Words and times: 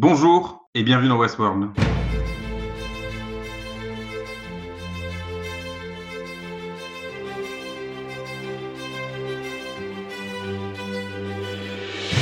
Bonjour 0.00 0.70
et 0.76 0.84
bienvenue 0.84 1.08
dans 1.08 1.18
Westworld. 1.18 1.70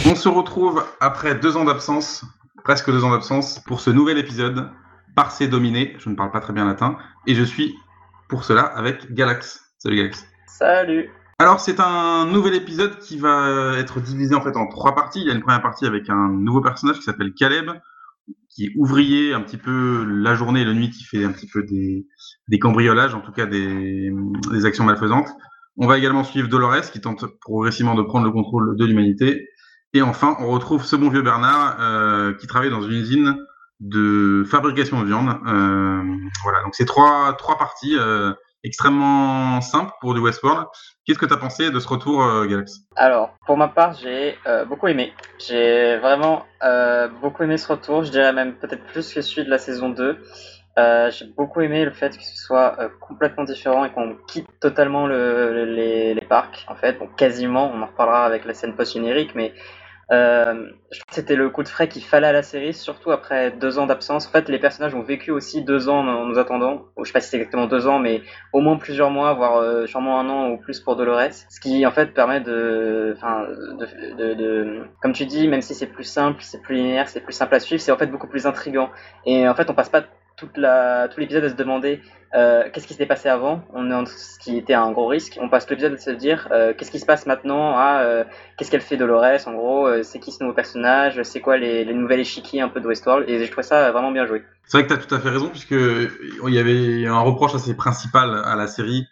On 0.06 0.14
se 0.14 0.26
retrouve 0.26 0.86
après 1.00 1.34
deux 1.34 1.58
ans 1.58 1.66
d'absence, 1.66 2.24
presque 2.64 2.90
deux 2.90 3.04
ans 3.04 3.10
d'absence, 3.10 3.58
pour 3.66 3.80
ce 3.80 3.90
nouvel 3.90 4.16
épisode, 4.16 4.70
Parce 5.14 5.42
dominé, 5.42 5.94
je 5.98 6.08
ne 6.08 6.14
parle 6.14 6.30
pas 6.30 6.40
très 6.40 6.54
bien 6.54 6.64
latin, 6.64 6.96
et 7.26 7.34
je 7.34 7.44
suis 7.44 7.74
pour 8.30 8.44
cela 8.44 8.62
avec 8.62 9.12
Galax. 9.12 9.60
Salut 9.76 9.96
Galax. 9.96 10.26
Salut. 10.46 11.10
Alors 11.38 11.60
c'est 11.60 11.80
un 11.80 12.26
nouvel 12.26 12.54
épisode 12.54 12.98
qui 12.98 13.18
va 13.18 13.74
être 13.76 14.00
divisé 14.00 14.34
en 14.34 14.40
fait 14.40 14.56
en 14.56 14.66
trois 14.68 14.94
parties. 14.94 15.20
Il 15.20 15.26
y 15.26 15.30
a 15.30 15.34
une 15.34 15.42
première 15.42 15.60
partie 15.60 15.84
avec 15.84 16.08
un 16.08 16.28
nouveau 16.30 16.62
personnage 16.62 16.96
qui 16.96 17.02
s'appelle 17.02 17.34
Caleb, 17.34 17.72
qui 18.48 18.66
est 18.66 18.72
ouvrier 18.76 19.34
un 19.34 19.42
petit 19.42 19.58
peu 19.58 20.04
la 20.08 20.34
journée 20.34 20.62
et 20.62 20.64
la 20.64 20.72
nuit, 20.72 20.88
qui 20.88 21.04
fait 21.04 21.24
un 21.24 21.32
petit 21.32 21.46
peu 21.46 21.62
des, 21.62 22.06
cambriolages, 22.58 23.14
en 23.14 23.20
tout 23.20 23.32
cas 23.32 23.44
des, 23.44 24.10
des 24.50 24.64
actions 24.64 24.84
malfaisantes. 24.84 25.28
On 25.76 25.86
va 25.86 25.98
également 25.98 26.24
suivre 26.24 26.48
Dolores 26.48 26.90
qui 26.90 27.02
tente 27.02 27.26
progressivement 27.40 27.94
de 27.94 28.02
prendre 28.02 28.24
le 28.24 28.32
contrôle 28.32 28.76
de 28.76 28.84
l'humanité. 28.86 29.46
Et 29.92 30.00
enfin, 30.02 30.36
on 30.40 30.48
retrouve 30.48 30.84
ce 30.84 30.96
bon 30.96 31.10
vieux 31.10 31.22
Bernard 31.22 31.76
euh, 31.80 32.32
qui 32.34 32.46
travaille 32.46 32.70
dans 32.70 32.82
une 32.82 32.94
usine 32.94 33.36
de 33.80 34.42
fabrication 34.46 35.00
de 35.02 35.06
viande. 35.06 35.38
Euh, 35.46 36.02
voilà, 36.42 36.62
donc 36.62 36.74
c'est 36.74 36.86
trois, 36.86 37.34
trois 37.34 37.58
parties. 37.58 37.96
Euh, 37.98 38.32
extrêmement 38.64 39.60
simple 39.60 39.92
pour 40.00 40.14
du 40.14 40.20
Westworld. 40.20 40.66
Qu'est-ce 41.04 41.18
que 41.18 41.26
tu 41.26 41.32
as 41.32 41.36
pensé 41.36 41.70
de 41.70 41.78
ce 41.78 41.88
retour, 41.88 42.22
euh, 42.22 42.46
Galax? 42.46 42.80
Alors, 42.96 43.34
pour 43.46 43.56
ma 43.56 43.68
part, 43.68 43.94
j'ai 43.94 44.36
euh, 44.46 44.64
beaucoup 44.64 44.88
aimé. 44.88 45.12
J'ai 45.38 45.98
vraiment 45.98 46.44
euh, 46.62 47.08
beaucoup 47.22 47.42
aimé 47.42 47.58
ce 47.58 47.68
retour. 47.72 48.04
Je 48.04 48.10
dirais 48.10 48.32
même 48.32 48.54
peut-être 48.54 48.84
plus 48.86 49.12
que 49.12 49.20
celui 49.20 49.44
de 49.44 49.50
la 49.50 49.58
saison 49.58 49.90
2. 49.90 50.18
j'ai 51.10 51.26
beaucoup 51.36 51.60
aimé 51.60 51.84
le 51.84 51.92
fait 51.92 52.16
que 52.16 52.24
ce 52.24 52.36
soit 52.36 52.76
complètement 53.00 53.44
différent 53.44 53.84
et 53.84 53.90
qu'on 53.90 54.16
quitte 54.26 54.48
totalement 54.60 55.06
les, 55.06 56.14
les, 56.14 56.26
parcs, 56.28 56.66
en 56.68 56.74
fait. 56.74 56.98
Bon, 56.98 57.08
quasiment, 57.16 57.70
on 57.72 57.82
en 57.82 57.86
reparlera 57.86 58.26
avec 58.26 58.44
la 58.44 58.54
scène 58.54 58.74
post-générique, 58.74 59.34
mais 59.34 59.54
euh, 60.12 60.70
je 60.92 61.00
trouve 61.00 61.08
que 61.08 61.14
c'était 61.14 61.34
le 61.34 61.50
coup 61.50 61.64
de 61.64 61.68
frais 61.68 61.88
qu'il 61.88 62.04
fallait 62.04 62.28
à 62.28 62.32
la 62.32 62.42
série, 62.44 62.72
surtout 62.72 63.10
après 63.10 63.50
deux 63.50 63.78
ans 63.78 63.86
d'absence. 63.86 64.28
En 64.28 64.30
fait, 64.30 64.48
les 64.48 64.58
personnages 64.60 64.94
ont 64.94 65.02
vécu 65.02 65.32
aussi 65.32 65.62
deux 65.64 65.88
ans 65.88 66.06
en 66.06 66.26
nous 66.26 66.38
attendant. 66.38 66.84
Je 66.98 67.04
sais 67.04 67.12
pas 67.12 67.20
si 67.20 67.30
c'est 67.30 67.38
exactement 67.38 67.66
deux 67.66 67.88
ans, 67.88 67.98
mais 67.98 68.22
au 68.52 68.60
moins 68.60 68.76
plusieurs 68.76 69.10
mois, 69.10 69.34
voire 69.34 69.56
euh, 69.56 69.86
sûrement 69.86 70.20
un 70.20 70.28
an 70.28 70.50
ou 70.50 70.58
plus 70.58 70.78
pour 70.80 70.94
Dolores. 70.94 71.32
Ce 71.50 71.58
qui 71.60 71.84
en 71.86 71.90
fait 71.90 72.14
permet 72.14 72.40
de, 72.40 73.14
enfin, 73.16 73.46
de, 73.48 74.14
de, 74.16 74.34
de, 74.34 74.84
comme 75.02 75.12
tu 75.12 75.26
dis, 75.26 75.48
même 75.48 75.62
si 75.62 75.74
c'est 75.74 75.86
plus 75.88 76.04
simple, 76.04 76.40
c'est 76.42 76.62
plus 76.62 76.76
linéaire, 76.76 77.08
c'est 77.08 77.20
plus 77.20 77.32
simple 77.32 77.54
à 77.56 77.60
suivre, 77.60 77.82
c'est 77.82 77.92
en 77.92 77.98
fait 77.98 78.06
beaucoup 78.06 78.28
plus 78.28 78.46
intrigant. 78.46 78.90
Et 79.24 79.48
en 79.48 79.54
fait, 79.54 79.68
on 79.70 79.74
passe 79.74 79.88
pas 79.88 80.02
tout 80.36 80.48
l'épisode 81.16 81.44
à 81.44 81.48
se 81.48 81.54
demander 81.54 82.00
euh, 82.34 82.64
qu'est-ce 82.72 82.86
qui 82.86 82.92
s'était 82.92 83.06
passé 83.06 83.28
avant, 83.28 83.64
on 83.72 83.90
est 83.90 84.06
ce 84.06 84.38
qui 84.38 84.58
était 84.58 84.74
un 84.74 84.92
gros 84.92 85.06
risque. 85.06 85.38
On 85.40 85.48
passe 85.48 85.68
l'épisode 85.70 85.94
à 85.94 85.98
se 85.98 86.10
dire 86.10 86.48
euh, 86.50 86.74
qu'est-ce 86.76 86.90
qui 86.90 86.98
se 86.98 87.06
passe 87.06 87.26
maintenant, 87.26 87.74
ah, 87.76 88.02
euh, 88.02 88.24
qu'est-ce 88.56 88.70
qu'elle 88.70 88.82
fait 88.82 88.98
Dolores, 88.98 89.46
en 89.46 89.54
gros, 89.54 90.02
c'est 90.02 90.18
qui 90.18 90.32
ce 90.32 90.42
nouveau 90.42 90.54
personnage, 90.54 91.22
c'est 91.22 91.40
quoi 91.40 91.56
les, 91.56 91.84
les 91.84 91.94
nouvelles 91.94 92.20
échiquiers 92.20 92.60
un 92.60 92.68
peu 92.68 92.80
de 92.80 92.86
Westworld, 92.86 93.28
et 93.28 93.44
je 93.44 93.50
trouvais 93.50 93.66
ça 93.66 93.90
vraiment 93.92 94.12
bien 94.12 94.26
joué. 94.26 94.44
C'est 94.66 94.78
vrai 94.78 94.86
que 94.86 94.92
tu 94.92 94.98
as 94.98 95.02
tout 95.02 95.14
à 95.14 95.20
fait 95.20 95.30
raison, 95.30 95.48
puisque 95.48 95.70
il 95.70 96.54
y 96.54 96.58
avait 96.58 97.06
un 97.06 97.20
reproche 97.20 97.54
assez 97.54 97.74
principal 97.74 98.42
à 98.44 98.56
la 98.56 98.66
série 98.66 99.06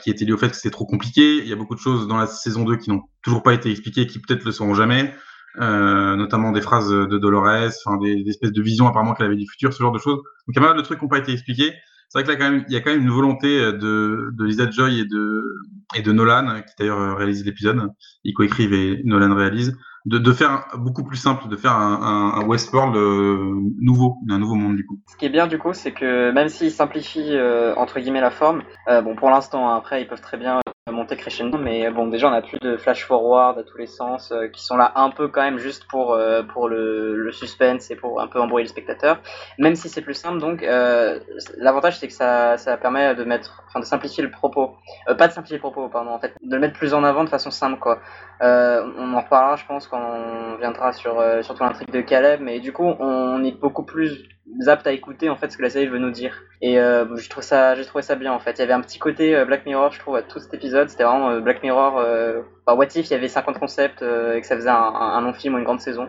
qui 0.00 0.10
était 0.10 0.24
lié 0.24 0.32
au 0.32 0.38
fait 0.38 0.48
que 0.48 0.56
c'était 0.56 0.70
trop 0.70 0.86
compliqué. 0.86 1.36
Il 1.36 1.48
y 1.48 1.52
a 1.52 1.56
beaucoup 1.56 1.74
de 1.74 1.80
choses 1.80 2.08
dans 2.08 2.16
la 2.16 2.26
saison 2.26 2.64
2 2.64 2.76
qui 2.76 2.90
n'ont 2.90 3.02
toujours 3.22 3.42
pas 3.42 3.52
été 3.52 3.70
expliquées, 3.70 4.06
qui 4.06 4.18
peut-être 4.18 4.44
le 4.44 4.50
seront 4.50 4.74
jamais. 4.74 5.14
Euh, 5.60 6.14
notamment 6.14 6.52
des 6.52 6.60
phrases 6.60 6.90
de 6.90 7.18
Dolores, 7.18 7.70
des, 8.00 8.24
espèces 8.28 8.52
de 8.52 8.62
visions 8.62 8.86
apparemment 8.86 9.14
qu'elle 9.14 9.26
avait 9.26 9.36
du 9.36 9.48
futur, 9.48 9.72
ce 9.72 9.82
genre 9.82 9.92
de 9.92 9.98
choses. 9.98 10.16
Donc 10.16 10.48
il 10.48 10.56
y 10.56 10.58
a 10.58 10.62
pas 10.62 10.68
mal 10.68 10.76
de 10.76 10.82
trucs 10.82 10.98
qui 10.98 11.04
n'ont 11.04 11.08
pas 11.08 11.18
été 11.18 11.32
expliqués. 11.32 11.72
C'est 12.08 12.18
vrai 12.18 12.24
que 12.24 12.30
là 12.30 12.36
quand 12.36 12.50
même, 12.50 12.64
il 12.68 12.74
y 12.74 12.76
a 12.76 12.80
quand 12.80 12.90
même 12.90 13.02
une 13.02 13.10
volonté 13.10 13.58
de, 13.72 14.30
de 14.32 14.44
Lisa 14.44 14.70
Joy 14.70 15.00
et 15.00 15.04
de 15.04 15.42
et 15.96 16.02
de 16.02 16.12
Nolan, 16.12 16.60
qui 16.62 16.74
d'ailleurs 16.78 17.16
réalise 17.16 17.44
l'épisode, 17.44 17.90
ils 18.24 18.34
coécrivent 18.34 18.74
et 18.74 19.00
Nolan 19.04 19.34
réalise, 19.34 19.76
de, 20.04 20.18
de, 20.18 20.32
faire 20.32 20.66
beaucoup 20.76 21.02
plus 21.02 21.16
simple, 21.16 21.48
de 21.48 21.56
faire 21.56 21.72
un, 21.72 22.44
Westworld 22.46 22.96
euh, 22.96 23.54
nouveau, 23.80 24.16
un 24.30 24.38
nouveau 24.38 24.54
monde 24.54 24.76
du 24.76 24.86
coup. 24.86 25.00
Ce 25.10 25.16
qui 25.16 25.26
est 25.26 25.30
bien 25.30 25.46
du 25.46 25.58
coup, 25.58 25.72
c'est 25.72 25.92
que 25.92 26.30
même 26.30 26.48
s'ils 26.48 26.70
simplifient 26.70 27.36
euh, 27.36 27.74
entre 27.76 28.00
guillemets 28.00 28.20
la 28.20 28.30
forme, 28.30 28.62
euh, 28.88 29.02
bon 29.02 29.16
pour 29.16 29.30
l'instant, 29.30 29.74
après 29.74 30.02
ils 30.02 30.06
peuvent 30.06 30.20
très 30.20 30.36
bien 30.36 30.60
crescendo, 31.16 31.58
mais 31.58 31.90
bon, 31.90 32.06
déjà 32.06 32.28
on 32.28 32.32
a 32.32 32.42
plus 32.42 32.58
de 32.58 32.76
flash 32.76 33.04
forward 33.04 33.58
à 33.58 33.62
tous 33.62 33.78
les 33.78 33.86
sens 33.86 34.32
euh, 34.32 34.48
qui 34.48 34.64
sont 34.64 34.76
là 34.76 34.92
un 34.96 35.10
peu 35.10 35.28
quand 35.28 35.42
même 35.42 35.58
juste 35.58 35.86
pour 35.88 36.14
euh, 36.14 36.42
pour 36.42 36.68
le, 36.68 37.30
suspense 37.32 37.90
et 37.90 37.96
pour 37.96 38.20
un 38.20 38.26
peu 38.26 38.40
embrouiller 38.40 38.64
le 38.64 38.68
spectateur. 38.70 39.20
Même 39.58 39.74
si 39.74 39.88
c'est 39.88 40.02
plus 40.02 40.14
simple, 40.14 40.38
donc 40.38 40.62
euh, 40.62 41.20
l'avantage 41.56 41.98
c'est 41.98 42.08
que 42.08 42.14
ça 42.14 42.56
ça 42.56 42.76
permet 42.76 43.14
de 43.14 43.24
mettre, 43.24 43.62
enfin 43.68 43.80
de 43.80 43.84
simplifier 43.84 44.22
le 44.22 44.30
propos, 44.30 44.76
pas 45.18 45.28
de 45.28 45.32
simplifier 45.32 45.56
le 45.56 45.62
propos, 45.62 45.88
pardon, 45.88 46.10
en 46.10 46.18
fait, 46.18 46.34
de 46.42 46.54
le 46.54 46.60
mettre 46.60 46.74
plus 46.74 46.94
en 46.94 47.04
avant 47.04 47.24
de 47.24 47.28
façon 47.28 47.50
simple 47.50 47.78
quoi. 47.78 48.00
on 48.40 49.14
en 49.14 49.20
reparlera, 49.20 49.56
je 49.56 49.66
pense, 49.66 49.86
quand 49.88 50.00
on 50.00 50.56
viendra 50.56 50.92
sur 50.92 51.22
surtout 51.42 51.62
l'intrigue 51.62 51.90
de 51.90 52.00
Caleb, 52.00 52.40
mais 52.40 52.60
du 52.60 52.72
coup 52.72 52.84
on 52.84 53.44
est 53.44 53.58
beaucoup 53.58 53.84
plus 53.84 54.28
apte 54.66 54.86
à 54.86 54.92
écouter 54.92 55.28
en 55.28 55.36
fait 55.36 55.50
ce 55.50 55.56
que 55.56 55.62
la 55.62 55.70
série 55.70 55.86
veut 55.86 55.98
nous 55.98 56.10
dire. 56.10 56.42
Et 56.60 56.78
euh, 56.80 57.16
je 57.16 57.28
trouve 57.28 57.44
ça, 57.44 57.74
j'ai 57.74 57.84
trouvé 57.84 58.02
ça 58.02 58.16
bien 58.16 58.32
en 58.32 58.40
fait. 58.40 58.52
Il 58.52 58.58
y 58.58 58.62
avait 58.62 58.72
un 58.72 58.80
petit 58.80 58.98
côté 58.98 59.36
euh, 59.36 59.44
Black 59.44 59.64
Mirror, 59.66 59.92
je 59.92 59.98
trouve, 60.00 60.16
à 60.16 60.22
tout 60.22 60.40
cet 60.40 60.52
épisode. 60.54 60.88
C'était 60.98 61.08
vraiment 61.08 61.30
euh, 61.30 61.38
Black 61.38 61.62
Mirror. 61.62 61.96
Euh, 62.68 62.72
bah, 62.72 62.74
What 62.74 62.86
If, 62.94 63.06
il 63.06 63.10
y 63.10 63.14
avait 63.14 63.28
50 63.28 63.58
concepts 63.58 64.02
euh, 64.02 64.36
et 64.36 64.40
que 64.40 64.46
ça 64.46 64.56
faisait 64.56 64.68
un, 64.70 65.20
long 65.20 65.32
film 65.32 65.54
ou 65.54 65.58
une 65.58 65.64
grande 65.64 65.80
saison. 65.80 66.08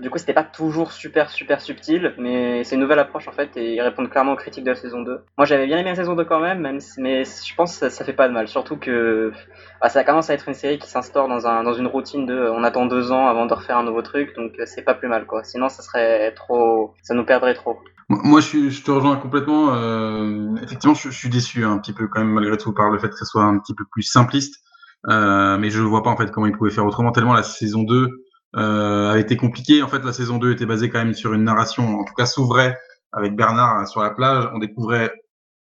du 0.00 0.10
coup, 0.10 0.18
c'était 0.18 0.34
pas 0.34 0.44
toujours 0.44 0.92
super 0.92 1.30
super 1.30 1.60
subtil, 1.60 2.14
mais 2.18 2.64
c'est 2.64 2.74
une 2.74 2.80
nouvelle 2.80 2.98
approche 2.98 3.28
en 3.28 3.32
fait 3.32 3.56
et 3.56 3.74
ils 3.74 3.80
répondent 3.80 4.10
clairement 4.10 4.32
aux 4.32 4.36
critiques 4.36 4.64
de 4.64 4.70
la 4.70 4.76
saison 4.76 5.02
2. 5.02 5.20
Moi, 5.38 5.46
j'avais 5.46 5.66
bien 5.66 5.78
aimé 5.78 5.90
la 5.90 5.96
saison 5.96 6.14
2 6.14 6.24
quand 6.24 6.40
même, 6.40 6.60
même 6.60 6.78
mais 6.98 7.24
je 7.24 7.54
pense 7.54 7.78
que 7.78 7.88
ça, 7.88 8.04
fait 8.04 8.12
pas 8.12 8.28
de 8.28 8.32
mal. 8.32 8.48
Surtout 8.48 8.76
que 8.76 9.32
bah, 9.80 9.88
ça 9.88 10.04
commence 10.04 10.30
à 10.30 10.34
être 10.34 10.48
une 10.48 10.54
série 10.54 10.78
qui 10.78 10.88
s'instaure 10.88 11.28
dans, 11.28 11.46
un, 11.46 11.62
dans 11.62 11.74
une 11.74 11.86
routine 11.86 12.26
de 12.26 12.48
on 12.50 12.62
attend 12.62 12.86
deux 12.86 13.12
ans 13.12 13.26
avant 13.28 13.46
de 13.46 13.54
refaire 13.54 13.78
un 13.78 13.84
nouveau 13.84 14.02
truc, 14.02 14.34
donc 14.36 14.52
c'est 14.66 14.82
pas 14.82 14.94
plus 14.94 15.08
mal 15.08 15.26
quoi. 15.26 15.44
Sinon, 15.44 15.68
ça 15.68 15.82
serait 15.82 16.32
trop, 16.32 16.94
ça 17.02 17.14
nous 17.14 17.24
perdrait 17.24 17.54
trop. 17.54 17.78
Moi, 18.08 18.40
je, 18.40 18.82
te 18.84 18.90
rejoins 18.92 19.16
complètement. 19.16 19.74
Euh, 19.74 20.54
effectivement, 20.62 20.94
je, 20.94 21.10
je, 21.10 21.18
suis 21.18 21.28
déçu 21.28 21.64
un 21.64 21.78
petit 21.78 21.92
peu 21.92 22.06
quand 22.06 22.20
même 22.20 22.30
malgré 22.32 22.56
tout 22.56 22.72
par 22.72 22.88
le 22.90 23.00
fait 23.00 23.08
que 23.08 23.16
ce 23.16 23.24
soit 23.24 23.42
un 23.42 23.58
petit 23.58 23.74
peu 23.74 23.84
plus 23.90 24.02
simpliste. 24.02 24.62
Euh, 25.08 25.56
mais 25.58 25.70
je 25.70 25.80
vois 25.82 26.02
pas 26.02 26.10
en 26.10 26.16
fait 26.16 26.30
comment 26.30 26.46
ils 26.46 26.56
pouvaient 26.56 26.70
faire 26.70 26.86
autrement. 26.86 27.12
Tellement 27.12 27.34
la 27.34 27.42
saison 27.42 27.82
2 27.82 28.08
euh, 28.56 29.10
a 29.10 29.18
été 29.18 29.36
compliquée. 29.36 29.82
En 29.82 29.88
fait, 29.88 30.04
la 30.04 30.12
saison 30.12 30.38
2 30.38 30.52
était 30.52 30.66
basée 30.66 30.90
quand 30.90 30.98
même 30.98 31.14
sur 31.14 31.32
une 31.32 31.44
narration, 31.44 32.00
en 32.00 32.04
tout 32.04 32.14
cas 32.14 32.26
s'ouvrait 32.26 32.76
avec 33.12 33.36
Bernard 33.36 33.86
sur 33.88 34.02
la 34.02 34.10
plage. 34.10 34.48
On 34.52 34.58
découvrait 34.58 35.12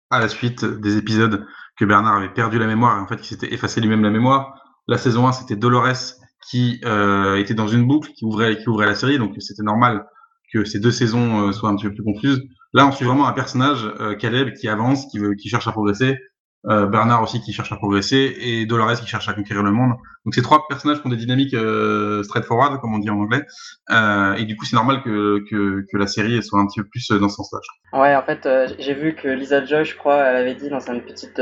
à 0.10 0.20
la 0.20 0.30
suite 0.30 0.64
des 0.66 0.98
épisodes 0.98 1.46
que 1.78 1.86
Bernard 1.86 2.18
avait 2.18 2.34
perdu 2.34 2.60
la 2.60 2.68
mémoire 2.68 2.98
et 2.98 3.02
en 3.02 3.08
fait 3.08 3.18
qu'il 3.18 3.28
s'était 3.28 3.54
effacé 3.54 3.82
lui-même 3.82 4.04
la 4.04 4.12
mémoire. 4.12 4.62
La 4.88 4.98
saison 4.98 5.28
1, 5.28 5.32
c'était 5.32 5.56
Dolores 5.56 6.18
qui 6.50 6.82
euh, 6.86 7.38
était 7.38 7.54
dans 7.54 7.68
une 7.68 7.88
boucle 7.88 8.12
qui 8.12 8.26
ouvrait 8.26 8.58
qui 8.58 8.68
ouvrait 8.70 8.86
la 8.86 8.96
série, 8.96 9.18
donc 9.18 9.34
c'était 9.40 9.64
normal 9.64 10.06
que 10.54 10.66
ces 10.66 10.80
deux 10.80 10.92
saisons 10.92 11.48
euh, 11.48 11.52
soient 11.52 11.70
un 11.70 11.76
petit 11.76 11.88
peu 11.88 11.94
plus 11.94 12.04
confuses. 12.04 12.42
Là, 12.74 12.88
on 12.88 12.92
suit 12.92 13.06
vraiment 13.06 13.28
un 13.28 13.34
personnage, 13.34 13.90
euh, 14.00 14.16
Caleb, 14.16 14.54
qui 14.54 14.68
avance, 14.68 15.08
qui, 15.08 15.20
veut, 15.20 15.36
qui 15.36 15.50
cherche 15.50 15.68
à 15.68 15.72
progresser, 15.72 16.18
euh, 16.70 16.86
Bernard 16.88 17.22
aussi 17.22 17.42
qui 17.42 17.52
cherche 17.52 17.72
à 17.72 17.76
progresser, 17.76 18.36
et 18.40 18.66
Dolores 18.66 19.00
qui 19.00 19.08
cherche 19.08 19.28
à 19.28 19.34
conquérir 19.34 19.64
le 19.64 19.72
monde. 19.72 19.94
Donc 20.26 20.34
ces 20.34 20.42
trois 20.42 20.66
personnages 20.68 21.02
qui 21.02 21.08
ont 21.08 21.10
des 21.10 21.18
dynamiques 21.18 21.54
euh, 21.54 22.24
straightforward, 22.24 22.80
comme 22.80 22.94
on 22.94 23.00
dit 23.00 23.10
en 23.10 23.20
anglais, 23.20 23.46
euh, 23.92 24.34
et 24.36 24.46
du 24.46 24.56
coup 24.56 24.66
c'est 24.66 24.76
normal 24.76 25.02
que, 25.04 25.44
que, 25.50 25.86
que, 25.92 25.98
la 25.98 26.08
série 26.08 26.42
soit 26.42 26.60
un 26.60 26.68
petit 26.68 26.80
peu 26.82 26.88
plus 26.88 27.10
dans 27.12 27.28
ce 27.28 27.36
sens-là. 27.36 27.60
Ouais, 28.00 28.16
en 28.16 28.24
fait, 28.24 28.48
j'ai 28.80 28.94
vu 28.94 29.14
que 29.14 29.28
Lisa 29.28 29.64
Joy, 29.66 29.84
je 29.84 29.98
crois, 29.98 30.16
elle 30.24 30.38
avait 30.38 30.56
dit 30.56 30.70
dans 30.70 30.80
une 30.80 31.02
petite 31.02 31.42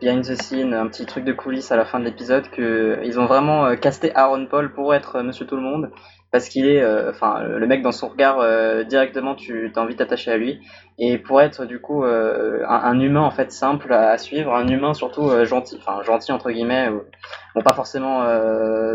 behind 0.00 0.24
the 0.24 0.40
scene, 0.40 0.72
un 0.72 0.86
petit 0.86 1.04
truc 1.04 1.24
de 1.24 1.32
coulisses 1.32 1.72
à 1.72 1.76
la 1.76 1.84
fin 1.84 1.98
de 1.98 2.04
l'épisode, 2.04 2.48
que 2.50 3.00
ils 3.04 3.18
ont 3.18 3.26
vraiment 3.26 3.74
casté 3.76 4.14
Aaron 4.14 4.46
Paul 4.46 4.72
pour 4.72 4.94
être 4.94 5.22
Monsieur 5.22 5.46
Tout 5.46 5.56
le 5.56 5.62
Monde, 5.62 5.90
parce 6.32 6.48
qu'il 6.48 6.66
est, 6.66 6.82
euh, 6.82 7.10
enfin, 7.10 7.42
le 7.42 7.66
mec 7.66 7.82
dans 7.82 7.92
son 7.92 8.08
regard 8.08 8.38
euh, 8.38 8.84
directement, 8.84 9.34
tu 9.34 9.72
as 9.74 9.80
envie 9.80 9.94
de 9.94 9.98
t'attacher 9.98 10.30
à 10.30 10.36
lui. 10.36 10.60
Et 10.98 11.18
pour 11.18 11.40
être 11.40 11.64
du 11.64 11.80
coup 11.80 12.04
euh, 12.04 12.62
un, 12.68 12.74
un, 12.74 13.00
humain 13.00 13.22
en 13.22 13.30
fait 13.30 13.50
simple 13.50 13.92
à, 13.92 14.16
suivre, 14.18 14.54
un 14.54 14.68
humain 14.68 14.94
surtout 14.94 15.44
gentil, 15.44 15.76
enfin 15.78 16.02
gentil 16.02 16.30
entre 16.30 16.50
guillemets, 16.50 16.90
bon 17.54 17.62
pas 17.62 17.72
forcément 17.72 18.22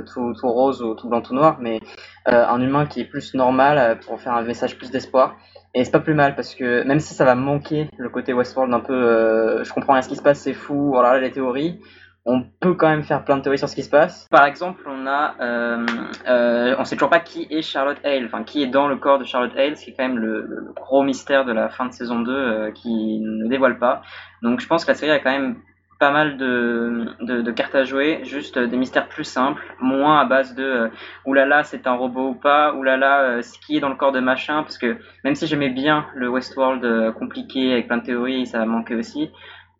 tout, 0.05 0.33
tout, 0.39 0.47
rose 0.47 0.83
ou 0.83 0.93
tout 0.93 1.09
blanc 1.09 1.21
tout 1.21 1.33
noir, 1.33 1.57
mais 1.59 1.79
un 2.27 2.61
humain 2.61 2.85
qui 2.85 3.01
est 3.01 3.05
plus 3.05 3.33
normal 3.33 3.99
pour 4.05 4.21
faire 4.21 4.33
un 4.33 4.43
message 4.43 4.77
plus 4.77 4.91
d'espoir. 4.91 5.35
Et 5.73 5.83
c'est 5.83 5.91
pas 5.91 5.99
plus 5.99 6.13
mal 6.13 6.35
parce 6.35 6.53
que 6.53 6.83
même 6.83 6.99
si 6.99 7.15
ça 7.15 7.25
va 7.25 7.35
manquer 7.35 7.89
le 7.97 8.09
côté 8.09 8.33
Westworld 8.33 8.73
un 8.73 8.79
peu, 8.79 9.63
je 9.63 9.73
comprends 9.73 9.93
rien 9.93 10.03
ce 10.03 10.09
qui 10.09 10.15
se 10.15 10.21
passe, 10.21 10.39
c'est 10.39 10.53
fou, 10.53 10.95
alors 10.95 11.13
là 11.13 11.19
les 11.19 11.31
théories 11.31 11.81
on 12.25 12.43
peut 12.59 12.73
quand 12.73 12.89
même 12.89 13.03
faire 13.03 13.23
plein 13.23 13.37
de 13.37 13.41
théories 13.41 13.59
sur 13.59 13.69
ce 13.69 13.75
qui 13.75 13.83
se 13.83 13.89
passe. 13.89 14.27
Par 14.31 14.45
exemple, 14.45 14.81
on 14.87 15.05
a, 15.05 15.35
euh, 15.39 15.85
euh, 16.27 16.75
on 16.79 16.83
sait 16.83 16.95
toujours 16.95 17.11
pas 17.11 17.19
qui 17.19 17.47
est 17.49 17.61
Charlotte 17.61 17.99
Hale, 18.03 18.25
enfin 18.25 18.43
qui 18.43 18.63
est 18.63 18.67
dans 18.67 18.87
le 18.87 18.95
corps 18.97 19.19
de 19.19 19.25
Charlotte 19.25 19.55
Hale, 19.55 19.77
ce 19.77 19.85
qui 19.85 19.91
est 19.91 19.93
quand 19.93 20.07
même 20.07 20.17
le, 20.17 20.73
gros 20.75 21.03
mystère 21.03 21.45
de 21.45 21.53
la 21.53 21.69
fin 21.69 21.85
de 21.85 21.93
saison 21.93 22.19
2 22.21 22.31
euh, 22.31 22.71
qui 22.71 23.19
ne 23.19 23.47
dévoile 23.47 23.77
pas. 23.77 24.01
Donc 24.41 24.59
je 24.59 24.67
pense 24.67 24.85
que 24.85 24.91
la 24.91 24.95
série 24.95 25.11
a 25.11 25.19
quand 25.19 25.31
même 25.31 25.57
pas 25.99 26.11
mal 26.11 26.37
de, 26.37 27.15
de, 27.21 27.51
cartes 27.51 27.75
à 27.75 27.83
jouer, 27.83 28.19
juste 28.23 28.59
des 28.59 28.77
mystères 28.77 29.07
plus 29.07 29.23
simples, 29.23 29.63
moins 29.79 30.19
à 30.19 30.25
base 30.25 30.53
de 30.53 30.63
euh, 30.63 30.89
oulala 31.25 31.63
c'est 31.63 31.87
un 31.87 31.93
robot 31.93 32.29
ou 32.29 32.33
pas, 32.33 32.73
oulala 32.73 33.21
euh, 33.21 33.41
ce 33.41 33.57
qui 33.59 33.77
est 33.77 33.79
dans 33.79 33.89
le 33.89 33.95
corps 33.95 34.11
de 34.11 34.19
machin, 34.19 34.63
parce 34.63 34.77
que 34.77 34.97
même 35.23 35.35
si 35.35 35.47
j'aimais 35.47 35.69
bien 35.69 36.05
le 36.13 36.27
Westworld 36.29 36.83
euh, 36.83 37.11
compliqué 37.13 37.71
avec 37.71 37.87
plein 37.87 37.97
de 37.97 38.03
théories, 38.03 38.45
ça 38.45 38.65
manquait 38.65 38.95
aussi, 38.95 39.31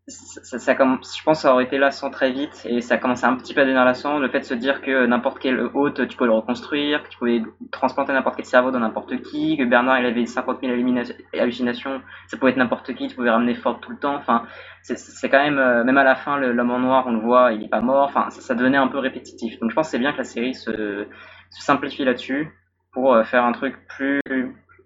ça, 0.07 0.60
ça, 0.60 0.74
je 0.74 1.24
pense 1.24 1.38
que 1.38 1.42
ça 1.42 1.54
aurait 1.54 1.63
été 1.63 1.80
là 1.80 1.90
sans 1.90 2.12
très 2.12 2.31
vite 2.31 2.63
et 2.66 2.81
ça 2.81 2.98
commençait 2.98 3.25
un 3.25 3.36
petit 3.36 3.56
peu 3.56 3.62
à 3.62 3.66
donner 3.66 3.84
la 3.84 3.96
sang. 3.96 4.19
Le 4.19 4.30
fait 4.30 4.42
de 4.42 4.46
se 4.46 4.54
dire 4.54 4.81
que 4.81 5.07
n'importe 5.07 5.40
quel 5.40 5.60
hôte, 5.74 6.07
tu 6.07 6.16
peux 6.16 6.25
le 6.25 6.31
reconstruire, 6.31 7.02
que 7.02 7.10
tu 7.10 7.18
pouvais 7.18 7.42
transplanter 7.72 8.13
n'importe 8.13 8.36
quel 8.36 8.46
cerveau 8.46 8.69
dans 8.69 8.80
n'importe 8.80 9.19
qui, 9.24 9.57
que 9.57 9.63
Bernard 9.63 10.00
il 10.00 10.06
avait 10.06 10.25
50 10.28 10.60
000 10.62 10.74
hallucinations, 11.34 12.02
ça 12.28 12.38
pouvait 12.38 12.52
être 12.52 12.57
n'importe 12.57 12.94
qui, 12.94 13.07
tu 13.07 13.16
pouvais 13.16 13.31
ramener 13.31 13.56
Ford 13.56 13.80
tout 13.80 13.90
le 13.92 13.98
temps. 13.98 14.16
Enfin, 14.16 14.46
c'est 14.84 15.30
quand 15.30 15.44
même, 15.44 15.57
euh, 15.57 15.84
même 15.84 15.98
à 15.98 16.04
la 16.04 16.16
fin, 16.16 16.38
l'homme 16.38 16.72
en 16.72 16.80
noir, 16.80 17.06
on 17.08 17.13
le 17.13 17.22
voit, 17.22 17.54
il 17.54 17.63
est 17.63 17.69
pas 17.69 17.81
mort. 17.81 18.06
Enfin, 18.06 18.30
ça, 18.30 18.42
ça 18.42 18.54
devenait 18.54 18.78
un 18.78 18.88
peu 18.88 19.00
répétitif. 19.00 19.60
Donc 19.60 19.72
je 19.72 19.75
pense 19.75 19.88
que 19.88 19.92
c'est 19.92 20.00
bien 20.00 20.12
que 20.12 20.19
la 20.19 20.24
série 20.24 20.54
se, 20.54 21.08
se 21.50 21.63
simplifie 21.63 22.06
là-dessus 22.06 22.51
pour 22.92 23.16
euh, 23.16 23.24
faire 23.24 23.44
un 23.44 23.54
truc 23.54 23.75
plus 23.88 24.22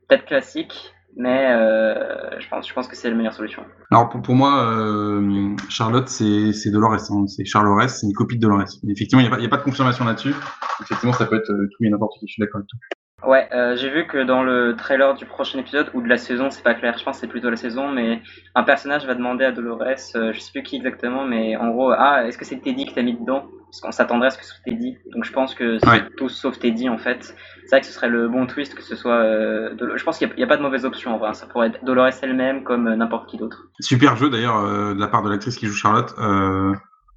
peut-être 0.07 0.25
classique 0.25 0.93
mais 1.15 1.51
euh, 1.51 2.39
je 2.39 2.47
pense, 2.47 2.67
je 2.67 2.73
pense 2.73 2.87
que 2.87 2.95
c'est 2.95 3.09
la 3.09 3.15
meilleure 3.15 3.33
solution. 3.33 3.63
Alors 3.91 4.09
pour, 4.09 4.21
pour 4.21 4.35
moi, 4.35 4.63
euh, 4.63 5.55
Charlotte, 5.69 6.07
c'est 6.07 6.71
Dolores, 6.71 7.11
hein. 7.11 7.27
c'est 7.27 7.45
Charlores, 7.45 7.89
c'est 7.89 8.07
une 8.07 8.13
copie 8.13 8.37
de 8.37 8.41
Dolores. 8.41 8.65
effectivement, 8.87 9.21
il 9.21 9.29
n'y 9.29 9.45
a, 9.45 9.47
a, 9.47 9.49
pas 9.49 9.57
de 9.57 9.63
confirmation 9.63 10.05
là-dessus. 10.05 10.33
Effectivement, 10.81 11.13
ça 11.13 11.25
peut 11.25 11.35
être 11.35 11.51
euh, 11.51 11.69
tout 11.71 11.83
et 11.83 11.89
n'importe 11.89 12.13
qui, 12.19 12.27
je 12.27 12.33
suis 12.33 12.41
d'accord 12.41 12.59
avec 12.59 12.69
toi. 12.69 12.79
Ouais, 13.25 13.49
euh, 13.53 13.75
j'ai 13.75 13.89
vu 13.89 14.07
que 14.07 14.23
dans 14.23 14.43
le 14.43 14.75
trailer 14.75 15.13
du 15.13 15.25
prochain 15.25 15.59
épisode 15.59 15.89
ou 15.93 16.01
de 16.01 16.07
la 16.07 16.17
saison, 16.17 16.49
c'est 16.49 16.63
pas 16.63 16.73
clair, 16.73 16.97
je 16.97 17.03
pense 17.03 17.17
que 17.17 17.21
c'est 17.21 17.27
plutôt 17.27 17.49
la 17.49 17.57
saison, 17.57 17.89
mais 17.89 18.21
un 18.55 18.63
personnage 18.63 19.05
va 19.05 19.13
demander 19.13 19.45
à 19.45 19.51
Dolores, 19.51 19.83
euh, 20.15 20.31
je 20.33 20.39
sais 20.39 20.51
plus 20.51 20.63
qui 20.63 20.77
exactement, 20.77 21.25
mais 21.25 21.57
en 21.57 21.69
gros, 21.69 21.91
ah, 21.91 22.25
est-ce 22.25 22.37
que 22.37 22.45
c'est 22.45 22.57
Teddy 22.57 22.85
que 22.85 22.93
t'as 22.93 23.01
mis 23.01 23.17
dedans? 23.17 23.45
Parce 23.65 23.81
qu'on 23.81 23.91
s'attendrait 23.91 24.27
à 24.27 24.29
ce 24.31 24.37
que 24.37 24.45
ce 24.45 24.51
soit 24.51 24.63
Teddy, 24.65 24.97
donc 25.13 25.25
je 25.25 25.31
pense 25.31 25.53
que 25.53 25.77
c'est 25.79 26.15
tous 26.17 26.29
sauf 26.29 26.57
Teddy 26.57 26.89
en 26.89 26.97
fait. 26.97 27.35
C'est 27.65 27.75
vrai 27.75 27.81
que 27.81 27.85
ce 27.85 27.93
serait 27.93 28.09
le 28.09 28.27
bon 28.27 28.47
twist 28.47 28.73
que 28.73 28.81
ce 28.81 28.95
soit. 28.95 29.17
Euh, 29.17 29.75
je 29.95 30.03
pense 30.03 30.17
qu'il 30.17 30.27
n'y 30.35 30.43
a, 30.43 30.47
pas 30.47 30.57
de 30.57 30.63
mauvaise 30.63 30.85
option 30.85 31.13
en 31.13 31.19
vrai, 31.19 31.33
ça 31.35 31.45
pourrait 31.45 31.67
être 31.67 31.85
Dolores 31.85 32.09
elle-même 32.23 32.63
comme 32.63 32.87
euh, 32.87 32.95
n'importe 32.95 33.29
qui 33.29 33.37
d'autre. 33.37 33.67
Super 33.79 34.15
jeu 34.15 34.29
d'ailleurs 34.31 34.63
de 34.95 34.99
la 34.99 35.07
part 35.07 35.21
de 35.21 35.29
l'actrice 35.29 35.55
qui 35.55 35.67
joue 35.67 35.75
Charlotte 35.75 36.15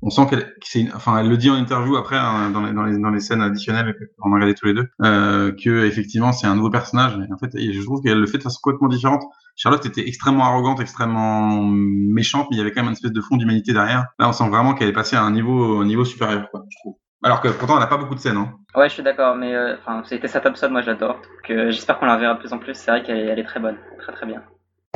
on 0.02 0.10
sent 0.10 0.22
qu'elle, 0.28 0.52
enfin, 0.94 1.19
elle 1.19 1.28
le 1.28 1.37
dit 1.37 1.49
en 1.49 1.54
interview 1.54 1.96
après 1.96 2.16
hein, 2.16 2.50
dans, 2.50 2.62
les, 2.62 2.72
dans, 2.72 2.82
les, 2.82 2.99
dans, 2.99 3.10
les, 3.10 3.20
scènes 3.20 3.40
additionnelles 3.40 3.94
qu'on 4.19 4.32
a 4.32 4.34
regardé 4.34 4.54
tous 4.54 4.66
les 4.66 4.75
deux, 4.75 4.88
euh, 5.02 5.52
que 5.52 5.84
effectivement 5.87 6.32
c'est 6.32 6.46
un 6.46 6.56
nouveau 6.56 6.70
personnage. 6.70 7.16
En 7.32 7.38
fait, 7.38 7.50
je 7.54 7.82
trouve 7.82 8.02
qu'elle 8.02 8.19
le 8.19 8.26
fait 8.26 8.38
de 8.38 8.43
façon 8.43 8.58
complètement 8.62 8.88
différente. 8.88 9.22
Charlotte 9.54 9.84
était 9.87 10.06
extrêmement 10.06 10.44
arrogante, 10.44 10.81
extrêmement 10.81 11.62
méchante, 11.62 12.49
mais 12.50 12.56
il 12.56 12.58
y 12.58 12.62
avait 12.62 12.72
quand 12.72 12.81
même 12.81 12.88
une 12.88 12.94
espèce 12.94 13.12
de 13.12 13.20
fond 13.20 13.37
d'humanité 13.37 13.72
derrière. 13.72 14.06
Là, 14.19 14.28
on 14.28 14.32
sent 14.32 14.49
vraiment 14.49 14.75
qu'elle 14.75 14.88
est 14.88 14.94
passée 14.94 15.16
à 15.16 15.22
un 15.22 15.31
niveau, 15.31 15.81
un 15.81 15.87
niveau 15.87 16.05
supérieur, 16.05 16.50
quoi, 16.50 16.64
je 16.69 16.76
trouve. 16.78 16.96
Alors 17.25 17.40
que 17.40 17.48
pourtant, 17.48 17.75
elle 17.75 17.81
n'a 17.81 17.87
pas 17.87 17.98
beaucoup 17.98 18.16
de 18.16 18.20
scènes. 18.20 18.37
Hein. 18.37 18.52
Ouais, 18.75 18.88
je 18.88 18.94
suis 18.94 19.02
d'accord, 19.02 19.37
mais 19.37 19.55
euh, 19.55 19.76
enfin, 19.78 20.02
c'était 20.05 20.26
sa 20.26 20.40
top 20.40 20.56
moi 20.70 20.82
j'adore. 20.82 21.20
Que 21.44 21.70
j'espère 21.70 22.00
qu'on 22.00 22.06
la 22.06 22.16
verra 22.16 22.34
de 22.34 22.40
plus 22.40 22.52
en 22.52 22.58
plus. 22.58 22.75
C'est 22.75 22.90
vrai 22.90 23.05
qu'elle 23.05 23.19
est, 23.19 23.38
est 23.40 23.44
très 23.44 23.60
bonne, 23.60 23.76
très 24.00 24.12
très 24.12 24.26
bien. 24.26 24.43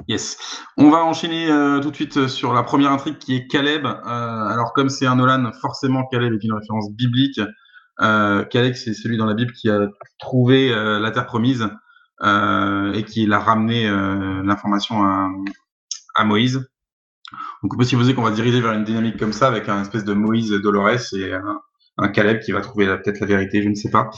Yes. 0.09 0.37
On 0.77 0.89
va 0.91 1.05
enchaîner 1.05 1.51
euh, 1.51 1.81
tout 1.81 1.91
de 1.91 1.97
suite 1.97 2.29
sur 2.29 2.55
la 2.55 2.63
première 2.63 2.93
intrigue 2.93 3.19
qui 3.19 3.35
est 3.35 3.49
Caleb. 3.49 3.87
Euh, 3.87 3.91
alors 4.07 4.73
comme 4.73 4.89
c'est 4.89 5.07
un 5.07 5.17
Nolan, 5.17 5.51
forcément 5.61 6.07
Caleb 6.07 6.33
est 6.33 6.45
une 6.45 6.53
référence 6.53 6.93
biblique. 6.93 7.41
Euh, 8.01 8.45
Caleb 8.45 8.75
c'est 8.75 8.95
celui 8.95 9.17
dans 9.17 9.27
la 9.27 9.35
Bible 9.35 9.53
qui 9.53 9.69
a 9.69 9.89
trouvé 10.21 10.73
euh, 10.73 11.01
la 11.01 11.11
terre 11.11 11.27
promise 11.27 11.69
et 12.23 13.05
qui 13.05 13.27
l'a 13.27 13.39
ramené 13.39 13.91
l'information 14.43 15.05
à, 15.05 15.29
à, 16.15 16.25
Moïse. 16.25 16.67
Donc 17.63 17.75
on 17.75 17.77
peut 17.77 17.85
supposer 17.85 18.15
qu'on 18.15 18.23
va 18.23 18.31
diriger 18.31 18.63
vers 18.63 18.73
une 18.73 18.85
dynamique 18.85 19.19
comme 19.19 19.35
ça 19.35 19.49
avec 19.49 19.69
un 19.69 19.83
espèce 19.83 20.05
de 20.05 20.15
Moïse 20.15 20.51
Dolores 20.51 21.13
et 21.13 21.35
un, 21.35 21.61
un 21.99 22.09
Caleb 22.09 22.41
qui 22.41 22.53
va 22.53 22.63
trouver 22.63 22.87
peut-être 22.87 23.21
la 23.21 23.27
vérité, 23.27 23.63
je 23.63 23.69
ne 23.69 23.75
sais 23.75 23.91
pas. 23.91 24.09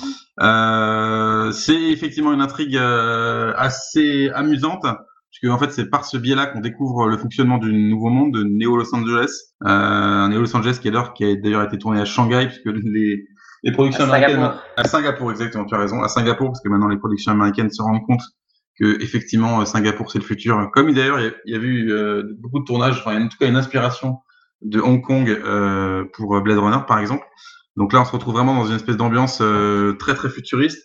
c'est 1.51 1.91
effectivement 1.91 2.33
une 2.33 2.41
intrigue 2.41 2.77
assez 2.77 4.31
amusante 4.33 4.87
puisque 5.31 5.53
en 5.53 5.59
fait 5.59 5.71
c'est 5.73 5.91
par 5.91 6.05
ce 6.05 6.17
biais-là 6.17 6.47
qu'on 6.47 6.61
découvre 6.61 7.09
le 7.09 7.17
fonctionnement 7.17 7.59
du 7.59 7.73
nouveau 7.73 8.09
monde 8.09 8.33
de 8.33 8.43
Neo 8.45 8.77
Los 8.77 8.95
Angeles, 8.95 9.31
euh, 9.65 10.29
Neo 10.29 10.41
Los 10.41 10.57
Angeles 10.57 10.79
qui 10.81 10.89
est 10.89 11.13
qui 11.15 11.25
a 11.25 11.35
d'ailleurs 11.37 11.63
été 11.63 11.79
tourné 11.79 12.01
à 12.01 12.05
Shanghai 12.05 12.47
puisque 12.47 12.67
les 12.85 13.27
les 13.65 13.73
productions 13.73 14.05
américaines 14.05 14.51
à 14.77 14.85
Singapour 14.85 15.31
exactement, 15.31 15.65
tu 15.65 15.75
as 15.75 15.79
raison, 15.79 16.03
à 16.03 16.09
Singapour 16.09 16.49
parce 16.49 16.61
que 16.61 16.69
maintenant 16.69 16.89
les 16.89 16.97
productions 16.97 17.33
américaines 17.33 17.71
se 17.71 17.83
rendent 17.83 18.05
compte 18.07 18.23
que 18.79 19.03
effectivement 19.03 19.65
Singapour 19.65 20.11
c'est 20.11 20.21
le 20.21 20.25
futur. 20.25 20.71
Comme 20.73 20.93
d'ailleurs 20.93 21.19
il 21.21 21.53
y, 21.53 21.55
a 21.55 21.59
eu 21.59 21.91
euh, 21.91 22.23
beaucoup 22.39 22.61
de 22.61 22.65
tournages, 22.65 22.99
enfin 22.99 23.21
en 23.21 23.29
tout 23.29 23.37
cas 23.39 23.49
une 23.49 23.57
inspiration 23.57 24.19
de 24.63 24.81
Hong 24.81 25.03
Kong 25.03 25.29
euh, 25.29 26.05
pour 26.13 26.41
Blade 26.41 26.59
Runner 26.59 26.79
par 26.87 27.01
exemple. 27.01 27.25
Donc 27.77 27.93
là 27.93 28.01
on 28.01 28.05
se 28.05 28.13
retrouve 28.13 28.35
vraiment 28.35 28.55
dans 28.55 28.67
une 28.67 28.77
espèce 28.77 28.97
d'ambiance 28.97 29.41
euh, 29.41 29.95
très 29.95 30.15
très 30.15 30.29
futuriste 30.29 30.85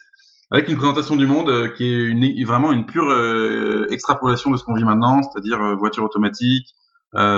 avec 0.52 0.68
une 0.70 0.78
présentation 0.78 1.16
du 1.16 1.26
monde 1.26 1.50
euh, 1.50 1.70
qui 1.70 1.86
est 1.86 2.04
une, 2.04 2.46
vraiment 2.46 2.72
une 2.72 2.86
pure 2.86 3.10
euh, 3.10 3.88
extrapolation 3.90 4.52
de 4.52 4.58
ce 4.58 4.64
qu'on 4.64 4.76
vit 4.76 4.84
maintenant, 4.84 5.22
c'est-à-dire 5.24 5.62
euh, 5.62 5.76
voiture 5.76 6.04
automatique, 6.04 6.68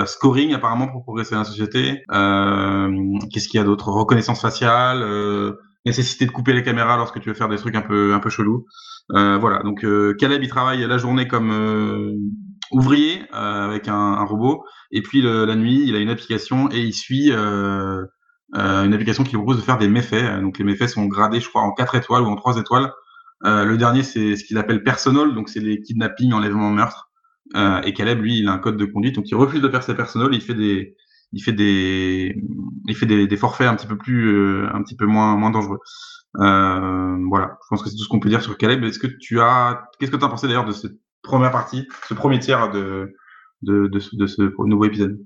scoring 0.06 0.54
apparemment 0.54 0.88
pour 0.88 1.02
progresser 1.02 1.34
dans 1.34 1.40
la 1.40 1.44
société. 1.44 2.02
Qu'est-ce 2.08 3.48
qu'il 3.48 3.58
y 3.58 3.62
a 3.62 3.64
d'autre? 3.64 3.88
Reconnaissance 3.88 4.40
faciale, 4.40 5.04
nécessité 5.84 6.24
de 6.24 6.30
couper 6.30 6.54
les 6.54 6.62
caméras 6.62 6.96
lorsque 6.96 7.20
tu 7.20 7.28
veux 7.28 7.34
faire 7.34 7.50
des 7.50 7.58
trucs 7.58 7.74
un 7.74 7.82
peu 7.82 8.14
un 8.14 8.18
peu 8.18 8.30
chelous. 8.30 8.64
voilà, 9.10 9.62
donc 9.64 9.84
Caleb 10.16 10.42
il 10.42 10.48
travaille 10.48 10.80
la 10.86 10.96
journée 10.96 11.28
comme 11.28 12.16
ouvrier 12.72 13.20
avec 13.32 13.88
un, 13.88 13.94
un, 13.94 14.24
robot, 14.24 14.64
et 14.92 15.02
puis 15.02 15.20
le, 15.20 15.44
la 15.44 15.56
nuit 15.56 15.84
il 15.86 15.94
a 15.94 15.98
une 15.98 16.08
application 16.08 16.70
et 16.70 16.80
il 16.80 16.94
suit 16.94 17.30
une 18.54 18.92
application 18.92 19.24
qui 19.24 19.34
propose 19.36 19.56
de 19.56 19.62
faire 19.62 19.78
des 19.78 19.88
méfaits. 19.88 20.40
Donc 20.40 20.58
les 20.58 20.64
méfaits 20.64 20.88
sont 20.88 21.06
gradés, 21.06 21.40
je 21.40 21.48
crois, 21.48 21.62
en 21.62 21.72
4 21.72 21.96
étoiles 21.96 22.22
ou 22.22 22.26
en 22.26 22.36
3 22.36 22.58
étoiles. 22.58 22.92
Euh, 23.44 23.64
le 23.64 23.76
dernier, 23.76 24.02
c'est 24.02 24.36
ce 24.36 24.44
qu'il 24.44 24.58
appelle 24.58 24.82
personnel, 24.82 25.34
donc 25.34 25.48
c'est 25.48 25.60
les 25.60 25.80
kidnappings, 25.80 26.32
enlèvements, 26.32 26.70
meurtres. 26.70 27.10
Euh, 27.54 27.80
et 27.82 27.92
Caleb, 27.92 28.20
lui, 28.20 28.38
il 28.38 28.48
a 28.48 28.52
un 28.52 28.58
code 28.58 28.76
de 28.76 28.84
conduite, 28.86 29.14
donc 29.14 29.28
il 29.30 29.34
refuse 29.34 29.60
de 29.60 29.68
faire 29.68 29.82
ses 29.82 29.94
personnels, 29.94 30.30
il 30.32 30.40
fait 30.40 30.54
des, 30.54 30.96
il 31.32 31.42
fait 31.42 31.52
des, 31.52 32.36
il 32.88 32.96
fait 32.96 33.06
des, 33.06 33.26
des 33.26 33.36
forfaits 33.36 33.68
un 33.68 33.76
petit 33.76 33.86
peu 33.86 33.96
plus, 33.96 34.28
euh, 34.28 34.68
un 34.72 34.82
petit 34.82 34.96
peu 34.96 35.06
moins, 35.06 35.36
moins 35.36 35.50
dangereux. 35.50 35.78
Euh, 36.38 37.16
voilà, 37.28 37.58
je 37.62 37.66
pense 37.70 37.82
que 37.82 37.88
c'est 37.88 37.96
tout 37.96 38.02
ce 38.02 38.08
qu'on 38.08 38.20
peut 38.20 38.28
dire 38.28 38.42
sur 38.42 38.58
Caleb. 38.58 38.82
Est-ce 38.84 38.98
que 38.98 39.06
tu 39.06 39.40
as, 39.40 39.88
qu'est-ce 39.98 40.10
que 40.10 40.16
tu 40.16 40.24
as 40.24 40.28
pensé 40.28 40.46
d'ailleurs 40.46 40.66
de 40.66 40.72
cette 40.72 40.98
première 41.22 41.50
partie, 41.50 41.86
ce 42.08 42.14
premier 42.14 42.38
tiers 42.38 42.70
de, 42.70 43.14
de, 43.62 43.86
de, 43.86 44.00
de 44.12 44.26
ce 44.26 44.42
nouveau 44.64 44.84
épisode 44.84 45.18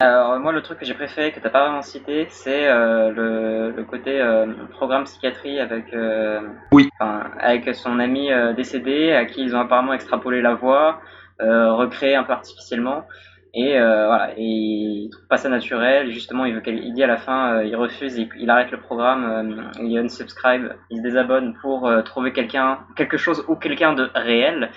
alors 0.00 0.38
moi 0.38 0.52
le 0.52 0.62
truc 0.62 0.78
que 0.78 0.84
j'ai 0.84 0.94
préféré 0.94 1.32
que 1.32 1.40
t'as 1.40 1.50
pas 1.50 1.64
vraiment 1.64 1.82
cité 1.82 2.28
c'est 2.30 2.68
euh, 2.68 3.10
le, 3.10 3.72
le, 3.72 3.84
côté 3.84 4.20
euh, 4.20 4.46
programme 4.70 5.02
psychiatrie 5.04 5.58
avec 5.58 5.92
euh, 5.92 6.40
oui. 6.70 6.88
avec 7.00 7.74
son 7.74 7.98
ami 7.98 8.30
euh, 8.30 8.52
décédé 8.52 9.10
à 9.12 9.24
qui 9.24 9.42
ils 9.42 9.56
ont 9.56 9.60
apparemment 9.60 9.92
extrapolé 9.92 10.40
la 10.40 10.54
voix 10.54 11.00
recréé 11.40 12.16
un 12.16 12.24
peu 12.24 12.32
artificiellement. 12.32 13.04
Et 13.54 13.78
voilà. 13.78 14.32
Et 14.36 14.42
il 14.42 15.10
trouve 15.10 15.26
pas 15.28 15.36
ça 15.36 15.48
naturel. 15.48 16.10
Justement 16.10 16.44
il 16.44 16.54
veut 16.54 16.60
qu'il 16.60 16.92
dit 16.92 17.02
à 17.02 17.06
la 17.06 17.16
fin 17.16 17.62
il 17.62 17.74
refuse 17.76 18.18
il, 18.18 18.28
il 18.38 18.50
arrête 18.50 18.70
le 18.70 18.80
programme 18.80 19.70
il 19.80 19.96
unsubscribe 19.98 20.72
il 20.90 20.98
se 20.98 21.02
désabonne 21.02 21.54
pour 21.62 21.90
trouver 22.04 22.32
quelqu'un 22.32 22.80
quelque 22.96 23.16
chose 23.16 23.44
ou 23.48 23.54
quelqu'un 23.56 23.94
de 23.94 24.10
réel 24.14 24.70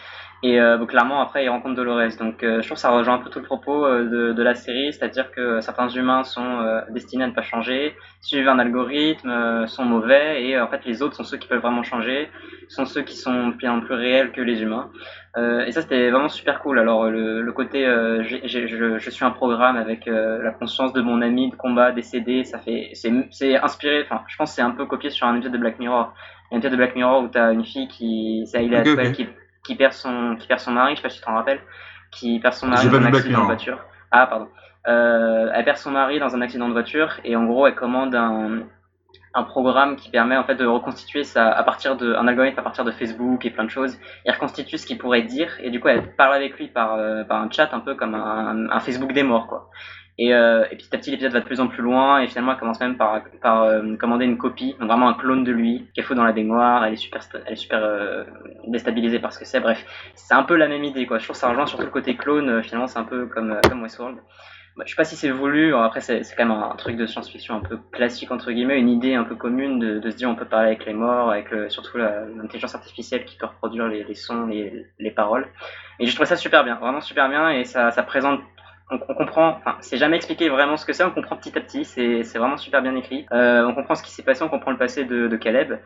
et 0.43 0.59
euh, 0.59 0.83
clairement, 0.85 1.21
après, 1.21 1.45
il 1.45 1.49
rencontre 1.49 1.75
Dolores. 1.75 2.17
Donc, 2.19 2.41
euh, 2.41 2.61
je 2.61 2.67
trouve 2.67 2.75
que 2.75 2.81
ça 2.81 2.89
rejoint 2.89 3.15
un 3.15 3.19
peu 3.19 3.29
tout 3.29 3.37
le 3.37 3.45
propos 3.45 3.85
euh, 3.85 4.05
de, 4.05 4.33
de, 4.33 4.43
la 4.43 4.55
série, 4.55 4.91
c'est-à-dire 4.91 5.31
que 5.31 5.61
certains 5.61 5.87
humains 5.89 6.23
sont 6.23 6.59
euh, 6.61 6.81
destinés 6.89 7.25
à 7.25 7.27
ne 7.27 7.33
pas 7.33 7.43
changer, 7.43 7.95
suivent 8.21 8.47
un 8.47 8.57
algorithme, 8.57 9.67
sont 9.67 9.85
mauvais, 9.85 10.43
et 10.43 10.59
en 10.59 10.67
fait, 10.67 10.83
les 10.85 11.03
autres 11.03 11.15
sont 11.15 11.23
ceux 11.23 11.37
qui 11.37 11.47
peuvent 11.47 11.61
vraiment 11.61 11.83
changer, 11.83 12.29
sont 12.69 12.85
ceux 12.85 13.03
qui 13.03 13.15
sont 13.15 13.49
bien 13.49 13.79
plus 13.81 13.93
réels 13.93 14.31
que 14.31 14.41
les 14.41 14.63
humains. 14.63 14.89
et 15.37 15.71
ça, 15.71 15.81
c'était 15.81 16.09
vraiment 16.09 16.29
super 16.29 16.59
cool. 16.59 16.79
Alors, 16.79 17.05
le, 17.09 17.41
le 17.41 17.51
côté, 17.53 17.85
je, 17.85 18.97
je, 18.99 19.09
suis 19.09 19.25
un 19.25 19.31
programme 19.31 19.77
avec 19.77 20.05
la 20.07 20.51
conscience 20.51 20.93
de 20.93 21.01
mon 21.01 21.21
ami 21.21 21.51
de 21.51 21.55
combat 21.55 21.91
décédé, 21.91 22.43
ça 22.43 22.57
fait, 22.59 22.89
c'est 22.93 23.57
inspiré. 23.57 24.03
Enfin, 24.03 24.23
je 24.27 24.35
pense 24.37 24.49
que 24.51 24.55
c'est 24.55 24.61
un 24.61 24.71
peu 24.71 24.85
copié 24.85 25.09
sur 25.09 25.27
un 25.27 25.35
épisode 25.35 25.53
de 25.53 25.59
Black 25.59 25.79
Mirror. 25.79 26.13
Un 26.51 26.57
épisode 26.57 26.73
de 26.73 26.77
Black 26.77 26.95
Mirror 26.95 27.23
où 27.23 27.27
t'as 27.27 27.53
une 27.53 27.63
fille 27.63 27.87
qui, 27.87 28.43
c'est 28.45 28.63
Ayla 28.63 28.81
okay, 28.81 29.11
qui 29.13 29.27
qui 29.63 29.75
perd 29.75 29.93
son 29.93 30.35
qui 30.37 30.47
perd 30.47 30.59
son 30.59 30.71
mari, 30.71 30.91
je 30.91 30.97
sais 30.97 31.03
pas 31.03 31.09
si 31.09 31.19
tu 31.19 31.25
t'en 31.25 31.35
rappelles, 31.35 31.61
qui 32.11 32.39
perd 32.39 32.53
son 32.53 32.67
mari 32.67 32.87
dans 32.89 32.97
un 32.97 33.05
accident 33.05 33.41
de 33.41 33.45
voiture. 33.45 33.79
Ah 34.11 34.27
pardon. 34.27 34.49
Euh, 34.87 35.51
elle 35.53 35.63
perd 35.63 35.77
son 35.77 35.91
mari 35.91 36.19
dans 36.19 36.35
un 36.35 36.41
accident 36.41 36.67
de 36.67 36.73
voiture 36.73 37.19
et 37.23 37.35
en 37.35 37.45
gros 37.45 37.67
elle 37.67 37.75
commande 37.75 38.15
un, 38.15 38.63
un 39.33 39.43
programme 39.43 39.95
qui 39.95 40.09
permet 40.09 40.35
en 40.35 40.43
fait 40.43 40.55
de 40.55 40.65
reconstituer 40.65 41.23
ça 41.23 41.49
à 41.51 41.63
partir 41.63 41.95
de 41.97 42.15
un 42.15 42.27
algorithme 42.27 42.59
à 42.59 42.63
partir 42.63 42.83
de 42.83 42.91
Facebook 42.91 43.45
et 43.45 43.51
plein 43.51 43.63
de 43.63 43.69
choses 43.69 43.99
et 44.25 44.31
reconstitue 44.31 44.79
ce 44.79 44.87
qu'il 44.87 44.97
pourrait 44.97 45.21
dire 45.21 45.51
et 45.61 45.69
du 45.69 45.79
coup 45.79 45.87
elle 45.87 46.15
parle 46.15 46.33
avec 46.33 46.57
lui 46.57 46.67
par, 46.67 46.95
euh, 46.95 47.23
par 47.23 47.41
un 47.41 47.51
chat 47.51 47.69
un 47.73 47.79
peu 47.79 47.93
comme 47.93 48.15
un, 48.15 48.69
un 48.71 48.79
Facebook 48.79 49.13
des 49.13 49.21
morts 49.23 49.45
quoi 49.45 49.69
et, 50.17 50.33
euh, 50.33 50.65
et 50.69 50.75
petit 50.75 50.93
à 50.93 50.97
petit, 50.97 51.11
l'épisode 51.11 51.31
va 51.31 51.39
de 51.39 51.45
plus 51.45 51.59
en 51.59 51.67
plus 51.67 51.81
loin, 51.81 52.19
et 52.19 52.27
finalement, 52.27 52.51
elle 52.51 52.59
commence 52.59 52.79
même 52.79 52.97
par, 52.97 53.23
euh, 53.45 53.95
commander 53.95 54.25
une 54.25 54.37
copie, 54.37 54.75
donc 54.79 54.89
vraiment 54.89 55.09
un 55.09 55.13
clone 55.13 55.43
de 55.43 55.51
lui, 55.51 55.87
qui 55.93 56.01
est 56.01 56.03
fou 56.03 56.15
dans 56.15 56.23
la 56.23 56.33
baignoire, 56.33 56.85
elle 56.85 56.93
est 56.93 56.97
super, 56.97 57.21
euh, 57.73 58.25
déstabilisée 58.67 59.19
par 59.19 59.31
ce 59.31 59.39
que 59.39 59.45
c'est, 59.45 59.61
bref. 59.61 59.83
C'est 60.15 60.33
un 60.33 60.43
peu 60.43 60.57
la 60.57 60.67
même 60.67 60.83
idée, 60.83 61.05
quoi. 61.05 61.17
Je 61.17 61.23
trouve 61.23 61.35
ça 61.35 61.49
rejoint 61.49 61.65
surtout 61.65 61.85
le 61.85 61.91
côté 61.91 62.15
clone, 62.15 62.49
euh, 62.49 62.61
finalement, 62.61 62.87
c'est 62.87 62.99
un 62.99 63.05
peu 63.05 63.27
comme, 63.27 63.57
comme 63.67 63.81
Westworld. 63.81 64.17
bah, 64.75 64.83
je 64.85 64.91
sais 64.91 64.95
pas 64.95 65.05
si 65.05 65.15
c'est 65.15 65.31
voulu, 65.31 65.73
après 65.75 66.01
c'est 66.01 66.21
quand 66.37 66.45
même 66.45 66.51
un, 66.51 66.75
truc 66.75 66.97
de 66.97 67.05
science-fiction 67.05 67.55
un 67.55 67.61
peu 67.61 67.79
classique 67.91 68.31
entre 68.31 68.51
guillemets, 68.51 68.79
une 68.79 68.89
idée 68.89 69.15
un 69.15 69.23
peu 69.23 69.35
commune 69.35 69.79
de, 69.79 70.09
se 70.09 70.15
dire 70.15 70.29
on 70.29 70.35
peut 70.35 70.45
parler 70.45 70.67
avec 70.67 70.85
les 70.85 70.93
morts, 70.93 71.31
avec 71.31 71.49
surtout 71.69 71.97
l'intelligence 71.97 72.75
artificielle 72.75 73.25
qui 73.25 73.37
peut 73.37 73.47
reproduire 73.47 73.87
les, 73.87 74.15
sons, 74.15 74.45
les, 74.47 74.85
les, 74.99 75.11
paroles. 75.11 75.47
Et 75.99 76.05
je 76.05 76.15
trouve 76.15 76.27
ça 76.27 76.35
super 76.35 76.63
bien, 76.63 76.75
vraiment 76.75 77.01
super 77.01 77.27
bien, 77.29 77.49
et 77.49 77.65
ça 77.65 77.91
présente 78.03 78.41
on, 78.91 79.13
comprend, 79.13 79.57
enfin, 79.57 79.77
c'est 79.81 79.97
jamais 79.97 80.17
expliqué 80.17 80.49
vraiment 80.49 80.77
ce 80.77 80.85
que 80.85 80.93
c'est, 80.93 81.03
on 81.03 81.11
comprend 81.11 81.37
petit 81.37 81.57
à 81.57 81.61
petit, 81.61 81.85
c'est 81.85 82.37
vraiment 82.37 82.57
super 82.57 82.81
bien 82.81 82.95
écrit. 82.95 83.25
Euh, 83.31 83.65
on 83.65 83.73
comprend 83.73 83.95
ce 83.95 84.03
qui 84.03 84.11
s'est 84.11 84.23
passé, 84.23 84.43
on 84.43 84.49
comprend 84.49 84.71
le 84.71 84.77
passé 84.77 85.05
de 85.05 85.35
Caleb. 85.37 85.79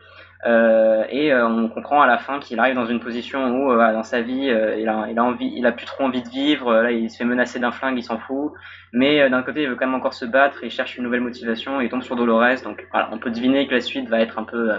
Euh, 0.44 1.04
et 1.08 1.32
euh, 1.32 1.46
on 1.46 1.68
comprend 1.68 2.02
à 2.02 2.06
la 2.06 2.18
fin 2.18 2.40
qu'il 2.40 2.60
arrive 2.60 2.74
dans 2.74 2.86
une 2.86 3.00
position 3.00 3.48
où 3.48 3.72
euh, 3.72 3.92
dans 3.92 4.02
sa 4.02 4.20
vie 4.20 4.52
il 4.78 4.88
a, 4.88 5.24
envie, 5.24 5.50
il 5.56 5.66
a 5.66 5.72
plus 5.72 5.86
trop 5.86 6.04
envie 6.04 6.22
de 6.22 6.28
vivre, 6.28 6.72
là 6.72 6.90
il 6.92 7.10
se 7.10 7.16
fait 7.16 7.24
menacer 7.24 7.58
d'un 7.58 7.70
flingue, 7.70 7.96
il 7.98 8.02
s'en 8.02 8.18
fout, 8.18 8.52
mais 8.92 9.28
d'un 9.30 9.42
côté 9.42 9.62
il 9.62 9.68
veut 9.68 9.76
quand 9.76 9.86
même 9.86 9.94
encore 9.94 10.14
se 10.14 10.26
battre, 10.26 10.62
il 10.62 10.70
cherche 10.70 10.98
une 10.98 11.04
nouvelle 11.04 11.22
motivation, 11.22 11.80
il 11.80 11.88
tombe 11.88 12.02
sur 12.02 12.16
Dolores, 12.16 12.62
donc 12.64 12.86
voilà, 12.92 13.08
on 13.12 13.18
peut 13.18 13.30
deviner 13.30 13.66
que 13.66 13.74
la 13.74 13.80
suite 13.80 14.08
va 14.08 14.20
être 14.20 14.38
un 14.38 14.44
peu, 14.44 14.72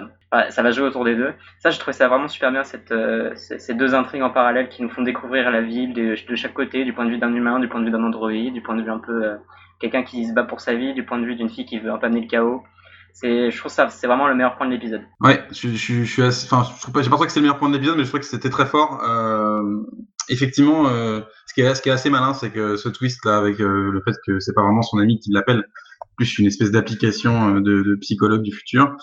ça 0.49 0.61
va 0.61 0.71
jouer 0.71 0.85
autour 0.85 1.03
des 1.03 1.15
deux. 1.15 1.33
Ça 1.59 1.71
je 1.71 1.79
trouvais 1.79 1.93
ça 1.93 2.07
vraiment 2.07 2.27
super 2.27 2.51
bien 2.51 2.61
ces 2.63 3.73
deux 3.73 3.95
intrigues 3.95 4.21
en 4.23 4.29
parallèle 4.29 4.69
qui 4.69 4.83
nous 4.83 4.89
font 4.89 5.01
découvrir 5.01 5.49
la 5.49 5.61
vie 5.61 5.87
de, 5.87 6.15
de 6.29 6.35
chaque 6.35 6.53
côté, 6.53 6.85
du 6.85 6.93
point 6.93 7.05
de 7.05 7.09
vue 7.09 7.17
d'un 7.17 7.33
humain, 7.33 7.59
du 7.59 7.67
point 7.67 7.79
de 7.79 7.85
vue 7.85 7.91
d'un 7.91 8.03
androïde, 8.03 8.53
du 8.53 8.61
point 8.61 8.75
de 8.75 8.83
vue 8.83 8.91
un 8.91 8.99
peu 8.99 9.37
quelqu'un 9.79 10.03
qui 10.03 10.25
se 10.25 10.33
bat 10.33 10.43
pour 10.43 10.59
sa 10.59 10.75
vie, 10.75 10.93
du 10.93 11.03
point 11.03 11.17
de 11.17 11.25
vue 11.25 11.35
d'une 11.35 11.49
fille 11.49 11.65
qui 11.65 11.79
veut 11.79 11.91
un 11.91 11.97
peu 11.97 12.05
amener 12.05 12.21
le 12.21 12.27
chaos 12.27 12.63
je 13.23 13.57
trouve 13.57 13.71
ça 13.71 13.89
c'est 13.89 14.07
vraiment 14.07 14.27
le 14.27 14.35
meilleur 14.35 14.57
point 14.57 14.67
de 14.67 14.71
l'épisode. 14.71 15.01
Ouais 15.21 15.43
je, 15.51 15.69
je, 15.69 16.03
je 16.03 16.03
suis 16.03 16.23
assez 16.23 16.45
enfin 16.45 16.69
je 16.75 16.81
trouve 16.81 16.93
pas 16.93 17.01
j'ai 17.01 17.09
pas 17.09 17.15
trouvé 17.15 17.27
que 17.27 17.33
c'est 17.33 17.39
le 17.39 17.45
meilleur 17.45 17.57
point 17.57 17.69
de 17.69 17.73
l'épisode 17.73 17.97
mais 17.97 18.03
je 18.03 18.09
trouve 18.09 18.19
que 18.19 18.25
c'était 18.25 18.49
très 18.49 18.65
fort. 18.65 19.03
Euh, 19.03 19.61
effectivement 20.29 20.87
euh, 20.87 21.21
ce 21.47 21.53
qui 21.53 21.61
est 21.61 21.75
ce 21.75 21.81
qui 21.81 21.89
est 21.89 21.91
assez 21.91 22.09
malin 22.09 22.33
c'est 22.33 22.51
que 22.51 22.75
ce 22.75 22.89
twist 22.89 23.23
là 23.25 23.37
avec 23.37 23.59
euh, 23.59 23.91
le 23.91 24.01
fait 24.01 24.15
que 24.25 24.39
c'est 24.39 24.53
pas 24.53 24.63
vraiment 24.63 24.81
son 24.81 24.97
ami 24.97 25.19
qui 25.19 25.31
l'appelle 25.31 25.63
plus 26.15 26.37
une 26.39 26.47
espèce 26.47 26.71
d'application 26.71 27.55
euh, 27.55 27.61
de, 27.61 27.83
de, 27.83 27.95
psychologue 27.95 28.41
du 28.41 28.51
futur 28.51 28.95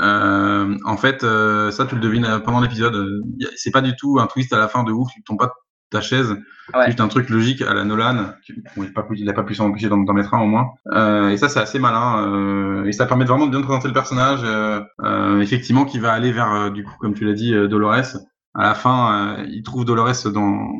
euh, 0.00 0.76
en 0.84 0.96
fait 0.96 1.20
ça 1.20 1.86
tu 1.86 1.94
le 1.96 2.00
devines 2.00 2.40
pendant 2.44 2.60
l'épisode 2.60 3.22
c'est 3.56 3.72
pas 3.72 3.82
du 3.82 3.96
tout 3.96 4.18
un 4.20 4.26
twist 4.26 4.52
à 4.52 4.58
la 4.58 4.68
fin 4.68 4.84
de 4.84 4.92
ouf 4.92 5.08
tu 5.12 5.22
tombes 5.22 5.38
pas 5.38 5.54
ta 5.90 6.00
chaise. 6.00 6.36
C'est 6.72 6.86
juste 6.86 7.00
un 7.00 7.08
truc 7.08 7.28
logique 7.30 7.62
à 7.62 7.74
la 7.74 7.84
Nolan. 7.84 8.32
Bon, 8.76 8.84
il, 8.84 8.92
pas 8.92 9.02
pu, 9.02 9.24
pas 9.24 9.42
pu 9.42 9.54
s'en 9.54 9.66
empêcher 9.66 9.88
d'en 9.88 10.12
mettre 10.12 10.34
un 10.34 10.40
au 10.40 10.46
moins. 10.46 10.70
Euh, 10.92 11.30
et 11.30 11.36
ça, 11.36 11.48
c'est 11.48 11.60
assez 11.60 11.78
malin. 11.78 12.24
Euh, 12.28 12.84
et 12.84 12.92
ça 12.92 13.06
permet 13.06 13.24
vraiment 13.24 13.46
de 13.46 13.50
bien 13.50 13.60
présenter 13.62 13.88
le 13.88 13.94
personnage. 13.94 14.40
Euh, 14.44 14.80
euh 15.02 15.40
effectivement, 15.40 15.84
qui 15.84 15.98
va 15.98 16.12
aller 16.12 16.32
vers, 16.32 16.52
euh, 16.52 16.70
du 16.70 16.84
coup, 16.84 16.94
comme 17.00 17.14
tu 17.14 17.24
l'as 17.24 17.34
dit, 17.34 17.54
euh, 17.54 17.68
Dolores. 17.68 18.16
À 18.54 18.62
la 18.64 18.74
fin, 18.74 19.36
il 19.48 19.62
trouve 19.62 19.84
Dolores 19.84 20.28
dans, 20.32 20.72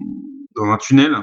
dans 0.57 0.71
un 0.73 0.77
tunnel. 0.77 1.17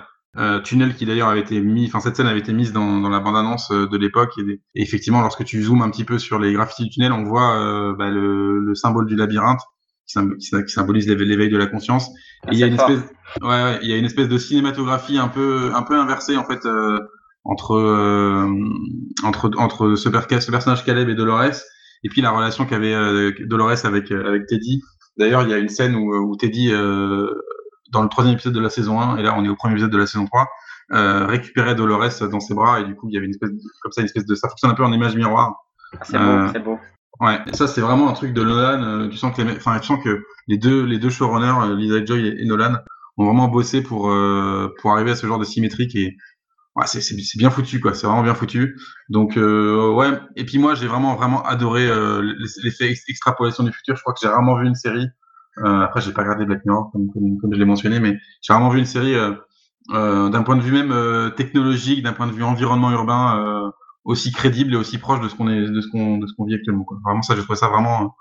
tunnel 0.64 0.96
qui 0.96 1.06
d'ailleurs 1.06 1.28
avait 1.28 1.42
été 1.42 1.60
mis, 1.60 1.88
enfin 1.88 2.00
cette 2.00 2.16
scène 2.16 2.28
avait 2.28 2.40
été 2.40 2.54
mise 2.54 2.72
dans, 2.72 3.02
dans 3.02 3.10
la 3.10 3.20
bande-annonce 3.20 3.70
de 3.70 3.98
l'époque 3.98 4.32
et, 4.38 4.62
et, 4.76 4.82
effectivement 4.82 5.20
lorsque 5.20 5.44
tu 5.44 5.62
zoomes 5.62 5.82
un 5.82 5.90
petit 5.90 6.06
peu 6.06 6.18
sur 6.18 6.40
les 6.40 6.54
graffitis 6.54 6.86
du 6.86 6.90
tunnel, 6.90 7.12
on 7.12 7.26
voit 7.26 7.94
bah, 7.98 8.10
le, 8.10 8.60
le, 8.60 8.76
symbole 8.76 9.08
du 9.08 9.18
labyrinthe 9.18 9.60
qui, 10.08 10.72
symbolise 10.72 11.08
l'éveil 11.08 11.50
de 11.50 11.58
la 11.58 11.68
conscience. 11.68 12.10
et 12.48 12.54
il 12.54 12.58
y 12.58 12.64
a 12.64 12.68
une 12.68 12.76
espèce, 12.76 13.02
ouais, 13.42 13.80
il 13.82 13.90
y 13.90 13.94
a 13.94 13.98
une 13.98 14.06
espèce 14.06 14.30
de 14.30 14.38
cinématographie 14.38 15.18
un 15.18 15.28
peu, 15.28 15.72
un 15.74 15.84
peu 15.84 16.00
inversée 16.00 16.38
en 16.38 16.46
fait 16.46 16.66
euh, 16.66 17.00
entre 17.44 17.76
euh, 17.76 18.48
entre 19.24 19.52
entre 19.58 19.96
ce, 19.96 20.10
ce, 20.10 20.52
personnage 20.52 20.86
Caleb 20.86 21.10
et 21.10 21.16
Dolores, 21.16 21.62
et 22.04 22.10
puis 22.10 22.22
la 22.22 22.32
relation 22.32 22.66
qu'avait 22.66 22.94
euh, 22.94 23.32
Dolores 23.42 23.86
avec 23.86 24.12
avec 24.12 24.48
Teddy. 24.48 24.82
D'ailleurs, 25.18 25.42
il 25.42 25.50
y 25.50 25.54
a 25.54 25.58
une 25.58 25.70
scène 25.70 25.96
où, 25.96 26.16
où 26.16 26.36
Teddy 26.36 26.72
dans 27.92 28.04
le 28.04 28.10
troisième 28.10 28.36
épisode 28.36 28.54
de 28.54 28.60
la 28.60 28.70
saison 28.70 29.00
1, 29.00 29.18
et 29.18 29.24
là 29.24 29.34
on 29.38 29.44
est 29.44 29.50
au 29.50 29.56
premier 29.56 29.74
épisode 29.74 29.92
de 29.92 29.98
la 29.98 30.06
saison 30.06 30.26
3, 30.26 31.28
récupérait 31.28 31.76
Dolores 31.76 32.30
dans 32.32 32.40
ses 32.40 32.54
bras, 32.54 32.80
et 32.80 32.86
du 32.86 32.96
coup 32.96 33.08
il 33.10 33.16
y 33.16 33.18
avait 33.18 33.26
une 33.26 33.32
espèce 33.32 33.52
de, 33.52 33.60
comme 33.82 33.92
ça 33.92 34.02
une 34.02 34.06
espèce 34.06 34.26
de 34.26 34.36
ça 34.36 34.48
fonctionne 34.48 34.72
un 34.72 34.76
peu 34.76 34.84
en 34.84 34.94
image 34.94 35.16
miroir. 35.16 35.56
C'est 36.04 36.20
beau, 36.20 36.48
c'est 36.54 36.60
beau. 36.60 36.78
Ouais, 37.20 37.40
ça 37.54 37.68
c'est 37.68 37.82
vraiment 37.82 38.10
un 38.10 38.14
truc 38.14 38.34
de 38.34 38.44
Nolan. 38.44 38.84
Euh, 38.84 39.08
tu 39.10 39.18
sens 39.18 39.36
que 39.36 39.42
les, 39.42 39.56
enfin, 39.56 39.80
tu 39.80 39.88
sens 39.88 40.04
que 40.04 40.24
les 40.48 40.58
deux, 40.58 40.84
les 40.86 41.00
deux 41.00 41.10
showrunners, 41.10 41.72
euh, 41.72 41.76
Lisa 41.76 42.04
Joy 42.06 42.28
et, 42.28 42.46
Nolan, 42.46 42.76
ont 43.18 43.26
vraiment 43.26 43.48
bossé 43.48 43.82
pour 43.82 44.12
euh, 44.12 44.74
pour 44.80 44.92
arriver 44.92 45.12
à 45.12 45.16
ce 45.16 45.26
genre 45.26 45.40
de 45.40 45.44
symétrique 45.46 45.96
et 45.96 46.16
ouais, 46.76 46.86
c'est 46.86 47.02
c'est 47.02 47.38
bien 47.38 47.50
foutu 47.50 47.80
quoi. 47.80 47.96
C'est 47.96 48.06
vraiment 48.06 48.22
bien 48.22 48.36
foutu. 48.36 48.80
Donc 49.10 49.36
ouais. 49.36 50.20
Et 50.36 50.46
puis 50.46 50.60
moi 50.60 50.76
j'ai 50.76 50.88
vraiment 50.88 51.16
vraiment 51.16 51.44
adoré 51.44 51.88
l'effet 52.64 52.94
extrapolation 53.08 53.64
du 53.64 53.72
futur. 53.72 53.96
Je 53.96 54.02
crois 54.02 54.14
que 54.14 54.20
j'ai 54.22 54.28
rarement 54.28 54.60
vu 54.60 54.68
une 54.68 54.76
série. 54.76 55.08
après 55.64 56.02
j'ai 56.02 56.14
pas 56.14 56.22
regardé 56.22 56.46
Black 56.46 56.66
Mirror 56.66 56.92
comme 56.92 57.08
comme, 57.12 57.38
comme 57.42 57.54
je 57.54 57.58
l'ai 57.60 57.66
mentionné, 57.66 58.00
mais 58.00 58.18
j'ai 58.42 58.54
rarement 58.54 58.70
vu 58.70 58.80
une 58.80 58.86
série 58.86 59.16
d'un 59.90 60.44
point 60.44 60.56
de 60.56 60.62
vue 60.62 60.72
même 60.72 61.34
technologique, 61.36 62.04
d'un 62.04 62.14
point 62.14 62.28
de 62.28 62.34
vue 62.34 62.44
environnement 62.44 62.92
urbain 62.92 63.74
aussi 64.08 64.32
crédible 64.32 64.74
et 64.74 64.78
aussi 64.78 64.98
proche 64.98 65.20
de 65.20 65.28
ce 65.28 65.36
qu'on 65.36 65.50
est, 65.50 65.70
de 65.70 65.82
ce 65.82 65.88
qu'on, 65.90 66.18
de 66.18 66.26
ce 66.26 66.34
qu'on 66.34 66.46
vit 66.46 66.56
actuellement. 66.56 66.86
Vraiment, 67.04 67.22
ça, 67.22 67.36
j'ai 67.36 67.44
trouvé 67.44 67.58
ça 67.58 67.68
vraiment, 67.68 68.16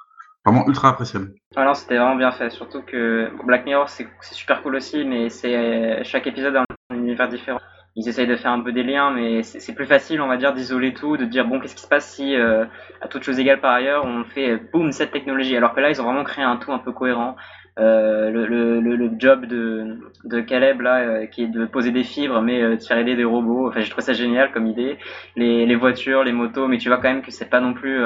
vraiment 0.44 0.66
ultra 0.66 0.88
appréciable. 0.90 1.32
Ah 1.54 1.64
non, 1.64 1.74
c'était 1.74 1.96
vraiment 1.96 2.16
bien 2.16 2.32
fait. 2.32 2.50
Surtout 2.50 2.82
que 2.82 3.30
Black 3.44 3.64
Mirror, 3.64 3.88
c'est, 3.88 4.08
super 4.32 4.62
cool 4.62 4.74
aussi, 4.74 5.04
mais 5.04 5.30
c'est 5.30 6.02
chaque 6.04 6.26
épisode 6.26 6.56
a 6.56 6.64
un 6.90 6.96
univers 6.96 7.28
différent. 7.28 7.60
Ils 7.94 8.08
essayent 8.08 8.26
de 8.26 8.36
faire 8.36 8.50
un 8.50 8.60
peu 8.60 8.72
des 8.72 8.82
liens, 8.82 9.10
mais 9.10 9.42
c'est, 9.42 9.60
c'est 9.60 9.74
plus 9.74 9.86
facile, 9.86 10.20
on 10.20 10.26
va 10.26 10.36
dire, 10.36 10.52
d'isoler 10.52 10.92
tout, 10.92 11.16
de 11.16 11.24
dire 11.24 11.46
bon, 11.46 11.60
qu'est-ce 11.60 11.76
qui 11.76 11.82
se 11.82 11.88
passe 11.88 12.14
si, 12.14 12.34
euh, 12.34 12.66
à 13.00 13.08
toute 13.08 13.22
chose 13.22 13.38
égale 13.38 13.60
par 13.60 13.72
ailleurs, 13.72 14.04
on 14.04 14.24
fait 14.24 14.56
boum 14.72 14.92
cette 14.92 15.12
technologie. 15.12 15.56
Alors 15.56 15.72
que 15.72 15.80
là, 15.80 15.88
ils 15.88 16.02
ont 16.02 16.04
vraiment 16.04 16.24
créé 16.24 16.44
un 16.44 16.56
tout 16.56 16.72
un 16.72 16.78
peu 16.78 16.92
cohérent. 16.92 17.36
Euh, 17.78 18.30
le, 18.30 18.46
le, 18.80 18.96
le, 18.96 19.10
job 19.18 19.44
de, 19.44 19.98
de 20.24 20.40
Caleb 20.40 20.80
là, 20.80 21.00
euh, 21.00 21.26
qui 21.26 21.42
est 21.42 21.46
de 21.48 21.66
poser 21.66 21.90
des 21.90 22.04
fibres, 22.04 22.40
mais 22.40 22.62
euh, 22.62 22.76
de 22.76 22.82
faire 22.82 22.96
aider 22.96 23.16
des 23.16 23.24
robots. 23.24 23.68
Enfin, 23.68 23.80
j'ai 23.80 23.90
trouvé 23.90 24.02
ça 24.02 24.14
génial 24.14 24.50
comme 24.50 24.66
idée. 24.66 24.96
Les, 25.36 25.66
les 25.66 25.76
voitures, 25.76 26.24
les 26.24 26.32
motos, 26.32 26.68
mais 26.68 26.78
tu 26.78 26.88
vois 26.88 26.96
quand 26.96 27.10
même 27.10 27.20
que 27.20 27.30
c'est 27.30 27.50
pas 27.50 27.60
non 27.60 27.74
plus 27.74 27.98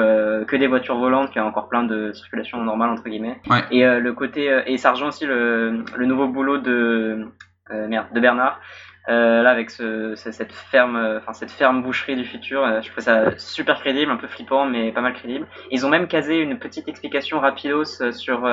que 0.47 0.55
des 0.57 0.67
voitures 0.67 0.97
volantes, 0.97 1.29
qu'il 1.29 1.37
y 1.37 1.39
a 1.39 1.45
encore 1.45 1.69
plein 1.69 1.83
de 1.83 2.11
circulation 2.11 2.61
normale 2.61 2.89
entre 2.89 3.03
guillemets. 3.03 3.39
Et 3.71 3.85
le 3.85 4.13
côté 4.13 4.61
et 4.65 4.77
ça 4.77 4.91
rejoint 4.91 5.07
aussi 5.07 5.25
le, 5.25 5.85
le 5.95 6.05
nouveau 6.05 6.27
boulot 6.27 6.57
de 6.57 7.27
merde 7.87 8.07
de 8.13 8.19
Bernard 8.19 8.59
euh, 8.59 8.90
là, 9.07 9.49
avec 9.49 9.69
ce, 9.71 10.13
cette 10.15 10.53
ferme, 10.53 10.95
euh, 10.95 11.17
enfin 11.17 11.33
cette 11.33 11.51
ferme 11.51 11.81
boucherie 11.81 12.15
du 12.15 12.23
futur, 12.23 12.63
euh, 12.63 12.81
je 12.81 12.91
trouve 12.91 13.03
ça 13.03 13.37
super 13.37 13.79
crédible, 13.79 14.11
un 14.11 14.17
peu 14.17 14.27
flippant, 14.27 14.65
mais 14.65 14.91
pas 14.91 15.01
mal 15.01 15.13
crédible. 15.13 15.47
Ils 15.71 15.85
ont 15.85 15.89
même 15.89 16.07
casé 16.07 16.37
une 16.37 16.59
petite 16.59 16.87
explication 16.87 17.39
rapidos 17.39 18.11
sur 18.11 18.47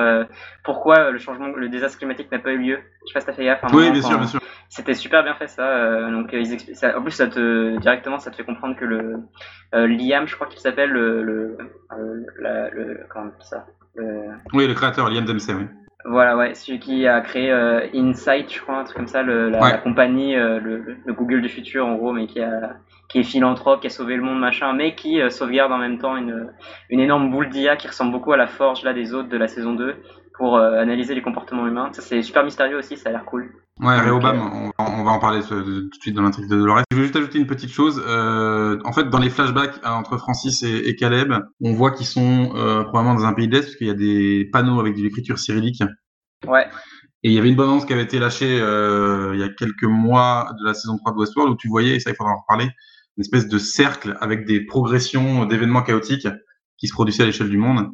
pourquoi 0.63 1.11
le 1.11 1.19
changement, 1.19 1.47
le 1.47 1.69
désastre 1.69 1.99
climatique 1.99 2.31
n'a 2.31 2.39
pas 2.39 2.51
eu 2.51 2.57
lieu. 2.57 2.79
Je 3.07 3.07
sais 3.07 3.13
pas 3.13 3.19
si 3.19 3.25
t'as 3.27 3.33
fait 3.33 3.45
gaffe. 3.45 3.61
oui, 3.73 3.91
bien 3.91 4.01
sûr, 4.01 4.17
bien 4.17 4.27
sûr. 4.27 4.41
C'était 4.69 4.93
super 4.93 5.23
bien 5.23 5.33
fait 5.35 5.47
ça. 5.47 6.09
donc 6.11 6.29
ils 6.33 6.59
ça, 6.75 6.97
en 6.97 7.01
plus, 7.01 7.11
ça 7.11 7.27
te 7.27 7.77
directement, 7.79 8.19
ça 8.19 8.31
te 8.31 8.35
fait 8.35 8.43
comprendre 8.43 8.75
que 8.75 8.85
le 8.85 9.19
Liam, 9.73 10.27
je 10.27 10.35
crois 10.35 10.47
qu'il 10.47 10.59
s'appelle 10.59 10.89
le, 10.89 11.23
le, 11.23 11.57
le, 12.39 13.05
comment 13.09 13.31
ça. 13.41 13.65
Oui, 14.53 14.67
le 14.67 14.73
créateur 14.73 15.09
Liam 15.09 15.25
Dempsey, 15.25 15.53
oui. 15.53 15.65
Voilà, 16.05 16.37
ouais, 16.37 16.55
celui 16.55 16.79
qui 16.79 17.05
a 17.07 17.19
créé 17.19 17.51
euh, 17.51 17.85
Insight, 17.93 18.53
je 18.53 18.61
crois, 18.61 18.77
un 18.77 18.83
truc 18.85 18.95
comme 18.95 19.07
ça, 19.07 19.21
le, 19.21 19.49
la, 19.49 19.77
compagnie, 19.79 20.33
euh, 20.33 20.57
le, 20.59 20.97
le, 21.05 21.13
Google 21.13 21.41
du 21.41 21.49
futur, 21.49 21.85
en 21.85 21.95
gros, 21.95 22.13
mais 22.13 22.25
qui, 22.25 22.39
a, 22.39 22.77
qui 23.09 23.19
est 23.19 23.23
philanthrope, 23.23 23.81
qui 23.81 23.87
a 23.87 23.89
sauvé 23.89 24.15
le 24.15 24.21
monde, 24.21 24.39
machin, 24.39 24.71
mais 24.71 24.95
qui 24.95 25.19
euh, 25.21 25.29
sauvegarde 25.29 25.73
en 25.73 25.77
même 25.77 25.97
temps 25.97 26.15
une, 26.15 26.53
une 26.89 27.01
énorme 27.01 27.29
boule 27.29 27.49
d'IA 27.49 27.75
qui 27.75 27.87
ressemble 27.87 28.13
beaucoup 28.13 28.31
à 28.31 28.37
la 28.37 28.47
forge 28.47 28.83
là 28.83 28.93
des 28.93 29.13
autres 29.13 29.27
de 29.27 29.37
la 29.37 29.49
saison 29.49 29.73
2 29.73 29.95
pour 30.35 30.55
euh, 30.55 30.79
analyser 30.79 31.15
les 31.15 31.21
comportements 31.21 31.67
humains. 31.67 31.89
Ça, 31.91 32.01
c'est 32.01 32.21
super 32.21 32.45
mystérieux 32.45 32.77
aussi, 32.77 32.95
ça 32.95 33.09
a 33.09 33.11
l'air 33.11 33.25
cool. 33.25 33.51
Ouais, 33.79 33.97
Réobam, 33.97 34.71
on, 34.77 34.83
on, 34.83 35.03
va 35.05 35.11
en 35.11 35.19
parler 35.19 35.41
tout 35.41 35.61
de 35.61 35.89
suite 36.01 36.13
dans 36.13 36.21
l'intrigue 36.21 36.49
de 36.49 36.57
Dolores. 36.57 36.81
Je 36.91 36.97
veux 36.97 37.03
juste 37.03 37.15
ajouter 37.15 37.39
une 37.39 37.47
petite 37.47 37.69
chose. 37.69 38.03
Euh, 38.05 38.77
en 38.83 38.91
fait, 38.91 39.09
dans 39.09 39.19
les 39.19 39.29
flashbacks 39.29 39.79
entre 39.85 40.17
Francis 40.17 40.63
et, 40.63 40.89
et 40.89 40.95
Caleb, 40.97 41.33
on 41.61 41.73
voit 41.73 41.91
qu'ils 41.91 42.05
sont 42.05 42.51
euh, 42.55 42.83
probablement 42.83 43.15
dans 43.15 43.25
un 43.25 43.33
pays 43.33 43.47
d'Est, 43.47 43.61
parce 43.61 43.75
qu'il 43.77 43.87
y 43.87 43.91
a 43.91 43.93
des 43.93 44.49
panneaux 44.51 44.81
avec 44.81 44.97
de 44.97 45.01
l'écriture 45.01 45.39
cyrillique. 45.39 45.81
Ouais. 46.45 46.67
Et 47.23 47.29
il 47.29 47.33
y 47.33 47.37
avait 47.37 47.49
une 47.49 47.55
bande 47.55 47.85
qui 47.85 47.93
avait 47.93 48.03
été 48.03 48.19
lâchée 48.19 48.59
euh, 48.59 49.31
il 49.33 49.39
y 49.39 49.43
a 49.43 49.49
quelques 49.49 49.83
mois 49.83 50.53
de 50.59 50.65
la 50.65 50.73
saison 50.73 50.97
3 50.97 51.13
de 51.13 51.17
Westworld, 51.17 51.53
où 51.53 51.57
tu 51.57 51.69
voyais, 51.69 51.95
et 51.95 51.99
ça 52.01 52.09
il 52.09 52.17
faudra 52.17 52.33
en 52.33 52.39
reparler, 52.41 52.65
une 53.15 53.21
espèce 53.21 53.47
de 53.47 53.57
cercle 53.57 54.17
avec 54.19 54.45
des 54.45 54.65
progressions 54.65 55.45
d'événements 55.45 55.83
chaotiques 55.83 56.27
qui 56.77 56.87
se 56.87 56.93
produisaient 56.93 57.23
à 57.23 57.25
l'échelle 57.27 57.49
du 57.49 57.57
monde 57.57 57.89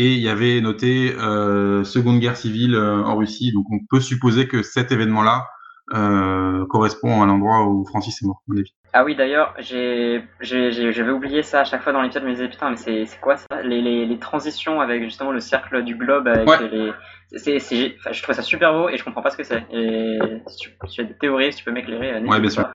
et 0.00 0.14
il 0.14 0.20
y 0.20 0.30
avait 0.30 0.62
noté 0.62 1.14
euh, 1.18 1.84
Seconde 1.84 2.20
Guerre 2.20 2.38
civile 2.38 2.74
euh, 2.74 3.02
en 3.04 3.16
Russie. 3.16 3.52
Donc 3.52 3.66
on 3.70 3.80
peut 3.90 4.00
supposer 4.00 4.48
que 4.48 4.62
cet 4.62 4.92
événement-là 4.92 5.46
euh, 5.92 6.64
correspond 6.70 7.22
à 7.22 7.26
l'endroit 7.26 7.66
où 7.66 7.84
Francis 7.84 8.22
est 8.22 8.26
mort, 8.26 8.40
mon 8.48 8.56
avis. 8.56 8.72
Ah 8.94 9.04
oui, 9.04 9.14
d'ailleurs, 9.14 9.54
j'avais 9.60 11.10
oublié 11.10 11.42
ça 11.42 11.60
à 11.60 11.64
chaque 11.64 11.82
fois 11.82 11.92
dans 11.92 12.00
l'épisode, 12.00 12.22
je 12.22 12.28
me 12.28 12.32
disais 12.32 12.48
putain, 12.48 12.70
mais 12.70 12.76
c'est, 12.76 13.20
quoi 13.20 13.36
ça? 13.36 13.62
Les, 13.62 13.82
les, 13.82 14.06
les, 14.06 14.18
transitions 14.18 14.80
avec 14.80 15.04
justement 15.04 15.32
le 15.32 15.40
cercle 15.40 15.84
du 15.84 15.96
globe, 15.96 16.26
avec 16.28 16.48
les, 16.72 16.92
c'est, 17.36 17.94
enfin, 17.98 18.12
je 18.12 18.22
trouve 18.22 18.34
ça 18.34 18.42
super 18.42 18.72
beau 18.72 18.88
et 18.88 18.96
je 18.96 19.04
comprends 19.04 19.22
pas 19.22 19.30
ce 19.30 19.36
que 19.36 19.44
c'est. 19.44 19.64
Et 19.70 20.18
si 20.46 20.56
tu, 20.56 21.00
as 21.02 21.04
des 21.04 21.16
théories, 21.18 21.52
si 21.52 21.58
tu 21.58 21.64
peux 21.64 21.72
m'éclairer. 21.72 22.20
Ouais, 22.24 22.40
bien 22.40 22.50
sûr. 22.50 22.70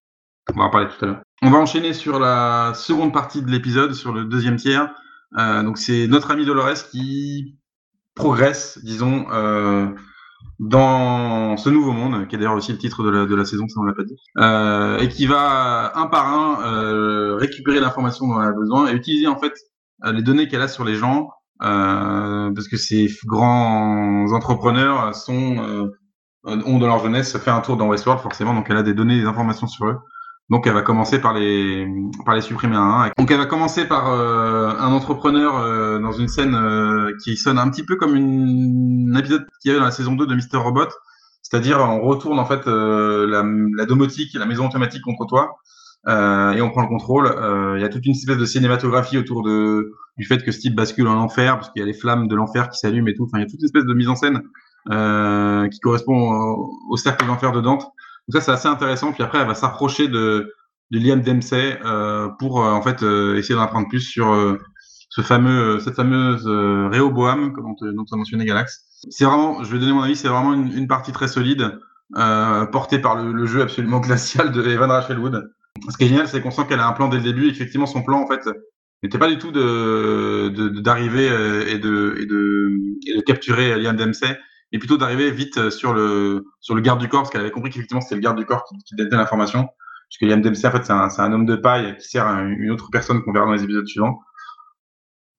On 0.53 0.59
va 0.59 0.65
en 0.65 0.69
parler 0.69 0.87
tout 0.87 1.03
à 1.03 1.07
l'heure. 1.07 1.21
On 1.41 1.49
va 1.49 1.57
enchaîner 1.57 1.93
sur 1.93 2.19
la 2.19 2.73
seconde 2.75 3.11
partie 3.11 3.41
de 3.41 3.49
l'épisode, 3.49 3.93
sur 3.93 4.13
le 4.13 4.25
deuxième 4.25 4.57
tiers. 4.57 4.93
Euh, 5.37 5.63
donc 5.63 5.77
c'est 5.77 6.07
notre 6.07 6.31
ami 6.31 6.45
Dolores 6.45 6.89
qui 6.89 7.57
progresse, 8.15 8.79
disons, 8.83 9.27
euh, 9.31 9.87
dans 10.59 11.57
ce 11.57 11.69
nouveau 11.69 11.91
monde, 11.91 12.27
qui 12.27 12.35
est 12.35 12.37
d'ailleurs 12.37 12.55
aussi 12.55 12.71
le 12.71 12.77
titre 12.77 13.03
de 13.03 13.09
la, 13.09 13.25
de 13.25 13.35
la 13.35 13.43
saison, 13.43 13.67
ça 13.67 13.79
on 13.79 13.83
l'a 13.83 13.93
pas 13.93 14.03
dit, 14.03 14.17
euh, 14.37 14.97
et 14.99 15.09
qui 15.09 15.25
va 15.25 15.91
un 15.95 16.07
par 16.07 16.27
un 16.27 17.35
récupérer 17.37 17.79
l'information 17.81 18.27
dont 18.27 18.41
elle 18.41 18.47
a 18.47 18.53
besoin 18.53 18.87
et 18.87 18.93
utiliser 18.93 19.27
en 19.27 19.37
fait 19.37 19.53
les 20.05 20.21
données 20.21 20.47
qu'elle 20.47 20.61
a 20.61 20.67
sur 20.69 20.85
les 20.85 20.95
gens, 20.95 21.29
parce 21.59 22.67
que 22.69 22.77
ces 22.77 23.09
grands 23.25 24.31
entrepreneurs 24.31 25.11
ont 25.27 26.77
dans 26.79 26.87
leur 26.87 26.99
jeunesse 26.99 27.37
fait 27.37 27.51
un 27.51 27.61
tour 27.61 27.75
dans 27.75 27.87
Westworld 27.87 28.21
forcément, 28.21 28.53
donc 28.53 28.67
elle 28.69 28.77
a 28.77 28.83
des 28.83 28.93
données, 28.93 29.19
des 29.19 29.25
informations 29.25 29.67
sur 29.67 29.87
eux. 29.87 29.97
Donc 30.49 30.67
elle 30.67 30.73
va 30.73 30.83
commencer 30.83 31.19
par 31.19 31.33
les 31.33 31.87
par 32.23 32.35
les 32.35 32.41
supprimer. 32.41 32.77
Donc 33.17 33.31
elle 33.31 33.37
va 33.37 33.47
commencer 33.47 33.87
par 33.87 34.11
euh, 34.11 34.69
un 34.77 34.91
entrepreneur 34.91 35.57
euh, 35.57 35.97
dans 35.97 36.11
une 36.11 36.27
scène 36.27 36.53
euh, 36.53 37.11
qui 37.23 37.35
sonne 37.35 37.57
un 37.57 37.67
petit 37.69 37.83
peu 37.83 37.95
comme 37.95 38.15
une, 38.15 39.11
un 39.11 39.19
épisode 39.19 39.47
qu'il 39.59 39.69
y 39.69 39.71
avait 39.71 39.79
dans 39.79 39.85
la 39.85 39.91
saison 39.91 40.13
2 40.13 40.27
de 40.27 40.35
Mister 40.35 40.57
Robot, 40.57 40.89
c'est-à-dire 41.41 41.79
on 41.79 42.01
retourne 42.01 42.37
en 42.37 42.45
fait 42.45 42.67
la, 42.67 43.43
la 43.43 43.85
domotique, 43.85 44.35
la 44.35 44.45
maison 44.45 44.67
automatique 44.67 45.01
contre 45.01 45.25
toi 45.25 45.57
et 46.07 46.61
on 46.61 46.69
prend 46.69 46.83
le 46.83 46.89
contrôle. 46.89 47.33
Il 47.77 47.81
y 47.81 47.83
a 47.83 47.89
toute 47.89 48.05
une 48.05 48.11
espèce 48.11 48.37
de 48.37 48.45
cinématographie 48.45 49.17
autour 49.17 49.41
du 49.41 50.25
fait 50.25 50.43
que 50.43 50.51
Steve 50.51 50.75
bascule 50.75 51.07
en 51.07 51.17
enfer 51.19 51.55
parce 51.55 51.71
qu'il 51.71 51.79
y 51.79 51.83
a 51.83 51.87
les 51.87 51.97
flammes 51.97 52.27
de 52.27 52.35
l'enfer 52.35 52.69
qui 52.69 52.77
s'allument 52.77 53.07
et 53.07 53.15
tout. 53.15 53.23
Enfin 53.23 53.39
il 53.39 53.41
y 53.41 53.45
a 53.45 53.49
toute 53.49 53.59
une 53.61 53.65
espèce 53.65 53.85
de 53.85 53.93
mise 53.95 54.09
en 54.09 54.15
scène 54.15 54.41
qui 55.71 55.79
correspond 55.79 56.69
au 56.91 56.97
cercle 56.97 57.25
d'enfer 57.25 57.51
de 57.51 57.61
Dante. 57.61 57.91
Donc 58.27 58.41
ça, 58.41 58.41
c'est 58.41 58.51
assez 58.51 58.67
intéressant. 58.67 59.11
Puis 59.11 59.23
après, 59.23 59.39
elle 59.39 59.47
va 59.47 59.55
s'approcher 59.55 60.07
de, 60.07 60.51
de 60.91 60.99
Liam 60.99 61.21
Dempsey 61.21 61.79
euh, 61.83 62.29
pour 62.39 62.63
euh, 62.63 62.71
en 62.71 62.81
fait 62.81 63.03
euh, 63.03 63.37
essayer 63.37 63.55
d'en 63.55 63.61
apprendre 63.61 63.87
plus 63.87 64.01
sur 64.01 64.57
ce 65.09 65.21
fameux, 65.21 65.79
cette 65.79 65.95
fameuse 65.95 66.45
Rehoboam, 66.45 67.53
dont, 67.55 67.75
dont 67.91 68.05
tu 68.05 68.13
as 68.13 68.17
mentionné 68.17 68.45
Galax. 68.45 68.83
C'est 69.09 69.25
vraiment, 69.25 69.63
je 69.63 69.71
vais 69.71 69.79
donner 69.79 69.93
mon 69.93 70.01
avis, 70.01 70.15
c'est 70.15 70.27
vraiment 70.27 70.53
une, 70.53 70.87
partie 70.87 71.11
très 71.11 71.27
solide, 71.27 71.79
portée 72.71 72.99
par 72.99 73.15
le, 73.15 73.45
jeu 73.45 73.61
absolument 73.61 73.99
glacial 74.01 74.51
de 74.51 74.61
Evan 74.63 74.91
Rachel 74.91 75.19
Wood. 75.19 75.51
Ce 75.89 75.97
qui 75.97 76.05
est 76.05 76.07
génial, 76.07 76.27
c'est 76.27 76.41
qu'on 76.41 76.51
sent 76.51 76.63
qu'elle 76.67 76.79
a 76.79 76.87
un 76.87 76.93
plan 76.93 77.07
dès 77.07 77.17
le 77.17 77.23
début. 77.23 77.47
Effectivement, 77.49 77.85
son 77.85 78.01
plan, 78.01 78.21
en 78.21 78.27
fait, 78.27 78.49
n'était 79.03 79.17
pas 79.17 79.29
du 79.29 79.37
tout 79.37 79.51
de 79.51 80.79
d'arriver 80.79 81.27
et 81.67 81.77
de, 81.77 82.25
de 82.27 83.21
capturer 83.21 83.79
Liam 83.79 83.95
Dempsey, 83.95 84.37
et 84.71 84.79
plutôt 84.79 84.97
d'arriver 84.97 85.31
vite 85.31 85.69
sur 85.69 85.93
le 85.93 86.45
sur 86.59 86.75
le 86.75 86.81
garde 86.81 86.99
du 86.99 87.07
corps, 87.07 87.21
parce 87.21 87.31
qu'elle 87.31 87.41
avait 87.41 87.51
compris 87.51 87.69
qu'effectivement 87.71 88.01
c'était 88.01 88.15
le 88.15 88.21
garde 88.21 88.37
du 88.37 88.45
corps 88.45 88.63
qui, 88.65 88.75
qui 88.83 88.95
détenait 88.95 89.17
l'information. 89.17 89.63
Parce 89.63 90.19
que 90.19 90.25
Liam 90.25 90.41
Dempsey, 90.41 90.67
en 90.67 90.71
fait, 90.71 90.85
c'est 90.85 90.93
un, 90.93 91.09
un, 91.17 91.33
homme 91.33 91.47
de 91.47 91.55
paille 91.55 91.97
qui 91.97 92.07
sert 92.07 92.27
à 92.27 92.41
une 92.43 92.69
autre 92.69 92.89
personne 92.91 93.23
qu'on 93.23 93.33
verra 93.33 93.47
dans 93.47 93.53
les 93.53 93.63
épisodes 93.63 93.87
suivants. 93.87 94.19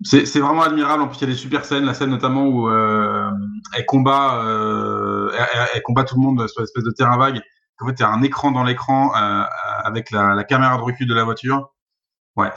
C'est 0.03 0.41
vraiment 0.41 0.63
admirable. 0.63 1.03
En 1.03 1.09
plus, 1.09 1.19
il 1.19 1.21
y 1.23 1.25
a 1.25 1.29
des 1.29 1.35
super 1.39 1.65
scènes. 1.65 1.85
La 1.85 1.95
scène 1.95 2.11
notamment 2.11 2.47
où 2.47 2.69
euh, 2.69 3.31
elle 3.75 3.87
combat, 3.87 4.45
euh, 4.45 5.31
elle, 5.73 5.83
combat 5.83 6.05
tout 6.05 6.17
le 6.17 6.23
monde 6.23 6.47
sur 6.49 6.61
l'espèce 6.61 6.83
de 6.83 6.91
terrain 6.91 7.17
vague. 7.17 7.41
En 7.81 7.87
fait, 7.87 7.95
il 7.99 8.01
y 8.01 8.05
a 8.05 8.11
un 8.11 8.23
écran 8.23 8.51
dans 8.51 8.65
l'écran 8.65 9.13
euh, 9.15 9.45
avec 9.85 10.11
la, 10.11 10.35
la, 10.35 10.45
caméra 10.45 10.77
de 10.77 10.83
recul 10.83 11.07
de 11.07 11.15
la 11.15 11.25
voiture. 11.25 11.71
Ouais, 12.37 12.51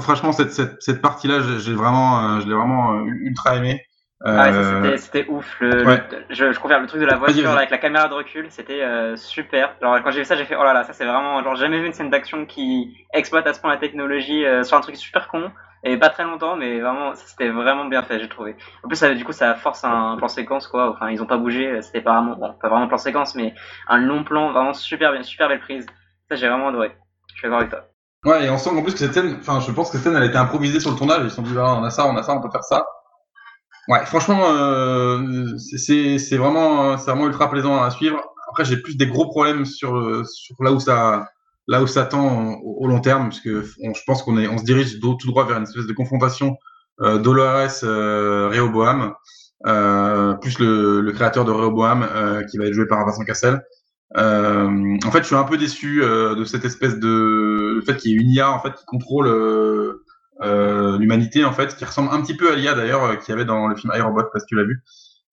franchement 0.00 0.32
cette, 0.32 0.52
cette, 0.52 0.80
cette 0.80 1.02
partie-là, 1.02 1.40
j'ai 1.40 1.48
euh, 1.48 1.58
je 1.58 1.70
l'ai 1.70 2.54
vraiment 2.54 2.92
euh, 2.92 3.04
ultra 3.04 3.56
aimé. 3.56 3.84
Ah 4.26 4.50
ouais, 4.80 4.96
c'était 4.96 5.26
ouf. 5.28 5.56
Le, 5.60 5.84
ouais. 5.84 6.02
le, 6.10 6.34
je, 6.34 6.52
je 6.52 6.58
confirme 6.58 6.82
le 6.82 6.88
truc 6.88 7.00
de 7.00 7.06
la 7.06 7.16
voiture 7.16 7.50
avec 7.50 7.70
la 7.70 7.76
caméra 7.78 8.08
de 8.08 8.14
recul, 8.14 8.46
c'était 8.48 8.82
euh, 8.82 9.16
super. 9.16 9.74
Genre 9.82 10.02
quand 10.02 10.10
j'ai 10.12 10.20
vu 10.20 10.24
ça, 10.24 10.34
j'ai 10.34 10.46
fait 10.46 10.56
oh 10.58 10.64
là 10.64 10.72
là, 10.72 10.82
ça 10.84 10.94
c'est 10.94 11.04
vraiment 11.04 11.42
genre 11.42 11.56
jamais 11.56 11.78
vu 11.78 11.86
une 11.86 11.92
scène 11.92 12.08
d'action 12.08 12.46
qui 12.46 12.96
exploite 13.12 13.46
à 13.46 13.52
ce 13.52 13.60
point 13.60 13.70
la 13.70 13.76
technologie 13.76 14.46
euh, 14.46 14.62
sur 14.62 14.78
un 14.78 14.80
truc 14.80 14.96
super 14.96 15.28
con 15.28 15.50
et 15.82 15.98
pas 15.98 16.08
très 16.08 16.24
longtemps, 16.24 16.56
mais 16.56 16.80
vraiment 16.80 17.14
c'était 17.14 17.50
vraiment 17.50 17.84
bien 17.84 18.02
fait, 18.02 18.18
j'ai 18.18 18.28
trouvé. 18.30 18.56
En 18.82 18.88
plus, 18.88 18.96
ça, 18.96 19.12
du 19.12 19.24
coup, 19.24 19.32
ça 19.32 19.54
force 19.56 19.84
un 19.84 20.16
plan 20.16 20.28
séquence 20.28 20.68
quoi. 20.68 20.90
Enfin, 20.90 21.10
ils 21.10 21.22
ont 21.22 21.26
pas 21.26 21.36
bougé, 21.36 21.82
c'était 21.82 22.00
pas 22.00 22.14
vraiment 22.14 22.36
bon, 22.36 22.54
pas 22.54 22.70
vraiment 22.70 22.88
plan 22.88 22.96
séquence, 22.96 23.34
mais 23.34 23.52
un 23.88 23.98
long 23.98 24.24
plan 24.24 24.52
vraiment 24.52 24.72
super 24.72 25.12
bien, 25.12 25.22
super 25.22 25.48
belle 25.48 25.60
prise. 25.60 25.84
Ça 26.30 26.36
j'ai 26.36 26.48
vraiment 26.48 26.68
adoré. 26.68 26.96
Je 27.34 27.34
suis 27.34 27.42
d'accord 27.42 27.58
avec 27.58 27.70
toi. 27.70 27.80
Ouais, 28.24 28.46
et 28.46 28.48
on 28.48 28.56
sent 28.56 28.70
en 28.70 28.82
plus 28.82 28.94
que 28.94 28.98
cette 29.00 29.12
scène, 29.12 29.36
enfin, 29.38 29.60
je 29.60 29.70
pense 29.70 29.90
que 29.90 29.98
cette 29.98 30.04
scène, 30.04 30.16
elle 30.16 30.22
a 30.22 30.26
été 30.26 30.38
improvisée 30.38 30.80
sur 30.80 30.90
le 30.90 30.96
tournage. 30.96 31.20
Ils 31.24 31.30
se 31.30 31.36
sont 31.36 31.42
dit, 31.42 31.54
ah, 31.58 31.74
on 31.78 31.84
a 31.84 31.90
ça, 31.90 32.06
on 32.06 32.16
a 32.16 32.22
ça, 32.22 32.32
on 32.32 32.40
peut 32.40 32.50
faire 32.50 32.64
ça. 32.64 32.82
Ouais, 33.88 34.04
franchement, 34.06 34.42
euh, 34.46 35.56
c'est 35.58 36.36
vraiment, 36.36 36.96
c'est 36.96 37.10
vraiment 37.10 37.26
ultra 37.26 37.50
plaisant 37.50 37.82
à 37.82 37.90
suivre. 37.90 38.20
Après, 38.48 38.64
j'ai 38.64 38.78
plus 38.78 38.96
des 38.96 39.06
gros 39.06 39.28
problèmes 39.28 39.64
sur, 39.64 40.24
sur 40.26 40.56
là 40.62 40.72
où 40.72 40.80
ça, 40.80 41.28
là 41.66 41.82
où 41.82 41.86
ça 41.86 42.04
tend 42.04 42.54
au, 42.62 42.86
long 42.86 43.00
terme, 43.00 43.24
parce 43.24 43.40
que 43.40 43.62
je 43.62 44.00
pense 44.06 44.22
qu'on 44.22 44.38
on 44.38 44.58
se 44.58 44.64
dirige 44.64 45.00
tout 45.00 45.16
droit 45.26 45.46
vers 45.46 45.58
une 45.58 45.64
espèce 45.64 45.86
de 45.86 45.92
confrontation 45.92 46.56
euh, 47.00 47.18
Dolores 47.18 47.82
euh, 47.82 48.48
Rehoboam, 48.48 49.14
euh, 49.66 50.34
plus 50.34 50.58
le, 50.58 51.00
le, 51.00 51.12
créateur 51.12 51.44
de 51.44 51.50
Rehoboam 51.50 52.02
euh, 52.02 52.44
qui 52.44 52.58
va 52.58 52.66
être 52.66 52.72
joué 52.72 52.86
par 52.86 53.04
Vincent 53.04 53.24
Cassel. 53.24 53.62
Euh, 54.16 54.96
en 55.04 55.10
fait, 55.10 55.20
je 55.20 55.26
suis 55.26 55.34
un 55.34 55.44
peu 55.44 55.56
déçu 55.56 56.02
euh, 56.02 56.34
de 56.34 56.44
cette 56.44 56.64
espèce 56.64 56.98
de, 56.98 57.74
le 57.76 57.82
fait 57.82 57.96
qu'il 57.96 58.12
y 58.12 58.14
ait 58.14 58.18
une 58.18 58.30
IA 58.30 58.50
en 58.50 58.60
fait 58.60 58.74
qui 58.74 58.84
contrôle 58.84 59.26
euh, 59.26 60.03
l'humanité 60.40 61.44
en 61.44 61.52
fait, 61.52 61.76
qui 61.76 61.84
ressemble 61.84 62.10
un 62.12 62.20
petit 62.22 62.34
peu 62.34 62.52
à 62.52 62.56
l'IA 62.56 62.74
d'ailleurs 62.74 63.04
euh, 63.04 63.16
qu'il 63.16 63.30
y 63.30 63.32
avait 63.32 63.44
dans 63.44 63.68
le 63.68 63.76
film 63.76 63.92
iRobot, 63.94 64.24
parce 64.32 64.44
que 64.44 64.48
tu 64.48 64.56
l'as 64.56 64.64
vu. 64.64 64.82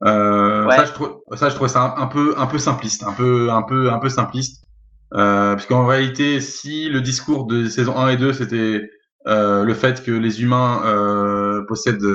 Euh, 0.04 0.66
ouais. 0.66 0.76
ça, 0.76 0.86
je 0.86 0.92
trouve, 0.94 1.22
ça, 1.36 1.50
je 1.50 1.56
trouve 1.56 1.68
ça 1.68 1.96
un, 1.98 2.02
un, 2.02 2.08
peu, 2.08 2.34
un 2.38 2.48
peu 2.48 2.58
simpliste, 2.58 3.04
un 3.04 3.14
peu, 3.14 3.52
un 3.52 3.62
peu, 3.62 3.92
un 3.92 4.00
peu 4.00 4.10
simpliste, 4.10 4.64
euh, 5.14 5.56
puisqu'en 5.56 5.86
réalité, 5.86 6.40
si 6.42 6.90
le 6.90 7.02
discours 7.02 7.46
de 7.46 7.68
saison 7.68 7.98
1 7.98 8.10
et 8.10 8.18
2 8.18 8.34
c'était 8.34 8.90
euh, 9.28 9.64
le 9.64 9.74
fait 9.74 10.04
que 10.04 10.12
les 10.12 10.42
humains 10.42 10.82
euh, 10.86 11.64
possèdent, 11.68 12.08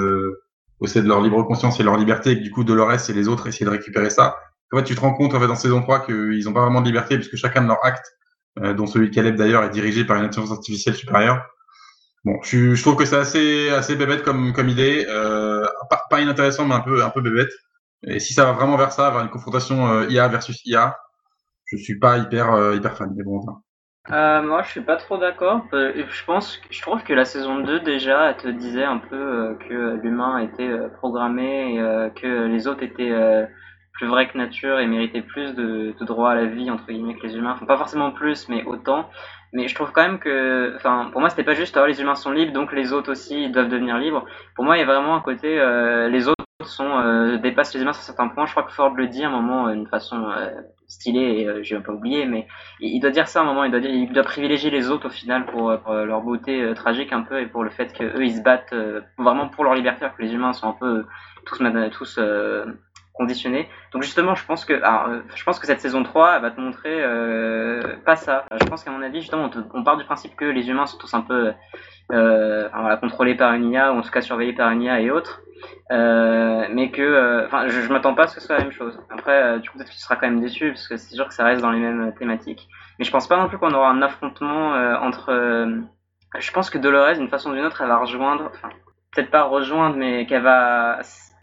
possèdent 0.81 1.07
leur 1.07 1.21
libre 1.21 1.43
conscience 1.45 1.79
et 1.79 1.85
leur 1.85 1.97
liberté, 1.97 2.33
et 2.33 2.39
que 2.39 2.43
du 2.43 2.51
coup 2.51 2.65
Dolores 2.65 3.09
et 3.09 3.13
les 3.13 3.29
autres 3.29 3.47
essaient 3.47 3.65
de 3.65 3.71
récupérer 3.71 4.11
ça. 4.11 4.37
En 4.73 4.79
fait, 4.79 4.85
tu 4.85 4.97
te 4.97 5.01
rends 5.01 5.15
compte 5.15 5.33
en 5.35 5.41
fait 5.41 5.47
dans 5.47 5.55
saison 5.55 5.81
3 5.81 6.07
qu'ils 6.07 6.45
n'ont 6.45 6.53
pas 6.53 6.63
vraiment 6.63 6.81
de 6.81 6.87
liberté, 6.87 7.17
puisque 7.17 7.37
chacun 7.37 7.63
de 7.63 7.69
leurs 7.69 7.85
actes, 7.85 8.13
dont 8.77 8.87
celui 8.87 9.11
de 9.11 9.15
Caleb 9.15 9.37
d'ailleurs, 9.37 9.63
est 9.63 9.71
dirigé 9.71 10.05
par 10.05 10.17
une 10.17 10.25
intelligence 10.25 10.51
artificielle 10.51 10.97
supérieure. 10.97 11.47
Bon, 12.27 12.43
je, 12.43 12.83
trouve 12.83 12.97
que 12.97 13.05
c'est 13.05 13.17
assez, 13.17 13.69
assez 13.69 13.95
bébête 13.95 14.25
comme, 14.25 14.53
comme 14.53 14.69
idée, 14.69 15.07
euh, 15.09 15.65
pas, 15.89 16.03
pas, 16.11 16.21
inintéressant, 16.21 16.67
mais 16.67 16.75
un 16.75 16.81
peu, 16.81 17.05
un 17.05 17.11
peu 17.11 17.21
bébête. 17.21 17.53
Et 18.03 18.19
si 18.19 18.35
ça 18.35 18.45
va 18.45 18.51
vraiment 18.51 18.77
vers 18.77 18.91
ça, 18.91 19.13
vers 19.13 19.21
une 19.21 19.31
confrontation 19.31 19.87
euh, 19.87 20.11
IA 20.11 20.27
versus 20.27 20.61
IA, 20.67 20.99
je 21.67 21.77
suis 21.77 22.01
pas 22.01 22.19
hyper, 22.19 22.53
euh, 22.53 22.75
hyper 22.75 22.97
fan. 22.97 23.13
Mais 23.17 23.23
bon. 23.23 23.43
Euh, 24.11 24.43
moi, 24.43 24.63
je 24.63 24.71
suis 24.71 24.81
pas 24.81 24.97
trop 24.97 25.19
d'accord. 25.19 25.67
Je 25.73 26.25
pense, 26.25 26.61
je 26.69 26.83
trouve 26.83 27.05
que 27.05 27.13
la 27.13 27.25
saison 27.25 27.61
2 27.61 27.79
déjà, 27.79 28.31
elle 28.31 28.37
te 28.39 28.49
disait 28.49 28.83
un 28.83 28.99
peu 28.99 29.57
que 29.69 30.01
l'humain 30.03 30.39
était 30.41 30.77
programmé 30.97 31.77
et 31.77 32.21
que 32.21 32.49
les 32.49 32.67
autres 32.67 32.83
étaient 32.83 33.15
plus 33.93 34.09
vrais 34.09 34.29
que 34.29 34.37
nature 34.37 34.81
et 34.81 34.87
méritaient 34.89 35.23
plus 35.23 35.55
de, 35.55 35.95
de 35.99 36.05
droit 36.05 36.33
à 36.33 36.35
la 36.35 36.47
vie 36.47 36.73
entre 36.73 36.87
guillemets 36.87 37.17
que 37.17 37.27
les 37.27 37.37
humains. 37.37 37.53
Enfin, 37.53 37.67
pas 37.67 37.79
forcément 37.79 38.11
plus, 38.11 38.49
mais 38.49 38.65
autant. 38.65 39.09
Mais 39.53 39.69
je 39.69 39.75
trouve 39.75 39.93
quand 39.93 40.03
même 40.03 40.19
que, 40.19 40.75
enfin, 40.77 41.09
pour 41.13 41.21
moi, 41.21 41.31
c'était 41.31 41.45
pas 41.45 41.55
juste 41.55 41.79
oh, 41.81 41.87
les 41.87 42.01
humains 42.01 42.15
sont 42.15 42.33
libres, 42.33 42.53
donc 42.53 42.73
les 42.73 42.93
autres 42.93 43.11
aussi 43.11 43.49
doivent 43.51 43.69
devenir 43.69 43.99
libres. 43.99 44.25
Pour 44.55 44.65
moi, 44.65 44.77
il 44.77 44.81
y 44.81 44.83
a 44.83 44.87
vraiment 44.87 45.15
un 45.15 45.21
côté, 45.21 45.59
euh, 45.59 46.09
les 46.09 46.29
autres 46.29 46.37
sont 46.65 46.99
euh, 46.99 47.39
dépassent 47.39 47.75
les 47.75 47.83
humains 47.83 47.93
sur 47.93 48.03
certains 48.03 48.29
points. 48.29 48.47
Je 48.47 48.53
crois 48.53 48.65
que 48.65 48.73
Ford 48.73 48.95
le 48.95 49.07
dit 49.07 49.25
à 49.25 49.29
un 49.29 49.31
moment 49.31 49.71
d'une 49.73 49.87
façon 49.87 50.31
euh, 50.31 50.51
stylée, 50.89 51.41
et 51.41 51.49
euh, 51.49 51.63
j'ai 51.63 51.77
un 51.77 51.81
peu 51.81 51.93
oublié, 51.93 52.27
mais 52.27 52.47
il, 52.81 53.01
doit 53.01 53.11
dire 53.11 53.29
ça 53.29 53.41
à 53.41 53.43
un 53.43 53.47
moment. 53.47 53.65
Il 53.65 53.71
doit 53.71 53.81
il 53.81 54.13
doit 54.13 54.23
privilégier 54.23 54.71
les 54.71 54.91
autres 54.91 55.07
au 55.07 55.11
final 55.11 55.47
pour, 55.47 55.77
pour 55.81 55.95
leur 55.95 56.21
beauté 56.23 56.63
euh, 56.63 56.75
tragique 56.75 57.13
un 57.13 57.23
peu 57.23 57.41
et 57.41 57.47
pour 57.47 57.65
le 57.65 57.71
fait 57.71 57.93
que 57.93 58.05
eux 58.05 58.25
ils 58.25 58.37
se 58.37 58.43
battent 58.43 58.73
euh, 58.73 59.01
vraiment 59.19 59.49
pour 59.49 59.65
leur 59.65 59.75
liberté, 59.75 60.05
alors 60.05 60.17
que 60.17 60.23
les 60.23 60.33
humains 60.33 60.53
sont 60.53 60.69
un 60.69 60.77
peu 60.79 61.05
tous 61.45 61.59
tous 61.93 62.21
conditionné. 63.17 63.69
Donc 63.93 64.03
justement, 64.03 64.35
je 64.35 64.45
pense 64.45 64.65
que, 64.65 64.75
euh, 64.75 65.21
je 65.35 65.45
pense 65.45 65.59
que 65.59 65.67
cette 65.67 65.81
saison 65.81 66.03
3 66.03 66.37
elle 66.37 66.43
va 66.43 66.51
te 66.51 66.61
montrer 66.61 67.03
euh, 67.03 67.97
pas 68.05 68.17
ça. 68.17 68.45
Je 68.53 68.65
pense 68.67 68.85
qu'à 68.85 68.91
mon 68.91 69.03
avis, 69.03 69.21
justement, 69.21 69.51
on, 69.75 69.85
part 69.85 69.97
du 69.97 70.05
principe 70.05 70.37
que 70.37 70.45
les 70.45 70.69
humains 70.69 70.87
sont 70.87 70.99
tous 70.99 71.15
un 71.15 71.23
peu 71.23 71.53
euh, 72.13 72.69
voilà, 72.73 72.97
contrôlés 72.97 73.35
par 73.35 73.53
une 73.55 73.71
IA 73.71 73.93
ou 73.93 73.99
en 73.99 74.03
tout 74.03 74.11
cas 74.11 74.21
surveillés 74.21 74.53
par 74.53 74.71
une 74.71 74.83
IA 74.83 75.01
et 75.01 75.11
autres. 75.11 75.43
Euh, 75.91 76.67
mais 76.71 76.91
que, 76.91 77.03
euh, 77.03 77.47
enfin, 77.47 77.69
je, 77.69 77.81
je 77.81 77.93
m'attends 77.93 78.15
pas 78.15 78.25
à 78.25 78.27
ce 78.27 78.35
que 78.35 78.41
ce 78.41 78.47
soit 78.47 78.59
la 78.59 78.65
même 78.65 78.73
chose. 78.73 78.99
Après, 79.11 79.59
du 79.61 79.71
coup, 79.71 79.79
peut-être 79.79 79.91
que 79.91 79.95
tu 79.95 80.01
seras 80.01 80.17
quand 80.17 80.29
même 80.29 80.41
déçu 80.41 80.69
parce 80.69 80.89
que 80.89 80.97
c'est 80.97 81.15
sûr 81.15 81.29
que 81.29 81.35
ça 81.35 81.45
reste 81.45 81.63
dans 81.63 81.71
les 81.71 81.81
mêmes 81.81 82.13
thématiques. 82.19 82.69
Mais 82.99 83.05
je 83.05 83.11
pense 83.11 83.27
pas 83.27 83.37
non 83.37 83.49
plus 83.49 83.59
qu'on 83.59 83.73
aura 83.73 83.91
un 83.91 84.03
affrontement 84.03 84.73
entre. 85.01 85.33
je 86.39 86.53
pense 86.53 86.71
que 86.71 86.79
Dolores, 86.79 87.15
d'une 87.15 87.29
façon 87.29 87.51
ou 87.51 87.55
d'une 87.55 87.65
autre, 87.65 87.81
elle 87.81 87.89
va 87.89 87.99
rejoindre, 87.99 88.51
enfin, 88.53 88.69
peut-être 89.13 89.31
pas 89.31 89.45
rejoindre, 89.45 89.97
mais 89.97 90.27
qu'elle 90.27 90.43
va 90.43 90.99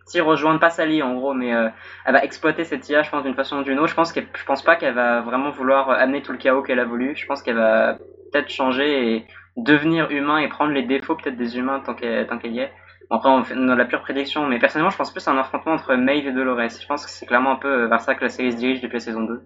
si 0.05 0.19
rejoindre 0.21 0.59
pas 0.59 0.69
Sally 0.69 1.01
en 1.01 1.15
gros, 1.15 1.33
mais 1.33 1.53
euh, 1.53 1.69
elle 2.05 2.13
va 2.13 2.23
exploiter 2.23 2.63
cette 2.63 2.87
IA, 2.89 3.03
je 3.03 3.09
pense, 3.09 3.23
d'une 3.23 3.35
façon 3.35 3.59
ou 3.59 3.63
d'une 3.63 3.79
autre. 3.79 3.89
Je 3.89 3.95
pense 3.95 4.11
qu'elle, 4.11 4.27
je 4.35 4.45
pense 4.45 4.61
pas 4.61 4.75
qu'elle 4.75 4.93
va 4.93 5.21
vraiment 5.21 5.49
vouloir 5.49 5.89
amener 5.89 6.21
tout 6.21 6.31
le 6.31 6.37
chaos 6.37 6.61
qu'elle 6.61 6.79
a 6.79 6.85
voulu. 6.85 7.15
Je 7.15 7.25
pense 7.25 7.41
qu'elle 7.41 7.55
va 7.55 7.97
peut-être 8.31 8.49
changer 8.49 9.15
et 9.15 9.27
devenir 9.55 10.09
humain 10.11 10.39
et 10.39 10.47
prendre 10.47 10.71
les 10.71 10.83
défauts 10.83 11.15
peut-être 11.15 11.37
des 11.37 11.57
humains 11.57 11.79
tant 11.79 11.93
qu'elle, 11.93 12.27
tant 12.27 12.37
qu'elle 12.37 12.53
y 12.53 12.59
est. 12.59 12.71
Bon, 13.09 13.17
après, 13.17 13.29
on 13.29 13.43
fait 13.43 13.55
dans 13.55 13.75
la 13.75 13.85
pure 13.85 14.01
prédiction, 14.01 14.47
mais 14.47 14.59
personnellement, 14.59 14.89
je 14.89 14.97
pense 14.97 15.11
plus 15.11 15.27
à 15.27 15.31
un 15.31 15.37
affrontement 15.37 15.73
entre 15.73 15.95
Maeve 15.95 16.27
et 16.27 16.31
Dolores. 16.31 16.69
Je 16.69 16.87
pense 16.87 17.05
que 17.05 17.11
c'est 17.11 17.25
clairement 17.25 17.51
un 17.51 17.57
peu 17.57 17.85
vers 17.85 18.01
ça 18.01 18.15
que 18.15 18.23
la 18.23 18.29
série 18.29 18.51
se 18.51 18.57
dirige 18.57 18.81
depuis 18.81 18.95
la 18.95 18.99
saison 18.99 19.21
2. 19.21 19.41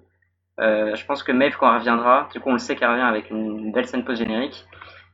Euh, 0.59 0.95
je 0.95 1.05
pense 1.05 1.21
que 1.23 1.31
Maeve, 1.31 1.55
quand 1.57 1.69
elle 1.69 1.79
reviendra, 1.79 2.27
du 2.33 2.39
coup, 2.39 2.49
on 2.49 2.53
le 2.53 2.59
sait 2.59 2.75
qu'elle 2.75 2.89
revient 2.89 3.01
avec 3.01 3.29
une 3.29 3.71
belle 3.71 3.87
scène 3.87 4.03
post-générique. 4.03 4.65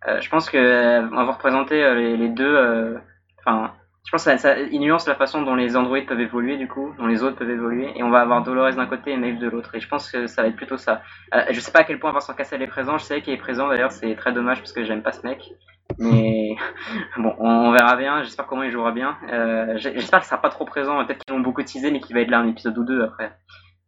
Euh, 0.08 0.21
je 0.21 0.29
pense 0.29 0.49
qu'on 0.49 0.58
va 0.58 1.23
représenter 1.23 1.93
les, 1.95 2.17
les 2.17 2.29
deux, 2.29 2.97
enfin, 3.39 3.73
je 4.05 4.11
pense 4.11 4.25
que 4.25 4.37
ça, 4.37 4.59
il 4.59 4.79
nuance 4.81 5.07
la 5.07 5.15
façon 5.15 5.43
dont 5.43 5.55
les 5.55 5.77
androïdes 5.77 6.05
peuvent 6.05 6.19
évoluer 6.19 6.57
du 6.57 6.67
coup, 6.67 6.93
dont 6.97 7.07
les 7.07 7.23
autres 7.23 7.37
peuvent 7.37 7.49
évoluer, 7.49 7.89
et 7.95 8.03
on 8.03 8.09
va 8.09 8.19
avoir 8.19 8.43
Dolores 8.43 8.75
d'un 8.75 8.85
côté 8.85 9.11
et 9.11 9.17
Maeve 9.17 9.39
de 9.39 9.49
l'autre. 9.49 9.73
Et 9.75 9.79
je 9.79 9.87
pense 9.87 10.11
que 10.11 10.27
ça 10.27 10.41
va 10.41 10.49
être 10.49 10.57
plutôt 10.57 10.77
ça. 10.77 11.01
Euh, 11.33 11.45
je 11.51 11.59
sais 11.61 11.71
pas 11.71 11.79
à 11.79 11.83
quel 11.85 11.99
point 11.99 12.11
Vincent 12.11 12.33
Cassel 12.33 12.61
est 12.61 12.67
présent. 12.67 12.97
Je 12.97 13.05
sais 13.05 13.21
qu'il 13.21 13.33
est 13.33 13.37
présent 13.37 13.69
d'ailleurs. 13.69 13.91
C'est 13.91 14.13
très 14.15 14.33
dommage 14.33 14.59
parce 14.59 14.73
que 14.73 14.83
j'aime 14.83 15.03
pas 15.03 15.13
ce 15.13 15.25
mec. 15.25 15.53
Mais 15.99 16.55
bon, 17.17 17.33
on, 17.39 17.71
verra 17.71 17.95
bien. 17.95 18.23
J'espère 18.23 18.45
comment 18.45 18.63
il 18.63 18.71
jouera 18.71 18.91
bien. 18.91 19.17
Euh, 19.31 19.77
j'espère 19.77 20.19
qu'il 20.19 20.27
sera 20.27 20.41
pas 20.41 20.49
trop 20.49 20.65
présent. 20.65 21.03
Peut-être 21.05 21.23
qu'ils 21.23 21.33
vont 21.33 21.41
beaucoup 21.41 21.63
teaser, 21.63 21.89
mais 21.89 22.01
qu'il 22.01 22.13
va 22.13 22.21
être 22.21 22.29
là 22.29 22.39
un 22.39 22.47
épisode 22.49 22.77
ou 22.77 22.83
deux 22.83 23.03
après. 23.03 23.31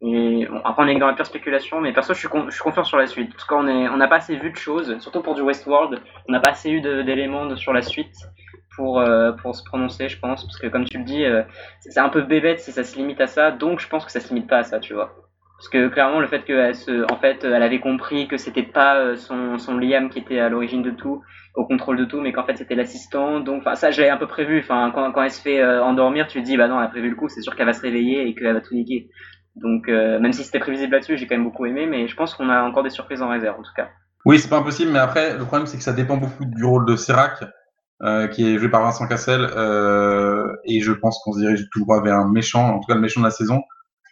Et 0.01 0.45
bon, 0.49 0.61
après 0.63 0.83
on 0.83 0.87
est 0.87 0.97
dans 0.97 1.07
la 1.07 1.13
pure 1.13 1.25
spéculation, 1.25 1.81
mais 1.81 1.91
perso 1.93 2.13
je 2.13 2.19
suis, 2.19 2.27
confiant 2.27 2.83
sur 2.83 2.97
la 2.97 3.07
suite. 3.07 3.31
En 3.33 3.37
tout 3.37 3.47
cas 3.47 3.55
on 3.55 3.97
n'a 3.97 4.07
pas 4.07 4.17
assez 4.17 4.35
vu 4.35 4.51
de 4.51 4.55
choses, 4.55 4.99
surtout 4.99 5.21
pour 5.21 5.35
du 5.35 5.41
Westworld, 5.41 5.99
on 6.27 6.31
n'a 6.33 6.41
pas 6.41 6.51
assez 6.51 6.69
eu 6.69 6.81
d'éléments 6.81 7.55
sur 7.55 7.71
la 7.71 7.81
suite 7.81 8.13
pour, 8.75 8.99
euh, 8.99 9.31
pour 9.31 9.55
se 9.55 9.63
prononcer, 9.63 10.09
je 10.09 10.19
pense. 10.19 10.45
Parce 10.45 10.57
que, 10.57 10.67
comme 10.67 10.85
tu 10.85 10.97
le 10.97 11.03
dis, 11.03 11.23
euh, 11.23 11.43
c'est 11.79 11.99
un 11.99 12.09
peu 12.09 12.21
bébête 12.21 12.59
si 12.59 12.71
ça 12.71 12.83
se 12.83 12.97
limite 12.97 13.21
à 13.21 13.27
ça. 13.27 13.51
Donc, 13.51 13.79
je 13.79 13.87
pense 13.87 14.05
que 14.05 14.11
ça 14.11 14.19
se 14.19 14.29
limite 14.29 14.47
pas 14.47 14.59
à 14.59 14.63
ça, 14.63 14.79
tu 14.79 14.93
vois. 14.93 15.15
Parce 15.57 15.69
que 15.69 15.87
clairement, 15.87 16.19
le 16.19 16.27
fait 16.27 16.43
qu'elle 16.43 16.75
se, 16.75 17.11
en 17.11 17.17
fait, 17.17 17.45
elle 17.45 17.63
avait 17.63 17.79
compris 17.79 18.27
que 18.27 18.37
c'était 18.37 18.63
pas 18.63 18.97
euh, 18.97 19.15
son, 19.15 19.57
son 19.57 19.77
Liam 19.77 20.09
qui 20.09 20.19
était 20.19 20.39
à 20.39 20.49
l'origine 20.49 20.83
de 20.83 20.91
tout, 20.91 21.23
au 21.55 21.65
contrôle 21.65 21.97
de 21.97 22.03
tout, 22.03 22.19
mais 22.19 22.33
qu'en 22.33 22.43
fait 22.43 22.57
c'était 22.57 22.75
l'assistant. 22.75 23.39
Donc, 23.39 23.61
enfin, 23.61 23.75
ça, 23.75 23.89
j'avais 23.89 24.09
un 24.09 24.17
peu 24.17 24.27
prévu. 24.27 24.59
Enfin, 24.59 24.91
quand, 24.93 25.11
quand 25.13 25.23
elle 25.23 25.31
se 25.31 25.41
fait 25.41 25.63
endormir, 25.63 26.27
tu 26.27 26.41
te 26.41 26.45
dis, 26.45 26.57
bah 26.57 26.67
non, 26.67 26.77
elle 26.79 26.85
a 26.85 26.89
prévu 26.89 27.09
le 27.09 27.15
coup, 27.15 27.29
c'est 27.29 27.41
sûr 27.41 27.55
qu'elle 27.55 27.67
va 27.67 27.73
se 27.73 27.81
réveiller 27.81 28.27
et 28.27 28.35
qu'elle 28.35 28.53
va 28.53 28.59
tout 28.59 28.75
niquer. 28.75 29.09
Donc, 29.55 29.87
même 29.87 30.33
si 30.33 30.43
c'était 30.43 30.59
prévisible 30.59 30.91
là-dessus, 30.91 31.17
j'ai 31.17 31.25
quand 31.25 31.35
même 31.35 31.45
beaucoup 31.45 31.65
aimé, 31.65 31.87
mais 31.87 32.09
je 32.09 32.15
pense 32.17 32.35
qu'on 32.35 32.49
a 32.49 32.61
encore 32.61 32.83
des 32.83 32.89
surprises 32.89 33.21
en 33.21 33.29
réserve, 33.29 33.57
en 33.57 33.63
tout 33.63 33.73
cas. 33.73 33.87
Oui, 34.25 34.39
c'est 34.39 34.49
pas 34.49 34.57
impossible, 34.57 34.91
mais 34.91 34.99
après, 34.99 35.37
le 35.37 35.45
problème, 35.45 35.67
c'est 35.67 35.77
que 35.77 35.83
ça 35.83 35.93
dépend 35.93 36.17
beaucoup 36.17 36.45
du 36.45 36.65
rôle 36.65 36.85
de 36.85 36.95
Serac. 36.95 37.43
Euh, 38.03 38.27
qui 38.27 38.45
est 38.45 38.57
joué 38.59 38.67
par 38.67 38.83
Vincent 38.83 39.07
Cassel, 39.07 39.47
euh, 39.55 40.53
et 40.65 40.81
je 40.81 40.91
pense 40.91 41.17
qu'on 41.23 41.31
se 41.31 41.39
dirige 41.39 41.69
tout 41.71 41.79
droit 41.79 42.01
vers 42.01 42.17
un 42.17 42.29
méchant, 42.29 42.75
en 42.75 42.79
tout 42.79 42.87
cas 42.87 42.95
le 42.95 42.99
méchant 42.99 43.21
de 43.21 43.25
la 43.25 43.31
saison. 43.31 43.61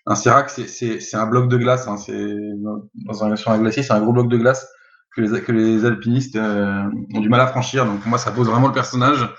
Un 0.05 0.15
Sirac, 0.15 0.49
c'est 0.49 1.15
un 1.15 1.27
bloc 1.27 1.49
de 1.49 1.57
glace, 1.57 1.85
hein, 1.89 1.97
c'est 1.97 2.37
dans 3.05 3.25
un, 3.25 3.35
sur 3.35 3.51
un 3.51 3.59
glacier, 3.59 3.83
c'est 3.83 3.91
un 3.91 3.99
gros 3.99 4.13
bloc 4.13 4.29
de 4.29 4.37
glace 4.37 4.65
que 5.13 5.21
les, 5.21 5.41
que 5.41 5.51
les 5.51 5.83
alpinistes 5.83 6.37
euh, 6.37 6.83
ont 7.13 7.19
du 7.19 7.27
mal 7.27 7.41
à 7.41 7.47
franchir. 7.47 7.85
Donc 7.85 8.05
moi, 8.05 8.17
ça 8.17 8.31
pose 8.31 8.49
vraiment 8.49 8.67
le 8.67 8.73
personnage. 8.73 9.29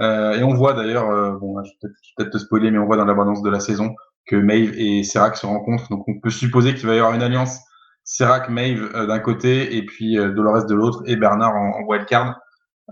Euh, 0.00 0.32
et 0.32 0.42
on 0.42 0.52
voit 0.52 0.72
d'ailleurs, 0.72 1.08
euh, 1.08 1.38
bon, 1.38 1.62
je 1.62 1.70
vais 1.70 1.76
peut-être 1.82 2.30
peut 2.30 2.30
te 2.30 2.38
spoiler, 2.38 2.72
mais 2.72 2.78
on 2.78 2.86
voit 2.86 2.96
dans 2.96 3.04
l'abondance 3.04 3.40
de 3.42 3.50
la 3.50 3.60
saison 3.60 3.94
que 4.26 4.34
Maeve 4.34 4.72
et 4.76 5.04
Serac 5.04 5.36
se 5.36 5.46
rencontrent. 5.46 5.88
Donc 5.90 6.08
on 6.08 6.18
peut 6.18 6.30
supposer 6.30 6.74
qu'il 6.74 6.88
va 6.88 6.94
y 6.96 6.98
avoir 6.98 7.14
une 7.14 7.22
alliance 7.22 7.60
Serac, 8.02 8.48
Maeve 8.48 8.92
d'un 9.06 9.20
côté, 9.20 9.76
et 9.76 9.86
puis 9.86 10.16
Dolores 10.16 10.66
de 10.66 10.74
l'autre, 10.74 11.04
et 11.06 11.14
Bernard 11.14 11.54
en, 11.54 11.80
en 11.80 11.84
wildcard. 11.86 12.36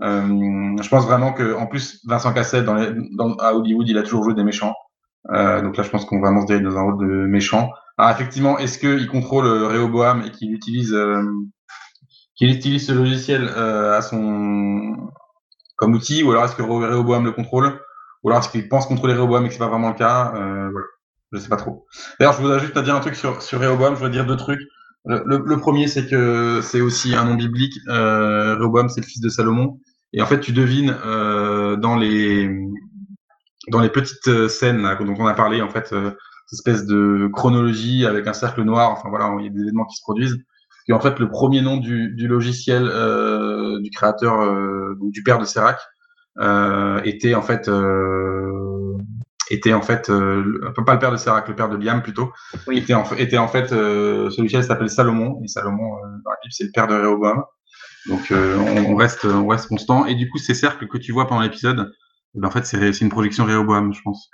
Euh, 0.01 0.77
je 0.81 0.89
pense 0.89 1.05
vraiment 1.05 1.33
que, 1.33 1.55
en 1.55 1.67
plus, 1.67 2.01
Vincent 2.05 2.33
Cassel 2.33 2.67
à 3.39 3.55
Hollywood, 3.55 3.87
il 3.87 3.97
a 3.97 4.03
toujours 4.03 4.23
joué 4.23 4.33
des 4.33 4.43
méchants. 4.43 4.73
Euh, 5.31 5.61
donc 5.61 5.77
là, 5.77 5.83
je 5.83 5.89
pense 5.89 6.05
qu'on 6.05 6.19
va 6.19 6.27
vraiment 6.27 6.41
se 6.41 6.47
dirige 6.47 6.63
dans 6.63 6.77
un 6.77 6.81
rôle 6.81 6.97
de 6.97 7.27
méchant. 7.27 7.69
Alors 7.97 8.11
effectivement, 8.11 8.57
est-ce 8.57 8.79
qu'il 8.79 9.07
contrôle 9.07 9.45
euh, 9.45 9.67
Rehoboam 9.67 10.23
et 10.25 10.31
qu'il 10.31 10.53
utilise, 10.53 10.95
qu'il 12.35 12.49
utilise 12.49 12.87
ce 12.87 12.91
logiciel 12.91 13.47
comme 15.81 15.95
outil, 15.95 16.21
ou 16.21 16.29
alors 16.29 16.45
est-ce 16.45 16.55
que 16.55 16.61
Rehoboam 16.61 17.25
le 17.25 17.31
contrôle, 17.31 17.81
ou 18.23 18.29
alors 18.29 18.41
est-ce 18.41 18.49
qu'il 18.49 18.69
pense 18.69 18.85
contrôler 18.85 19.15
Rehoboam 19.15 19.43
et 19.43 19.47
que 19.47 19.53
c'est 19.53 19.59
pas 19.59 19.67
vraiment 19.67 19.89
le 19.89 19.95
cas 19.95 20.31
euh, 20.35 20.69
Voilà, 20.71 20.85
je 21.31 21.39
sais 21.39 21.49
pas 21.49 21.57
trop. 21.57 21.87
D'ailleurs, 22.19 22.33
je 22.33 22.41
voudrais 22.41 22.59
juste 22.59 22.73
te 22.73 22.79
dire 22.79 22.95
un 22.95 22.99
truc 22.99 23.15
sur 23.15 23.41
sur 23.41 23.59
Rehoboam. 23.59 23.95
Je 23.95 23.99
voudrais 23.99 24.11
dire 24.11 24.27
deux 24.27 24.37
trucs. 24.37 24.61
Le, 25.05 25.55
premier, 25.57 25.87
c'est 25.87 26.07
que 26.07 26.59
c'est 26.61 26.81
aussi 26.81 27.15
un 27.15 27.25
nom 27.25 27.35
biblique. 27.35 27.73
Euh, 27.87 28.55
Rehoboam, 28.55 28.89
c'est 28.89 29.01
le 29.01 29.07
fils 29.07 29.21
de 29.21 29.29
Salomon. 29.29 29.79
Et 30.13 30.21
en 30.21 30.25
fait, 30.25 30.39
tu 30.39 30.51
devines 30.51 30.95
euh, 31.05 31.75
dans 31.75 31.95
les 31.95 32.49
dans 33.69 33.79
les 33.79 33.89
petites 33.89 34.27
euh, 34.27 34.47
scènes 34.47 34.81
dont 34.99 35.15
on 35.17 35.27
a 35.27 35.33
parlé, 35.33 35.61
en 35.61 35.69
fait, 35.69 35.93
euh, 35.93 36.11
cette 36.47 36.59
espèce 36.59 36.85
de 36.85 37.29
chronologie 37.33 38.05
avec 38.05 38.27
un 38.27 38.33
cercle 38.33 38.63
noir. 38.63 38.91
Enfin 38.91 39.09
voilà, 39.09 39.35
il 39.39 39.45
y 39.45 39.47
a 39.47 39.51
des 39.51 39.61
événements 39.61 39.85
qui 39.85 39.97
se 39.97 40.01
produisent. 40.01 40.37
Et 40.87 40.93
en 40.93 40.99
fait, 40.99 41.19
le 41.19 41.29
premier 41.29 41.61
nom 41.61 41.77
du, 41.77 42.13
du 42.15 42.27
logiciel 42.27 42.83
du 43.81 43.89
créateur, 43.91 44.95
du 44.99 45.23
père 45.23 45.37
de 45.37 45.45
Serac, 45.45 45.79
était 47.05 47.35
en 47.35 47.41
fait 47.43 47.69
était 49.53 49.73
en 49.73 49.81
fait 49.81 50.07
pas 50.07 50.93
le 50.93 50.99
père 50.99 51.11
de 51.11 51.17
Serac, 51.17 51.47
le 51.47 51.55
père 51.55 51.69
de 51.69 51.77
Liam 51.77 52.01
plutôt. 52.01 52.31
Oui. 52.67 52.77
Était 52.79 52.93
en, 52.93 53.03
était 53.17 53.37
en 53.37 53.47
fait 53.47 53.69
ce 53.69 54.37
logiciel 54.37 54.63
s'appelle 54.63 54.89
Salomon 54.89 55.39
et 55.43 55.47
Salomon 55.47 55.95
dans 56.23 56.31
la 56.31 56.37
Bible 56.41 56.51
c'est 56.51 56.65
le 56.65 56.71
père 56.73 56.87
de 56.87 56.95
Rehoboam. 56.95 57.43
Donc 58.07 58.31
euh, 58.31 58.57
on, 58.57 58.95
reste, 58.95 59.25
on 59.25 59.47
reste 59.47 59.67
constant. 59.67 60.05
Et 60.05 60.15
du 60.15 60.29
coup, 60.29 60.37
ces 60.37 60.53
cercles 60.53 60.87
que 60.87 60.97
tu 60.97 61.11
vois 61.11 61.27
pendant 61.27 61.41
l'épisode, 61.41 61.91
ben, 62.33 62.47
en 62.47 62.51
fait, 62.51 62.65
c'est 62.65 63.01
une 63.01 63.09
projection 63.09 63.45
Rehoboam, 63.45 63.93
je 63.93 64.01
pense. 64.01 64.29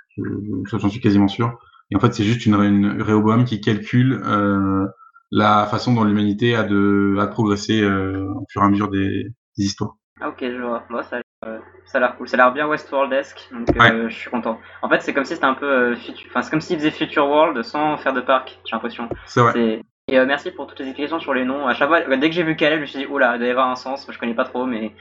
J'en 0.70 0.88
suis 0.88 1.00
quasiment 1.00 1.28
sûr. 1.28 1.58
Et 1.90 1.96
en 1.96 2.00
fait, 2.00 2.12
c'est 2.14 2.24
juste 2.24 2.46
une, 2.46 2.54
une 2.54 3.02
Rehoboam 3.02 3.44
qui 3.44 3.60
calcule 3.60 4.20
euh, 4.24 4.86
la 5.30 5.66
façon 5.66 5.94
dont 5.94 6.04
l'humanité 6.04 6.54
a 6.54 6.62
de, 6.64 7.16
a 7.18 7.26
de 7.26 7.30
progresser 7.30 7.82
euh, 7.82 8.26
au 8.34 8.46
fur 8.50 8.62
et 8.62 8.64
à 8.64 8.68
mesure 8.68 8.90
des, 8.90 9.24
des 9.56 9.64
histoires. 9.64 9.96
Ah, 10.20 10.28
ok, 10.28 10.38
je 10.40 10.60
vois. 10.60 10.84
Bon, 10.90 11.02
ça, 11.02 11.16
euh, 11.16 11.22
ça 11.42 11.98
a 11.98 12.00
l'air 12.00 12.16
cool. 12.16 12.28
Ça 12.28 12.36
a 12.36 12.38
l'air 12.38 12.52
bien 12.52 12.66
Westworldesque, 12.66 13.48
donc 13.52 13.68
euh, 13.76 14.08
je 14.08 14.14
suis 14.14 14.30
content. 14.30 14.58
En 14.82 14.88
fait, 14.88 15.00
c'est 15.00 15.14
comme 15.14 15.24
si 15.24 15.34
c'était 15.34 15.46
un 15.46 15.54
peu, 15.54 15.70
euh, 15.70 15.96
enfin, 16.28 16.42
c'est 16.42 16.50
comme 16.50 16.60
s'il 16.60 16.78
faisait 16.78 16.90
Future 16.90 17.28
World 17.28 17.62
sans 17.62 17.96
faire 17.96 18.12
de 18.12 18.20
parc. 18.20 18.58
J'ai 18.64 18.74
l'impression. 18.74 19.08
C'est 19.26 19.40
vrai. 19.40 19.82
Et 20.10 20.18
euh, 20.18 20.24
merci 20.24 20.50
pour 20.50 20.66
toutes 20.66 20.78
les 20.80 20.86
explications 20.86 21.20
sur 21.20 21.34
les 21.34 21.44
noms. 21.44 21.66
À 21.66 21.74
chaque 21.74 21.88
fois, 21.88 22.00
dès 22.00 22.30
que 22.30 22.34
j'ai 22.34 22.42
vu 22.42 22.56
Caleb, 22.56 22.78
je 22.78 22.80
me 22.80 22.86
suis 22.86 22.98
dit, 23.00 23.06
oula, 23.06 23.34
il 23.34 23.38
doit 23.38 23.48
y 23.48 23.50
avoir 23.50 23.68
un 23.68 23.76
sens. 23.76 24.06
Moi, 24.06 24.14
je 24.14 24.18
connais 24.18 24.34
pas 24.34 24.44
trop, 24.44 24.64
mais 24.64 24.92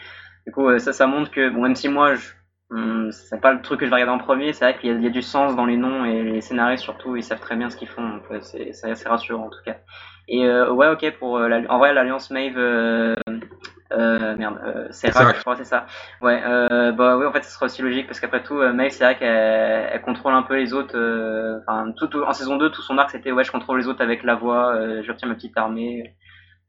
du 0.46 0.52
coup, 0.52 0.68
euh, 0.68 0.80
ça, 0.80 0.92
ça 0.92 1.08
montre 1.08 1.32
que, 1.32 1.50
bon, 1.50 1.62
même 1.62 1.76
si 1.76 1.88
moi, 1.88 2.16
je, 2.16 2.28
hum, 2.72 3.10
c'est 3.12 3.40
pas 3.40 3.54
le 3.54 3.62
truc 3.62 3.80
que 3.80 3.86
je 3.86 3.90
vais 3.90 3.96
regarder 3.96 4.22
en 4.22 4.24
premier, 4.24 4.52
c'est 4.52 4.66
vrai 4.66 4.78
qu'il 4.78 5.00
y, 5.00 5.04
y, 5.04 5.08
a 5.08 5.10
du 5.10 5.22
sens 5.22 5.56
dans 5.56 5.66
les 5.66 5.78
noms 5.78 6.04
et 6.04 6.24
les 6.24 6.42
scénaristes 6.42 6.84
surtout, 6.84 7.16
ils 7.16 7.24
savent 7.24 7.40
très 7.40 7.56
bien 7.56 7.70
ce 7.70 7.78
qu'ils 7.78 7.88
font. 7.88 8.06
Donc, 8.06 8.24
c'est, 8.42 8.72
assez 8.84 9.08
rassurant 9.08 9.46
en 9.46 9.50
tout 9.50 9.64
cas. 9.66 9.78
Et 10.28 10.46
euh, 10.46 10.74
ouais, 10.74 10.90
ok, 10.90 11.10
pour 11.20 11.38
euh, 11.38 11.48
la, 11.48 11.62
en 11.72 11.78
vrai, 11.78 11.94
l'alliance 11.94 12.30
Mave, 12.30 12.58
euh, 13.94 14.36
merde, 14.36 14.60
euh, 14.66 14.88
c'est 14.92 15.08
je 15.08 15.40
crois, 15.42 15.56
c'est 15.56 15.64
ça. 15.64 15.86
Ouais, 16.22 16.42
euh, 16.46 16.92
bah 16.92 17.18
oui, 17.18 17.26
en 17.26 17.32
fait, 17.32 17.44
ce 17.44 17.52
sera 17.52 17.66
aussi 17.66 17.82
logique 17.82 18.08
parce 18.08 18.20
qu'après 18.20 18.44
tout, 18.44 18.60
euh, 18.60 18.90
c'est 18.90 19.04
vrai 19.04 19.18
qu'elle 19.18 19.90
elle 19.92 20.02
contrôle 20.02 20.34
un 20.34 20.44
peu 20.44 20.56
les 20.56 20.74
autres. 20.74 20.98
Euh, 20.98 21.60
enfin, 21.62 21.92
tout, 21.98 22.08
tout, 22.08 22.24
en 22.24 22.34
saison 22.34 22.58
2, 22.58 22.70
tout 22.70 22.82
son 22.82 22.98
arc, 22.98 23.12
c'était 23.12 23.32
ouais, 23.32 23.44
je 23.44 23.52
contrôle 23.52 23.80
les 23.80 23.88
autres 23.88 24.02
avec 24.02 24.24
la 24.24 24.36
voix, 24.36 24.76
euh, 24.76 25.02
j'obtiens 25.04 25.28
ma 25.28 25.36
petite 25.36 25.58
armée. 25.58 26.16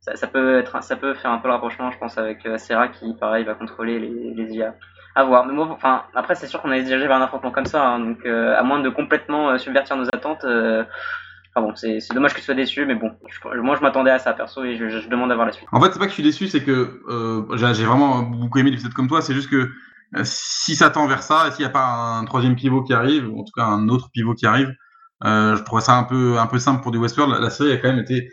Ça, 0.00 0.14
ça, 0.14 0.26
peut 0.28 0.58
être, 0.58 0.82
ça 0.82 0.94
peut 0.96 1.14
faire 1.14 1.32
un 1.32 1.38
peu 1.38 1.48
le 1.48 1.54
rapprochement, 1.54 1.90
je 1.90 1.98
pense, 1.98 2.18
avec 2.18 2.46
euh, 2.46 2.56
Serra 2.56 2.88
qui, 2.88 3.14
pareil, 3.14 3.44
va 3.44 3.54
contrôler 3.54 3.98
les, 3.98 4.34
les 4.34 4.54
IA. 4.54 4.74
À 5.16 5.24
voir. 5.24 5.44
Mais 5.46 5.52
moi, 5.52 5.66
enfin, 5.70 6.04
après, 6.14 6.36
c'est 6.36 6.46
sûr 6.46 6.62
qu'on 6.62 6.70
allait 6.70 6.82
se 6.82 6.86
diriger 6.86 7.08
vers 7.08 7.16
un 7.16 7.22
affrontement 7.22 7.50
comme 7.50 7.66
ça, 7.66 7.84
hein, 7.84 7.98
donc 7.98 8.24
euh, 8.24 8.56
à 8.56 8.62
moins 8.62 8.78
de 8.78 8.88
complètement 8.90 9.58
subvertir 9.58 9.96
nos 9.96 10.06
attentes. 10.12 10.44
C'est 11.76 12.14
dommage 12.14 12.34
que 12.34 12.38
tu 12.38 12.44
sois 12.44 12.54
déçu, 12.54 12.84
mais 12.86 12.94
bon, 12.94 13.12
moi 13.62 13.76
je 13.76 13.82
m'attendais 13.82 14.10
à 14.10 14.18
ça 14.18 14.32
perso 14.32 14.64
et 14.64 14.76
je, 14.76 15.08
demande 15.08 15.30
à 15.32 15.34
voir 15.34 15.46
la 15.46 15.52
suite. 15.52 15.68
En 15.72 15.80
fait, 15.80 15.92
c'est 15.92 15.98
pas 15.98 16.06
que 16.06 16.10
je 16.10 16.14
suis 16.14 16.22
déçu, 16.22 16.48
c'est 16.48 16.62
que 16.62 17.02
euh, 17.08 17.72
j'ai 17.72 17.84
vraiment 17.84 18.22
beaucoup 18.22 18.58
aimé 18.58 18.70
l'épisode 18.70 18.92
comme 18.94 19.08
toi, 19.08 19.22
c'est 19.22 19.34
juste 19.34 19.50
que 19.50 19.70
euh, 20.16 20.22
si 20.24 20.76
ça 20.76 20.90
tend 20.90 21.06
vers 21.06 21.22
ça, 21.22 21.50
s'il 21.50 21.64
n'y 21.64 21.70
a 21.70 21.72
pas 21.72 22.18
un 22.18 22.24
troisième 22.24 22.56
pivot 22.56 22.82
qui 22.82 22.92
arrive, 22.92 23.28
ou 23.28 23.40
en 23.40 23.44
tout 23.44 23.52
cas 23.54 23.64
un 23.64 23.88
autre 23.88 24.10
pivot 24.12 24.34
qui 24.34 24.46
arrive, 24.46 24.72
euh, 25.24 25.56
je 25.56 25.62
trouverais 25.62 25.82
ça 25.82 25.94
un 25.94 26.04
peu, 26.04 26.58
simple 26.58 26.82
pour 26.82 26.92
du 26.92 26.98
Westworld. 26.98 27.40
La, 27.40 27.50
série 27.50 27.72
a 27.72 27.76
quand 27.76 27.88
même 27.88 27.98
été 27.98 28.30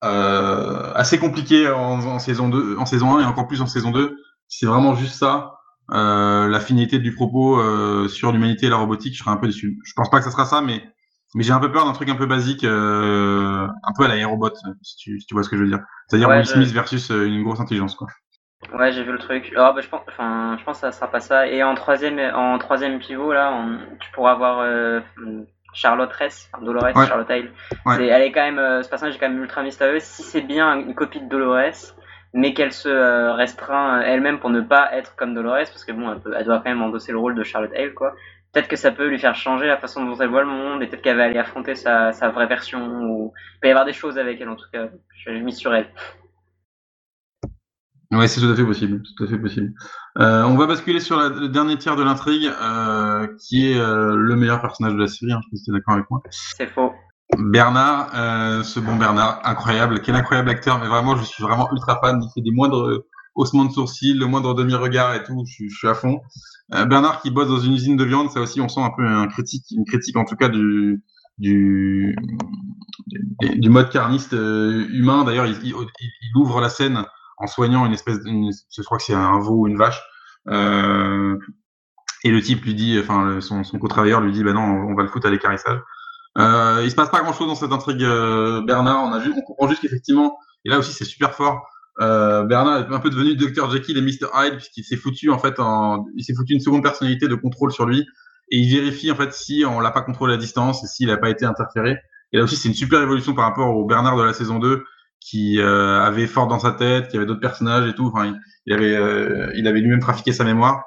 assez 0.00 1.18
compliquée 1.18 1.68
en, 1.70 2.18
saison 2.18 2.48
2, 2.48 2.76
en 2.78 2.86
saison 2.86 3.16
1 3.18 3.22
et 3.22 3.24
encore 3.24 3.46
plus 3.46 3.62
en 3.62 3.66
saison 3.66 3.90
2. 3.90 4.16
C'est 4.48 4.66
vraiment 4.66 4.94
juste 4.94 5.14
ça. 5.14 5.54
La 5.88 6.60
finalité 6.60 6.98
du 6.98 7.14
propos 7.14 7.58
sur 8.08 8.32
l'humanité 8.32 8.66
et 8.66 8.68
la 8.70 8.76
robotique, 8.76 9.14
je 9.14 9.18
serais 9.18 9.30
un 9.30 9.36
peu 9.36 9.46
déçu. 9.46 9.78
Je 9.84 9.92
pense 9.94 10.10
pas 10.10 10.18
que 10.18 10.24
ça 10.24 10.30
sera 10.30 10.44
ça, 10.44 10.60
mais 10.60 10.82
mais 11.34 11.42
j'ai 11.42 11.52
un 11.52 11.60
peu 11.60 11.70
peur 11.70 11.84
d'un 11.84 11.92
truc 11.92 12.08
un 12.08 12.14
peu 12.14 12.26
basique, 12.26 12.64
euh, 12.64 13.66
un 13.66 13.92
peu 13.96 14.04
à 14.04 14.08
l'aérobot, 14.08 14.50
si 14.82 14.96
tu, 14.96 15.20
si 15.20 15.26
tu 15.26 15.34
vois 15.34 15.42
ce 15.42 15.48
que 15.48 15.56
je 15.56 15.62
veux 15.62 15.68
dire. 15.68 15.80
C'est-à-dire 16.06 16.28
ouais, 16.28 16.38
Will 16.38 16.46
Smith 16.46 16.68
je... 16.68 16.74
versus 16.74 17.10
euh, 17.10 17.26
une 17.26 17.42
grosse 17.42 17.60
intelligence, 17.60 17.94
quoi. 17.94 18.08
Ouais, 18.72 18.92
j'ai 18.92 19.04
vu 19.04 19.12
le 19.12 19.18
truc. 19.18 19.52
Oh, 19.56 19.72
bah, 19.74 19.80
je 19.80 19.88
pense, 19.88 20.00
enfin, 20.08 20.56
je 20.58 20.64
pense 20.64 20.80
que 20.80 20.80
ça 20.80 20.92
sera 20.92 21.10
pas 21.10 21.20
ça. 21.20 21.46
Et 21.46 21.62
en 21.62 21.74
troisième, 21.74 22.18
en 22.34 22.58
troisième 22.58 22.98
pivot 22.98 23.32
là, 23.32 23.52
on, 23.52 23.78
tu 24.00 24.10
pourras 24.12 24.32
avoir 24.32 24.60
euh, 24.60 25.00
Charlotte 25.74 26.12
Ress, 26.12 26.50
Dolores, 26.62 26.96
ouais. 26.96 27.06
Charlotte 27.06 27.30
Hale. 27.30 27.52
Ouais. 27.84 28.06
elle 28.06 28.22
est 28.22 28.32
quand 28.32 28.44
même, 28.44 28.58
euh, 28.58 28.82
ce 28.82 28.88
personnage 28.88 29.14
est 29.14 29.18
quand 29.18 29.28
même 29.28 29.42
ultra 29.42 29.62
mystérieux. 29.62 30.00
Si 30.00 30.22
c'est 30.22 30.40
bien 30.40 30.74
une 30.74 30.94
copie 30.94 31.20
de 31.20 31.28
Dolores, 31.28 31.94
mais 32.32 32.52
qu'elle 32.52 32.72
se 32.72 33.30
restreint 33.36 34.00
elle-même 34.00 34.40
pour 34.40 34.50
ne 34.50 34.60
pas 34.60 34.92
être 34.94 35.14
comme 35.14 35.34
Dolores, 35.34 35.68
parce 35.70 35.84
que 35.84 35.92
bon, 35.92 36.10
elle, 36.12 36.20
peut, 36.20 36.34
elle 36.36 36.44
doit 36.46 36.58
quand 36.58 36.70
même 36.70 36.82
endosser 36.82 37.12
le 37.12 37.18
rôle 37.18 37.34
de 37.34 37.42
Charlotte 37.44 37.72
Hale, 37.76 37.94
quoi 37.94 38.14
peut-être 38.52 38.68
que 38.68 38.76
ça 38.76 38.90
peut 38.90 39.08
lui 39.08 39.18
faire 39.18 39.34
changer 39.34 39.66
la 39.66 39.76
façon 39.76 40.04
dont 40.04 40.16
elle 40.16 40.30
voit 40.30 40.42
le 40.42 40.48
monde 40.48 40.82
et 40.82 40.86
peut-être 40.86 41.02
qu'elle 41.02 41.16
va 41.16 41.24
aller 41.24 41.38
affronter 41.38 41.74
sa, 41.74 42.12
sa, 42.12 42.30
vraie 42.30 42.46
version 42.46 43.02
ou 43.02 43.32
il 43.56 43.60
peut 43.60 43.68
y 43.68 43.70
avoir 43.70 43.84
des 43.84 43.92
choses 43.92 44.18
avec 44.18 44.40
elle 44.40 44.48
en 44.48 44.56
tout 44.56 44.68
cas. 44.72 44.88
Je, 45.14 45.34
je 45.34 45.42
mise 45.42 45.56
sur 45.56 45.74
elle. 45.74 45.88
Ouais, 48.10 48.26
c'est 48.26 48.40
tout 48.40 48.48
à 48.48 48.56
fait 48.56 48.64
possible, 48.64 49.02
tout 49.02 49.24
à 49.24 49.26
fait 49.26 49.38
possible. 49.38 49.74
Euh, 50.18 50.42
on 50.44 50.56
va 50.56 50.66
basculer 50.66 50.98
sur 50.98 51.18
la, 51.18 51.28
le 51.28 51.48
dernier 51.48 51.76
tiers 51.76 51.94
de 51.94 52.02
l'intrigue, 52.02 52.50
euh, 52.62 53.28
qui 53.38 53.70
est 53.70 53.78
euh, 53.78 54.16
le 54.16 54.34
meilleur 54.34 54.62
personnage 54.62 54.94
de 54.94 54.98
la 54.98 55.08
série. 55.08 55.32
Hein, 55.32 55.40
je 55.42 55.56
sais 55.56 55.60
que 55.60 55.64
tu 55.64 55.70
es 55.70 55.78
d'accord 55.78 55.94
avec 55.94 56.10
moi. 56.10 56.22
C'est 56.30 56.68
faux. 56.68 56.92
Bernard, 57.36 58.64
ce 58.64 58.80
bon 58.80 58.96
Bernard, 58.96 59.42
incroyable, 59.44 60.00
quel 60.00 60.14
incroyable 60.14 60.48
acteur, 60.48 60.78
mais 60.78 60.86
vraiment, 60.86 61.14
je 61.16 61.24
suis 61.24 61.42
vraiment 61.42 61.70
ultra 61.72 62.00
fan. 62.02 62.22
Il 62.22 62.30
fait 62.34 62.40
des 62.40 62.50
moindres 62.50 63.04
haussement 63.38 63.64
de 63.64 63.72
sourcil, 63.72 64.18
le 64.18 64.26
moindre 64.26 64.54
demi-regard 64.54 65.14
et 65.14 65.22
tout, 65.22 65.44
je, 65.46 65.68
suis 65.68 65.88
à 65.88 65.94
fond. 65.94 66.20
Bernard 66.70 67.22
qui 67.22 67.30
bosse 67.30 67.48
dans 67.48 67.60
une 67.60 67.72
usine 67.72 67.96
de 67.96 68.04
viande, 68.04 68.30
ça 68.30 68.40
aussi, 68.40 68.60
on 68.60 68.68
sent 68.68 68.82
un 68.82 68.90
peu 68.90 69.06
un 69.06 69.26
critique, 69.28 69.64
une 69.70 69.86
critique 69.86 70.16
en 70.16 70.24
tout 70.24 70.36
cas 70.36 70.48
du, 70.48 71.02
du, 71.38 72.14
mode 73.70 73.90
carniste 73.90 74.32
humain. 74.32 75.24
D'ailleurs, 75.24 75.46
il, 75.46 75.74
ouvre 76.34 76.60
la 76.60 76.68
scène 76.68 77.04
en 77.38 77.46
soignant 77.46 77.86
une 77.86 77.92
espèce, 77.92 78.20
de, 78.20 78.30
je 78.70 78.82
crois 78.82 78.98
que 78.98 79.04
c'est 79.04 79.14
un 79.14 79.38
veau 79.38 79.60
ou 79.60 79.66
une 79.68 79.78
vache. 79.78 80.02
Euh, 80.48 81.38
et 82.24 82.30
le 82.30 82.40
type 82.42 82.64
lui 82.64 82.74
dit, 82.74 82.98
enfin, 82.98 83.40
son, 83.40 83.62
co-travailleur 83.78 84.20
lui 84.20 84.32
dit, 84.32 84.42
bah 84.42 84.52
non, 84.52 84.62
on 84.62 84.94
va 84.94 85.02
le 85.02 85.08
foutre 85.08 85.26
à 85.26 85.30
l'écarissage. 85.30 85.80
Euh, 86.36 86.82
il 86.84 86.90
se 86.90 86.96
passe 86.96 87.10
pas 87.10 87.20
grand 87.20 87.32
chose 87.32 87.48
dans 87.48 87.54
cette 87.54 87.72
intrigue, 87.72 88.02
euh, 88.02 88.62
Bernard. 88.62 89.04
On, 89.04 89.12
a 89.12 89.20
juste, 89.20 89.36
on 89.38 89.42
comprend 89.42 89.68
juste 89.68 89.82
qu'effectivement, 89.82 90.38
et 90.64 90.70
là 90.70 90.78
aussi 90.78 90.92
c'est 90.92 91.04
super 91.04 91.34
fort. 91.34 91.66
Euh, 92.00 92.44
Bernard 92.44 92.80
est 92.80 92.94
un 92.94 93.00
peu 93.00 93.10
devenu 93.10 93.34
Dr 93.34 93.70
Jekyll 93.70 93.98
et 93.98 94.00
Mr 94.00 94.28
Hyde 94.34 94.56
puisqu'il 94.56 94.84
s'est 94.84 94.96
foutu 94.96 95.30
en 95.30 95.38
fait, 95.38 95.58
en, 95.58 96.06
il 96.16 96.24
s'est 96.24 96.34
foutu 96.34 96.52
une 96.52 96.60
seconde 96.60 96.82
personnalité 96.82 97.26
de 97.26 97.34
contrôle 97.34 97.72
sur 97.72 97.86
lui 97.86 98.06
et 98.50 98.58
il 98.58 98.72
vérifie 98.72 99.10
en 99.10 99.16
fait 99.16 99.32
si 99.32 99.64
on 99.66 99.80
l'a 99.80 99.90
pas 99.90 100.02
contrôlé 100.02 100.34
à 100.34 100.36
distance 100.36 100.84
et 100.84 100.86
s'il 100.86 101.08
n'a 101.08 101.16
pas 101.16 101.30
été 101.30 101.44
interféré. 101.44 101.96
Et 102.32 102.38
là 102.38 102.44
aussi 102.44 102.56
c'est 102.56 102.68
une 102.68 102.74
super 102.74 103.02
évolution 103.02 103.34
par 103.34 103.44
rapport 103.44 103.76
au 103.76 103.84
Bernard 103.84 104.16
de 104.16 104.22
la 104.22 104.32
saison 104.32 104.58
2 104.58 104.84
qui 105.20 105.60
euh, 105.60 106.00
avait 106.00 106.26
fort 106.26 106.46
dans 106.46 106.58
sa 106.58 106.72
tête, 106.72 107.08
qui 107.08 107.16
avait 107.16 107.26
d'autres 107.26 107.40
personnages 107.40 107.88
et 107.88 107.94
tout. 107.94 108.06
Enfin, 108.06 108.34
il, 108.66 108.72
avait, 108.72 108.96
euh, 108.96 109.50
avait 109.52 109.80
lui-même 109.80 110.00
trafiqué 110.00 110.32
sa 110.32 110.44
mémoire. 110.44 110.84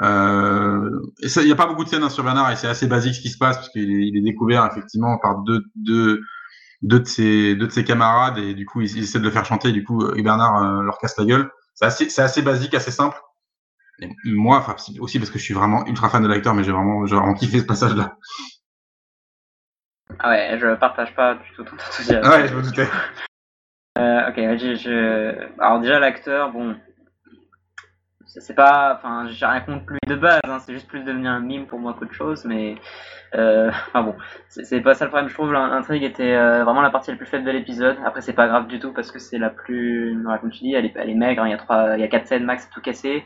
Euh, 0.00 0.90
il 1.20 1.44
n'y 1.44 1.52
a 1.52 1.56
pas 1.56 1.66
beaucoup 1.66 1.84
de 1.84 1.88
scènes 1.88 2.02
hein, 2.02 2.10
sur 2.10 2.22
Bernard 2.22 2.52
et 2.52 2.56
c'est 2.56 2.68
assez 2.68 2.86
basique 2.86 3.14
ce 3.14 3.20
qui 3.20 3.30
se 3.30 3.38
passe 3.38 3.56
parce 3.56 3.68
qu'il 3.70 3.90
est, 3.90 4.16
est 4.16 4.22
découvert 4.22 4.68
effectivement 4.70 5.18
par 5.18 5.42
deux, 5.42 5.64
deux, 5.74 6.20
deux, 6.82 7.00
de 7.00 7.04
ses, 7.06 7.54
deux 7.56 7.66
de 7.66 7.72
ses 7.72 7.84
camarades 7.84 8.38
et 8.38 8.54
du 8.54 8.66
coup 8.66 8.80
il, 8.80 8.98
essaie 8.98 9.18
de 9.18 9.24
le 9.24 9.30
faire 9.30 9.44
chanter. 9.44 9.72
Du 9.72 9.84
coup, 9.84 10.12
et 10.14 10.22
Bernard 10.22 10.82
leur 10.82 10.98
casse 10.98 11.16
la 11.18 11.24
gueule. 11.24 11.50
C'est 11.74 11.84
assez, 11.84 12.10
c'est 12.10 12.22
assez 12.22 12.42
basique, 12.42 12.74
assez 12.74 12.90
simple. 12.90 13.20
Et 14.00 14.08
moi, 14.24 14.58
enfin, 14.58 14.76
aussi 15.00 15.18
parce 15.18 15.30
que 15.30 15.38
je 15.38 15.44
suis 15.44 15.54
vraiment 15.54 15.84
ultra 15.86 16.08
fan 16.08 16.22
de 16.22 16.28
l'acteur, 16.28 16.54
mais 16.54 16.62
j'ai 16.62 16.72
vraiment, 16.72 17.06
j'ai 17.06 17.16
vraiment 17.16 17.34
kiffé 17.34 17.58
ce 17.58 17.64
passage-là. 17.64 18.16
Ah 20.20 20.30
ouais, 20.30 20.58
je 20.58 20.74
partage 20.76 21.14
pas 21.14 21.34
du 21.34 21.52
tout 21.54 21.64
ton 21.64 21.74
enthousiasme. 21.74 22.28
Ouais, 22.28 22.48
je 22.48 22.54
me 22.54 22.62
doutais. 22.62 22.88
Euh, 23.98 24.28
ok, 24.28 24.36
je, 24.36 24.74
je... 24.76 25.60
alors 25.60 25.80
déjà 25.80 25.98
l'acteur, 25.98 26.52
bon, 26.52 26.76
c'est 28.28 28.54
pas, 28.54 28.94
enfin, 28.94 29.26
j'ai 29.28 29.46
rien 29.46 29.60
contre 29.60 29.90
lui 29.90 29.98
de 30.06 30.14
base, 30.14 30.40
hein, 30.44 30.58
c'est 30.60 30.72
juste 30.72 30.86
plus 30.86 31.02
devenu 31.02 31.26
un 31.26 31.40
mime 31.40 31.66
pour 31.66 31.78
moi 31.78 31.94
qu'autre 31.98 32.12
chose, 32.12 32.44
mais, 32.44 32.76
euh, 33.34 33.70
enfin 33.88 34.02
bon, 34.02 34.14
c'est 34.48 34.80
pas 34.80 34.94
ça 34.94 35.06
le 35.06 35.10
problème. 35.10 35.28
Je 35.28 35.34
trouve 35.34 35.52
l'intrigue 35.52 36.04
était 36.04 36.34
euh, 36.34 36.62
vraiment 36.64 36.82
la 36.82 36.90
partie 36.90 37.10
la 37.10 37.16
plus 37.16 37.26
faible 37.26 37.44
de 37.44 37.50
l'épisode. 37.50 37.96
Après, 38.04 38.20
c'est 38.20 38.34
pas 38.34 38.46
grave 38.46 38.66
du 38.66 38.78
tout 38.78 38.92
parce 38.92 39.10
que 39.10 39.18
c'est 39.18 39.38
la 39.38 39.50
plus, 39.50 40.16
comme 40.40 40.50
tu 40.50 40.60
dis, 40.60 40.74
elle 40.74 40.86
est, 40.86 40.92
elle 40.96 41.10
est 41.10 41.14
maigre. 41.14 41.42
Hein, 41.42 41.48
il 41.48 41.50
y 41.52 41.54
a 41.54 41.58
trois, 41.58 41.96
il 41.96 42.00
y 42.00 42.04
a 42.04 42.08
quatre 42.08 42.26
scènes 42.26 42.44
max, 42.44 42.68
tout 42.70 42.80
cassé 42.80 43.24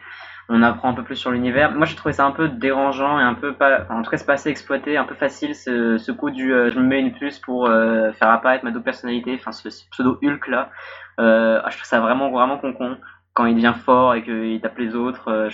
on 0.48 0.62
apprend 0.62 0.90
un 0.90 0.94
peu 0.94 1.02
plus 1.02 1.16
sur 1.16 1.30
l'univers. 1.30 1.72
Moi, 1.72 1.86
j'ai 1.86 1.96
trouvé 1.96 2.12
ça 2.12 2.26
un 2.26 2.32
peu 2.32 2.48
dérangeant 2.48 3.18
et 3.18 3.22
un 3.22 3.34
peu 3.34 3.54
pas, 3.54 3.86
en 3.90 4.02
tout 4.02 4.10
cas, 4.10 4.16
c'est 4.16 4.26
pas 4.26 4.34
assez 4.34 4.50
exploité, 4.50 4.96
un 4.96 5.04
peu 5.04 5.14
facile 5.14 5.54
ce, 5.54 6.12
coup 6.12 6.30
du 6.30 6.52
euh, 6.52 6.70
je 6.70 6.78
me 6.78 6.84
mets 6.84 7.00
une 7.00 7.12
puce 7.12 7.38
pour 7.38 7.66
euh, 7.66 8.12
faire 8.12 8.28
apparaître 8.28 8.64
ma 8.64 8.70
double 8.70 8.84
personnalité, 8.84 9.34
enfin 9.34 9.52
ce, 9.52 9.68
pseudo 9.68 10.18
Hulk 10.22 10.48
là. 10.48 10.70
Ah, 11.18 11.68
je 11.70 11.76
trouve 11.76 11.86
ça 11.86 12.00
vraiment 12.00 12.30
vraiment 12.30 12.58
con 12.58 12.72
con 12.72 12.96
quand 13.34 13.46
il 13.46 13.54
devient 13.54 13.74
fort 13.74 14.14
et 14.14 14.22
qu'il 14.22 14.60
tape 14.60 14.78
les 14.78 14.94
autres. 14.94 15.48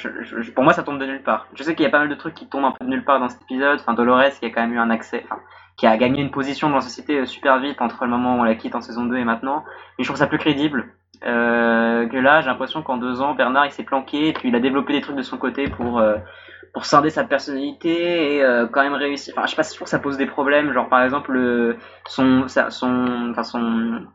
pour 0.54 0.64
moi, 0.64 0.72
ça 0.72 0.82
tombe 0.82 0.98
de 0.98 1.06
nulle 1.06 1.22
part. 1.22 1.46
Je 1.54 1.62
sais 1.62 1.74
qu'il 1.74 1.84
y 1.84 1.86
a 1.86 1.90
pas 1.90 2.00
mal 2.00 2.08
de 2.08 2.14
trucs 2.14 2.34
qui 2.34 2.48
tombent 2.48 2.64
un 2.64 2.72
peu 2.72 2.84
de 2.84 2.90
nulle 2.90 3.04
part 3.04 3.20
dans 3.20 3.28
cet 3.28 3.42
épisode. 3.42 3.78
Enfin, 3.80 3.94
Dolores 3.94 4.38
qui 4.40 4.46
a 4.46 4.50
quand 4.50 4.62
même 4.62 4.72
eu 4.72 4.78
un 4.78 4.90
accès, 4.90 5.22
enfin, 5.24 5.40
qui 5.76 5.86
a 5.86 5.96
gagné 5.96 6.20
une 6.20 6.32
position 6.32 6.68
dans 6.68 6.76
la 6.76 6.80
société 6.80 7.24
super 7.24 7.60
vite 7.60 7.80
entre 7.80 8.04
le 8.04 8.10
moment 8.10 8.36
où 8.36 8.40
on 8.40 8.44
la 8.44 8.56
quitte 8.56 8.74
en 8.74 8.80
saison 8.80 9.04
2 9.04 9.16
et 9.16 9.24
maintenant. 9.24 9.64
Mais 9.96 10.04
je 10.04 10.08
trouve 10.08 10.18
ça 10.18 10.26
plus 10.26 10.38
crédible. 10.38 10.92
Euh, 11.24 12.06
que 12.08 12.16
là, 12.16 12.40
j'ai 12.40 12.48
l'impression 12.48 12.82
qu'en 12.82 12.96
deux 12.96 13.20
ans, 13.20 13.34
Bernard 13.34 13.66
il 13.66 13.72
s'est 13.72 13.84
planqué 13.84 14.28
et 14.28 14.32
puis 14.32 14.48
il 14.48 14.54
a 14.54 14.60
développé 14.60 14.92
des 14.92 15.00
trucs 15.00 15.16
de 15.16 15.22
son 15.22 15.36
côté 15.36 15.68
pour 15.68 15.98
euh, 15.98 16.16
pour 16.72 16.84
scinder 16.84 17.10
sa 17.10 17.24
personnalité 17.24 18.36
et 18.36 18.44
euh, 18.44 18.66
quand 18.66 18.82
même 18.82 18.94
réussir. 18.94 19.34
Enfin, 19.36 19.46
je 19.46 19.50
sais 19.50 19.56
pas 19.56 19.62
si 19.62 19.72
je 19.72 19.76
trouve 19.76 19.86
que 19.86 19.90
ça 19.90 19.98
pose 19.98 20.16
des 20.16 20.26
problèmes. 20.26 20.72
Genre 20.72 20.88
par 20.88 21.02
exemple 21.02 21.32
le 21.32 21.76
son 22.06 22.46
son 22.48 23.30
enfin 23.30 23.42
son 23.42 24.06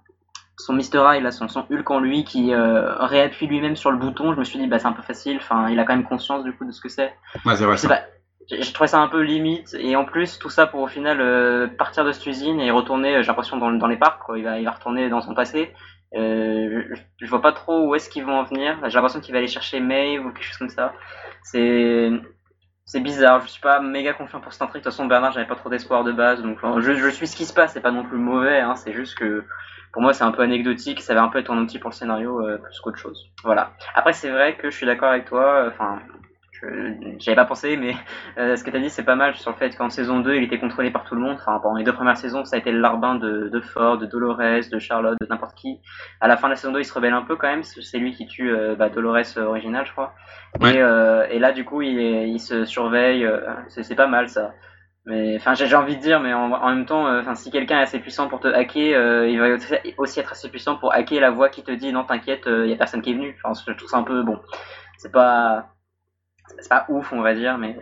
son 0.58 0.74
Mr. 0.74 1.04
Eye, 1.12 1.22
là, 1.22 1.32
son, 1.32 1.48
son 1.48 1.66
Hulk 1.70 1.90
en 1.90 2.00
lui 2.00 2.24
qui 2.24 2.54
euh, 2.54 2.96
réappuie 3.00 3.48
lui-même 3.48 3.76
sur 3.76 3.92
le 3.92 3.98
bouton, 3.98 4.34
je 4.34 4.40
me 4.40 4.44
suis 4.44 4.60
dit, 4.60 4.68
bah, 4.68 4.80
c'est 4.80 4.88
un 4.88 4.94
peu 4.94 5.02
facile. 5.02 5.38
Enfin, 5.38 5.70
il 5.70 5.80
a 5.80 5.84
quand 5.84 5.96
même 5.96 6.06
conscience 6.06 6.44
du 6.44 6.54
coup 6.54 6.66
de 6.66 6.72
ce 6.72 6.82
que 6.82 6.90
c'est. 6.90 7.14
Ouais, 7.46 7.56
c'est 7.56 7.66
vrai. 7.66 8.08
Je 8.52 8.74
trouvais 8.74 8.88
ça 8.88 9.00
un 9.00 9.08
peu 9.08 9.22
limite. 9.22 9.76
Et 9.80 9.96
en 9.96 10.06
plus, 10.06 10.38
tout 10.38 10.50
ça 10.50 10.68
pour 10.68 10.82
au 10.82 10.88
final 10.88 11.22
euh, 11.22 11.68
partir 11.68 12.04
de 12.04 12.12
cette 12.12 12.26
usine 12.28 12.60
et 12.60 12.72
retourner, 12.72 13.24
j'ai 13.24 13.28
l'impression, 13.28 13.58
dans, 13.58 13.72
dans 13.72 13.88
les 13.88 13.98
parcs. 13.98 14.22
Quoi. 14.22 14.38
Il, 14.38 14.44
va, 14.44 14.60
il 14.60 14.66
va 14.66 14.72
retourner 14.72 15.10
dans 15.10 15.22
son 15.22 15.34
passé. 15.34 15.74
Euh, 16.16 16.84
je, 17.20 17.26
vois 17.28 17.42
pas 17.42 17.54
trop 17.54 17.88
où 17.88 17.96
est-ce 17.96 18.10
qu'ils 18.10 18.26
vont 18.26 18.38
en 18.38 18.44
venir. 18.44 18.78
J'ai 18.84 18.94
l'impression 18.94 19.20
qu'il 19.20 19.34
va 19.34 19.40
aller 19.40 19.48
chercher 19.48 19.80
Maeve 19.80 20.26
ou 20.26 20.32
quelque 20.32 20.46
chose 20.46 20.58
comme 20.58 20.70
ça. 20.70 20.94
C'est 21.42 22.12
c'est 22.86 23.00
bizarre. 23.00 23.42
Je 23.42 23.48
suis 23.48 23.62
pas 23.62 23.80
méga 23.80 24.14
confiant 24.14 24.42
pour 24.42 24.52
cette 24.52 24.62
intrigue. 24.62 24.82
De 24.82 24.84
toute 24.84 24.94
façon, 24.94 25.06
Bernard, 25.06 25.32
j'avais 25.32 25.48
pas 25.48 25.56
trop 25.56 25.70
d'espoir 25.70 26.04
de 26.04 26.12
base. 26.12 26.42
Donc, 26.42 26.60
je, 26.80 27.10
suis 27.10 27.28
ce 27.28 27.36
qui 27.36 27.46
se 27.46 27.54
passe. 27.54 27.74
C'est 27.74 27.82
pas 27.82 27.92
non 27.92 28.04
plus 28.04 28.18
mauvais. 28.18 28.60
Hein, 28.60 28.76
c'est 28.76 28.94
juste 28.94 29.18
que 29.18 29.46
pour 29.92 30.02
moi, 30.02 30.14
c'est 30.14 30.24
un 30.24 30.32
peu 30.32 30.42
anecdotique. 30.42 31.02
Ça 31.02 31.14
va 31.14 31.24
un 31.24 31.30
peu 31.30 31.40
être 31.40 31.52
un 31.52 31.58
outil 31.58 31.80
pour 31.80 31.92
le 31.92 31.96
scénario 31.96 32.42
euh, 32.42 32.58
plus 32.58 32.80
qu'autre 32.82 32.98
chose. 32.98 33.30
Voilà. 33.44 33.72
Après, 33.96 34.14
c'est 34.14 34.30
vrai 34.30 34.58
que 34.58 34.70
je 34.70 34.76
suis 34.76 34.86
d'accord 34.86 35.10
avec 35.10 35.26
toi. 35.26 35.66
Enfin, 35.68 36.02
j'avais 37.20 37.36
pas 37.36 37.46
pensé, 37.46 37.78
mais 37.78 37.96
euh, 38.38 38.56
ce 38.56 38.64
que 38.64 38.70
tu 38.70 38.78
as 38.78 38.80
dit, 38.80 38.90
c'est 38.90 39.04
pas 39.04 39.16
mal 39.16 39.36
sur 39.36 39.52
le 39.52 39.58
fait 39.58 39.76
qu'en 39.76 39.90
saison 39.90 40.20
2, 40.20 40.36
il 40.36 40.44
était 40.44 40.60
contrôlé 40.60 40.92
par 40.92 41.04
tout 41.04 41.16
le 41.16 41.22
monde. 41.22 41.36
Enfin, 41.36 41.60
pendant 41.62 41.76
les 41.76 41.84
deux 41.84 41.94
premières 41.94 42.18
saisons, 42.18 42.46
ça 42.46 42.56
a 42.56 42.60
été 42.60 42.72
le 42.72 42.80
larbin 42.80 43.16
de, 43.16 43.50
de 43.50 43.62
Ford, 43.62 43.98
de 43.98 44.06
Dolores, 44.06 44.38
de 44.72 44.80
Charlotte, 44.80 45.18
de 45.20 45.28
n'importe 45.30 45.56
qui. 45.56 45.80
À 46.22 46.28
la 46.28 46.38
fin 46.38 46.48
de 46.48 46.54
la 46.54 46.56
saison 46.56 46.74
2, 46.74 46.80
il 46.80 46.86
se 46.86 46.94
rebelle 46.94 47.14
un 47.14 47.24
peu 47.24 47.36
quand 47.36 47.48
même. 47.48 47.64
C'est 47.64 47.98
lui 47.98 48.14
qui 48.14 48.28
tue 48.28 48.52
euh, 48.52 48.76
bah, 48.76 48.90
Dolores 48.90 49.38
euh, 49.38 49.46
original, 49.46 49.86
je 49.86 49.92
crois. 49.92 50.14
Et, 50.62 50.78
et, 50.78 51.40
là, 51.40 51.52
du 51.52 51.66
coup, 51.66 51.82
il, 51.82 52.00
il 52.00 52.40
se 52.40 52.66
surveille. 52.66 53.28
c'est 53.68 53.96
pas 53.96 54.08
mal 54.08 54.30
ça. 54.30 54.54
Mais 55.06 55.36
enfin, 55.36 55.54
j'ai 55.54 55.76
envie 55.76 55.98
de 55.98 56.02
dire, 56.02 56.22
mais 56.22 56.34
en, 56.34 56.54
en 56.54 56.70
même 56.70 56.86
temps, 56.86 57.08
enfin, 57.20 57.36
si 57.36 57.52
quelqu'un 57.52 57.80
est 57.80 57.84
assez 57.84 58.00
puissant 58.00 58.30
pour 58.30 58.40
te 58.40 58.48
hacker, 58.48 59.26
il 59.26 59.38
va 59.40 59.58
aussi 59.98 60.20
être 60.20 60.32
assez 60.32 60.50
puissant 60.50 60.78
pour 60.78 60.94
hacker 60.94 61.20
la 61.20 61.32
voix 61.32 61.50
qui 61.50 61.64
te 61.64 61.72
dit 61.72 61.92
non, 61.92 62.06
t'inquiète, 62.06 62.44
il 62.46 62.70
y 62.70 62.74
a 62.74 62.78
personne 62.78 63.02
qui 63.02 63.12
est 63.12 63.16
venu. 63.16 63.38
Enfin, 63.44 63.60
je 63.68 63.74
trouve 63.74 63.90
ça 63.90 63.98
un 63.98 64.04
peu 64.04 64.24
bon. 64.24 64.40
C'est 64.98 65.12
pas 65.12 65.74
c'est 66.60 66.70
pas 66.70 66.86
ouf, 66.90 67.12
on 67.14 67.22
va 67.22 67.34
dire, 67.34 67.58
mais 67.58 67.76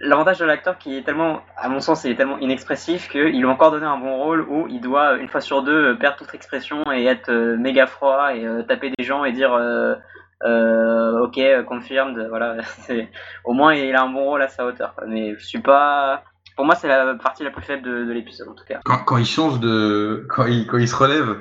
l'avantage 0.00 0.38
de 0.38 0.44
l'acteur 0.44 0.78
qui 0.78 0.96
est 0.96 1.02
tellement, 1.02 1.40
à 1.56 1.68
mon 1.68 1.80
sens, 1.80 2.04
il 2.04 2.10
est 2.10 2.16
tellement 2.16 2.38
inexpressif 2.38 3.08
qu'il 3.08 3.38
lui 3.38 3.44
a 3.44 3.48
encore 3.48 3.70
donné 3.70 3.86
un 3.86 3.98
bon 3.98 4.16
rôle 4.16 4.42
où 4.48 4.66
il 4.68 4.80
doit, 4.80 5.16
une 5.16 5.28
fois 5.28 5.40
sur 5.40 5.62
deux, 5.62 5.96
perdre 5.98 6.18
toute 6.18 6.34
expression 6.34 6.82
et 6.92 7.04
être 7.04 7.30
euh, 7.30 7.56
méga 7.56 7.86
froid 7.86 8.34
et 8.34 8.46
euh, 8.46 8.62
taper 8.62 8.92
des 8.96 9.04
gens 9.04 9.24
et 9.24 9.32
dire 9.32 9.52
euh, 9.54 11.20
ok, 11.20 11.40
confirmed, 11.66 12.26
voilà. 12.28 12.56
Au 13.44 13.52
moins, 13.52 13.74
il 13.74 13.94
a 13.94 14.02
un 14.02 14.10
bon 14.10 14.24
rôle 14.24 14.42
à 14.42 14.48
sa 14.48 14.66
hauteur. 14.66 14.94
Mais 15.06 15.34
je 15.38 15.44
suis 15.44 15.60
pas. 15.60 16.22
Pour 16.56 16.64
moi, 16.64 16.74
c'est 16.74 16.88
la 16.88 17.14
partie 17.14 17.44
la 17.44 17.50
plus 17.50 17.62
faible 17.62 17.82
de, 17.82 18.12
l'épisode, 18.12 18.48
en 18.48 18.54
tout 18.54 18.64
cas. 18.64 18.80
Quand, 18.84 19.16
il 19.16 19.26
change 19.26 19.60
de. 19.60 20.26
Quand 20.28 20.46
il, 20.46 20.88
se 20.88 20.96
relève, 20.96 21.38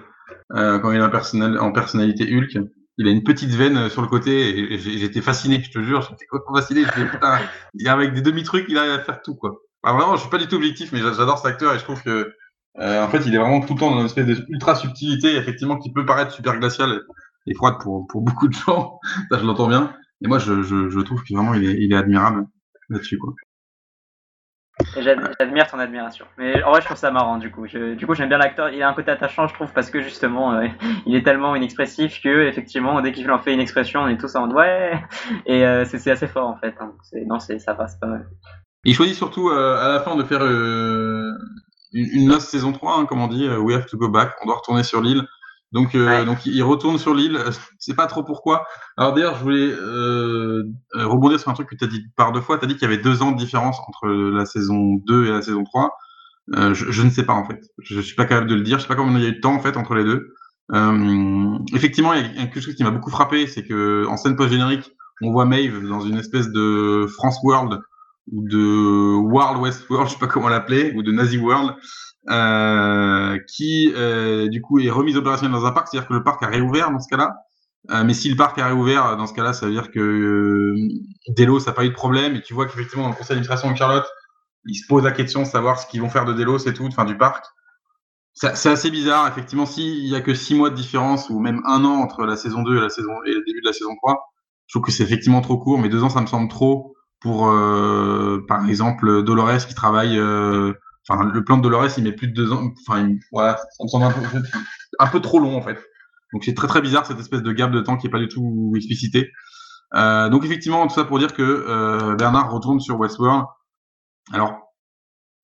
quand 0.50 0.92
il 0.92 1.00
est 1.00 1.60
en 1.60 1.72
personnalité 1.72 2.26
Hulk, 2.34 2.58
il 2.98 3.08
a 3.08 3.12
une 3.12 3.24
petite 3.24 3.50
veine 3.50 3.78
euh, 3.78 3.90
sur 3.90 4.02
le 4.02 4.08
côté 4.08 4.74
et 4.74 4.78
j'étais 4.78 5.22
fasciné, 5.22 5.62
je 5.62 5.72
te 5.72 5.80
jure, 5.80 6.02
j'étais 6.02 6.26
complètement 6.26 6.56
fasciné. 6.56 6.84
Je 6.84 7.04
putain, 7.04 7.40
il 7.74 7.88
avec 7.88 8.14
des 8.14 8.22
demi-trucs, 8.22 8.66
il 8.70 8.78
arrive 8.78 8.92
à 8.92 9.00
faire 9.00 9.22
tout, 9.22 9.36
quoi. 9.36 9.56
vraiment, 9.84 10.16
je 10.16 10.22
suis 10.22 10.30
pas 10.30 10.38
du 10.38 10.48
tout 10.48 10.56
objectif, 10.56 10.92
mais 10.92 11.00
j'adore 11.00 11.38
cet 11.38 11.48
acteur 11.48 11.74
et 11.74 11.80
je 11.80 11.84
trouve 11.84 12.02
que, 12.02 12.34
euh, 12.80 13.04
en 13.04 13.10
fait, 13.10 13.26
il 13.26 13.36
est 13.36 13.38
vraiment 13.38 13.62
tout 13.62 13.74
le 13.74 13.80
temps 13.80 13.92
dans 13.92 14.00
une 14.00 14.06
espèce 14.06 14.26
d'ultra 14.26 14.76
subtilité, 14.76 15.36
effectivement, 15.36 15.78
qui 15.78 15.92
peut 15.92 16.06
paraître 16.06 16.32
super 16.32 16.58
glaciale 16.60 17.02
et 17.48 17.54
froide 17.54 17.76
pour, 17.82 18.08
pour 18.08 18.22
beaucoup 18.22 18.48
de 18.48 18.54
gens. 18.54 19.00
Ça, 19.32 19.40
je 19.40 19.46
l'entends 19.46 19.68
bien. 19.68 19.94
Et 20.24 20.28
moi, 20.28 20.40
je, 20.40 20.64
je, 20.64 20.90
je 20.90 21.00
trouve 21.02 21.24
que 21.24 21.34
vraiment, 21.34 21.54
il 21.54 21.66
est, 21.70 21.78
il 21.80 21.92
est 21.94 21.98
admirable 21.98 22.48
là-dessus, 22.90 23.18
quoi. 23.18 23.34
J'admire 24.98 25.68
ton 25.68 25.80
admiration. 25.80 26.26
Mais 26.38 26.62
en 26.64 26.72
vrai, 26.72 26.82
je 26.82 26.86
trouve 26.86 26.98
ça 26.98 27.10
marrant 27.10 27.38
du 27.38 27.50
coup. 27.50 27.66
du 27.68 28.06
coup, 28.06 28.14
j'aime 28.14 28.28
bien 28.28 28.38
l'acteur. 28.38 28.70
Il 28.70 28.82
a 28.82 28.90
un 28.90 28.94
côté 28.94 29.10
attachant, 29.10 29.48
je 29.48 29.54
trouve, 29.54 29.72
parce 29.72 29.90
que 29.90 30.02
justement, 30.02 30.54
euh, 30.54 30.68
il 31.06 31.16
est 31.16 31.24
tellement 31.24 31.56
inexpressif 31.56 32.22
que, 32.22 32.48
effectivement, 32.48 33.02
dès 33.02 33.14
qu'il 33.14 33.30
en 33.32 33.40
fait 33.40 33.54
une 33.54 33.62
expression, 33.62 34.02
on 34.02 34.08
est 34.08 34.18
tous 34.18 34.36
en 34.36 34.50
ouais. 34.52 35.02
Et 35.46 35.66
euh, 35.66 35.86
c'est 35.86 36.12
assez 36.12 36.28
fort 36.28 36.48
en 36.50 36.58
fait. 36.58 36.76
Hein. 36.80 36.94
Non, 37.26 37.40
ça 37.40 37.74
passe 37.74 37.98
pas 37.98 38.08
mal. 38.08 38.28
Il 38.84 38.94
choisit 38.94 39.16
surtout 39.16 39.50
euh, 39.50 39.78
à 39.78 39.88
la 39.88 40.02
fin 40.02 40.16
de 40.16 40.24
faire 40.24 40.46
une, 40.46 41.38
une 41.94 42.40
saison 42.40 42.74
3, 42.74 43.00
hein, 43.00 43.06
comme 43.06 43.22
on 43.22 43.28
dit, 43.28 43.48
We 43.48 43.76
have 43.76 43.86
to 43.88 43.98
go 43.98 44.10
back. 44.10 44.34
On 44.42 44.46
doit 44.46 44.58
retourner 44.58 44.84
sur 44.84 45.02
l'île. 45.02 45.24
Donc, 45.76 45.94
euh, 45.94 46.24
donc 46.24 46.46
il 46.46 46.64
retourne 46.64 46.98
sur 46.98 47.14
l'île. 47.14 47.38
C'est 47.80 47.96
pas 47.96 48.08
trop 48.08 48.24
pourquoi. 48.24 48.66
Alors 48.96 49.14
d'ailleurs, 49.14 49.36
je 49.36 49.44
voulais 49.44 49.74
euh, 49.74 50.64
euh, 50.96 51.06
rebondir 51.06 51.38
sur 51.38 51.52
un 51.52 51.54
truc 51.54 51.68
que 51.68 51.76
tu 51.76 51.84
as 51.84 51.88
dit 51.88 52.06
par 52.16 52.32
deux 52.32 52.40
fois. 52.40 52.58
Tu 52.58 52.64
as 52.64 52.68
dit 52.70 52.76
qu'il 52.76 52.84
y 52.84 52.92
avait 52.94 53.02
deux 53.02 53.22
ans 53.22 53.34
de 53.34 53.38
différence 53.38 53.78
entre 53.86 54.08
la 54.08 54.46
saison 54.46 54.96
2 55.06 55.26
et 55.26 55.32
la 55.32 55.42
saison 55.42 55.66
3. 55.66 55.98
Euh, 56.54 56.74
je, 56.74 56.90
je, 56.92 57.02
ne 57.02 57.10
sais 57.10 57.26
pas 57.26 57.34
en 57.34 57.44
fait. 57.44 57.60
Je, 57.80 58.00
suis 58.00 58.16
pas 58.16 58.24
capable 58.24 58.48
de 58.48 58.56
le 58.56 58.62
dire. 58.62 58.78
Je 58.78 58.84
sais 58.84 58.88
pas 58.88 58.96
combien 58.96 59.18
il 59.18 59.24
y 59.24 59.26
a 59.26 59.30
eu 59.30 59.36
de 59.36 59.42
temps 59.42 59.54
en 59.54 59.60
fait 59.60 59.76
entre 59.76 59.96
les 59.96 60.06
deux. 60.06 60.34
Euh, 60.74 61.58
effectivement, 61.74 62.14
il 62.14 62.22
y 62.22 62.40
a 62.40 62.46
quelque 62.46 62.62
chose 62.62 62.76
qui 62.76 62.84
m'a 62.86 62.92
beaucoup 62.92 63.12
frappé, 63.12 63.46
c'est 63.46 63.64
que 63.64 64.08
en 64.08 64.16
scène 64.16 64.38
post 64.38 64.54
générique, 64.54 64.90
on 65.22 65.32
voit 65.34 65.44
Maeve 65.44 65.86
dans 65.90 66.00
une 66.00 66.18
espèce 66.18 66.50
de 66.52 67.06
France 67.16 67.38
World 67.44 67.82
ou 68.32 68.48
de 68.48 69.14
World 69.18 69.62
West 69.62 69.90
World, 69.90 70.08
je 70.08 70.14
sais 70.14 70.20
pas 70.20 70.28
comment 70.28 70.48
l'appeler, 70.48 70.94
ou 70.96 71.04
de 71.04 71.12
Nazi 71.12 71.38
World, 71.38 71.76
euh, 72.30 73.38
qui 73.48 73.94
euh, 73.96 74.48
du 74.48 74.62
coup 74.62 74.80
est 74.80 74.90
remise 74.90 75.18
opérationnelle 75.18 75.54
dans 75.54 75.66
un 75.66 75.72
parc, 75.72 75.90
c'est-à-dire 75.90 76.08
que 76.08 76.14
le 76.14 76.24
parc 76.24 76.42
a 76.44 76.48
réouvert 76.48 76.92
dans 76.92 77.00
ce 77.00 77.08
cas-là. 77.10 77.36
mais 78.04 78.14
si 78.14 78.30
le 78.30 78.36
parc 78.36 78.58
est 78.58 78.64
réouvert, 78.64 79.16
dans 79.18 79.28
ce 79.28 79.34
cas-là, 79.34 79.54
ça 79.54 79.66
veut 79.68 79.72
dire 79.72 79.92
que 79.92 80.74
Delos 81.30 81.66
n'a 81.68 81.74
pas 81.74 81.86
eu 81.86 81.90
de 81.90 81.94
problème 81.94 82.36
et 82.36 82.42
tu 82.42 82.54
vois 82.54 82.66
qu'effectivement 82.66 83.04
dans 83.04 83.12
le 83.12 83.16
conseil 83.16 83.36
d'administration 83.36 83.72
de 83.72 83.78
Charlotte, 83.78 84.08
ils 84.66 84.76
se 84.76 84.88
posent 84.88 85.04
la 85.04 85.12
question 85.12 85.42
de 85.42 85.48
savoir 85.48 85.80
ce 85.80 85.88
qu'ils 85.88 86.02
vont 86.02 86.10
faire 86.10 86.26
de 86.26 86.34
Delos 86.34 86.68
et 86.68 86.74
tout, 86.74 86.86
enfin 86.86 87.06
du 87.06 87.18
parc. 87.18 87.46
C'est 88.34 88.68
assez 88.68 88.92
bizarre, 88.92 89.30
effectivement, 89.30 89.66
s'il 89.66 90.08
y 90.08 90.16
a 90.16 90.20
que 90.20 90.34
six 90.34 90.56
mois 90.56 90.70
de 90.70 90.76
différence 90.76 91.30
ou 91.30 91.40
même 91.40 91.62
un 91.66 91.86
an 91.86 92.02
entre 92.02 92.26
la 92.26 92.36
saison 92.36 92.64
2 92.64 92.76
et, 92.76 92.80
le 92.80 93.46
début 93.46 93.62
de 93.62 93.66
la 93.66 93.72
saison 93.72 93.96
3, 93.96 94.20
je 94.68 94.74
trouve 94.74 94.86
que 94.86 94.92
c'est 94.92 95.04
effectivement 95.04 95.40
trop 95.40 95.58
court, 95.58 95.80
mais 95.80 95.88
deux 95.88 96.04
ans, 96.04 96.10
ça 96.10 96.20
me 96.20 96.26
semble 96.26 96.50
trop 96.50 96.96
pour, 97.22 97.48
euh, 97.48 98.44
par 98.46 98.68
exemple, 98.68 99.24
Dolores 99.24 99.66
qui 99.68 99.74
travaille. 99.74 100.20
Euh, 100.20 100.74
enfin, 101.08 101.24
le 101.24 101.44
plan 101.44 101.58
de 101.58 101.64
Dolores, 101.64 101.98
il 101.98 102.04
met 102.04 102.12
plus 102.12 102.28
de 102.28 102.34
deux 102.34 102.52
ans. 102.52 102.72
Enfin, 102.88 103.16
voilà, 103.32 103.58
ça 103.58 103.84
me 103.84 103.88
semble 103.88 104.06
un 105.00 105.08
peu, 105.08 105.22
trop 105.22 105.40
long 105.40 105.58
en 105.58 105.62
fait. 105.62 105.80
Donc 106.34 106.44
c'est 106.44 106.54
très 106.54 106.68
très 106.68 106.82
bizarre 106.82 107.06
cette 107.06 107.20
espèce 107.20 107.42
de 107.42 107.52
gap 107.52 107.72
de 107.72 107.82
temps 107.82 107.98
qui 107.98 108.08
est 108.08 108.10
pas 108.10 108.20
du 108.20 108.28
tout 108.28 108.74
explicité. 108.76 109.32
Euh, 109.94 110.30
donc 110.30 110.44
effectivement, 110.46 110.86
tout 110.88 110.94
ça 110.94 111.06
pour 111.06 111.20
dire 111.20 111.34
que 111.34 111.42
euh, 111.42 112.16
Bernard 112.16 112.52
retourne 112.52 112.80
sur 112.80 113.00
Westworld. 113.00 113.46
Alors 114.34 114.62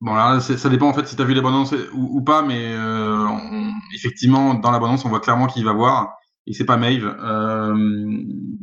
Bon, 0.01 0.15
là, 0.15 0.39
ça 0.39 0.67
dépend 0.69 0.87
en 0.87 0.93
fait 0.93 1.05
si 1.05 1.15
tu 1.15 1.21
as 1.21 1.25
vu 1.25 1.35
l'abondance 1.35 1.75
ou, 1.93 2.23
pas, 2.23 2.41
mais 2.41 2.73
euh, 2.73 3.27
effectivement, 3.93 4.55
dans 4.55 4.71
l'abondance, 4.71 5.05
on 5.05 5.09
voit 5.09 5.19
clairement 5.19 5.45
qu'il 5.45 5.63
va 5.63 5.73
voir, 5.73 6.17
et 6.47 6.53
c'est 6.53 6.65
pas 6.65 6.75
Maeve. 6.75 7.05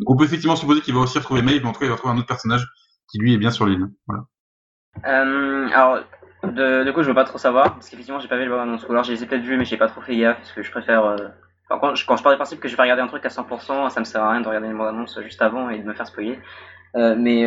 On 0.04 0.16
peut 0.16 0.24
effectivement 0.24 0.56
supposer 0.56 0.80
qu'il 0.80 0.94
va 0.94 1.00
aussi 1.00 1.16
retrouver 1.16 1.42
Maeve, 1.42 1.62
mais 1.62 1.68
en 1.68 1.72
tout 1.72 1.78
cas, 1.78 1.86
il 1.86 1.90
va 1.90 1.94
retrouver 1.94 2.12
un 2.12 2.18
autre 2.18 2.26
personnage 2.26 2.66
qui 3.08 3.18
lui 3.18 3.34
est 3.34 3.38
bien 3.38 3.52
sur 3.52 3.66
l'île. 3.66 3.86
Voilà. 4.08 4.24
Alors, 5.04 6.00
de, 6.42 6.84
de, 6.84 6.90
coup, 6.92 7.02
je 7.02 7.08
veux 7.08 7.14
pas 7.14 7.24
trop 7.24 7.38
savoir, 7.38 7.74
parce 7.74 7.88
qu'effectivement, 7.88 8.20
j'ai 8.20 8.28
pas 8.28 8.36
vu 8.36 8.44
le 8.44 8.50
l'abondance. 8.50 8.86
Ou 8.86 8.92
alors, 8.92 9.04
je 9.04 9.12
les 9.12 9.22
ai 9.22 9.26
peut-être 9.26 9.42
vus, 9.42 9.56
mais 9.56 9.64
j'ai 9.64 9.76
pas 9.76 9.88
trop 9.88 10.00
fait 10.00 10.16
gaffe, 10.16 10.38
parce 10.38 10.52
que 10.52 10.62
je 10.62 10.70
préfère. 10.70 11.04
Euh, 11.04 11.16
enfin, 11.68 11.80
quand, 11.80 11.94
je, 11.94 12.06
quand 12.06 12.16
je 12.16 12.22
pars 12.22 12.32
du 12.32 12.38
principe 12.38 12.60
que 12.60 12.68
je 12.68 12.76
vais 12.76 12.82
regarder 12.82 13.02
un 13.02 13.08
truc 13.08 13.24
à 13.26 13.28
100%, 13.28 13.90
ça 13.90 14.00
me 14.00 14.04
sert 14.04 14.22
à 14.22 14.30
rien 14.30 14.40
de 14.40 14.46
regarder 14.46 14.68
une 14.68 14.78
bande-annonce 14.78 15.20
juste 15.22 15.42
avant 15.42 15.70
et 15.70 15.78
de 15.78 15.84
me 15.84 15.94
faire 15.94 16.06
spoiler. 16.06 16.38
Euh, 16.96 17.14
mais 17.16 17.46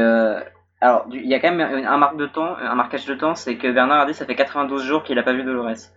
alors, 0.82 1.06
il 1.12 1.28
y 1.28 1.36
a 1.36 1.40
quand 1.40 1.52
même 1.52 1.86
un, 1.86 1.98
marque 1.98 2.18
de 2.18 2.26
temps, 2.26 2.58
un 2.58 2.74
marquage 2.74 3.06
de 3.06 3.14
temps, 3.14 3.36
c'est 3.36 3.56
que 3.56 3.72
Bernard 3.72 4.02
a 4.02 4.06
dit 4.08 4.16
ça 4.16 4.26
fait 4.26 4.36
92 4.36 4.84
jours 4.84 5.04
qu'il 5.04 5.18
a 5.20 5.24
pas 5.24 5.34
vu 5.34 5.44
Dolores. 5.44 5.94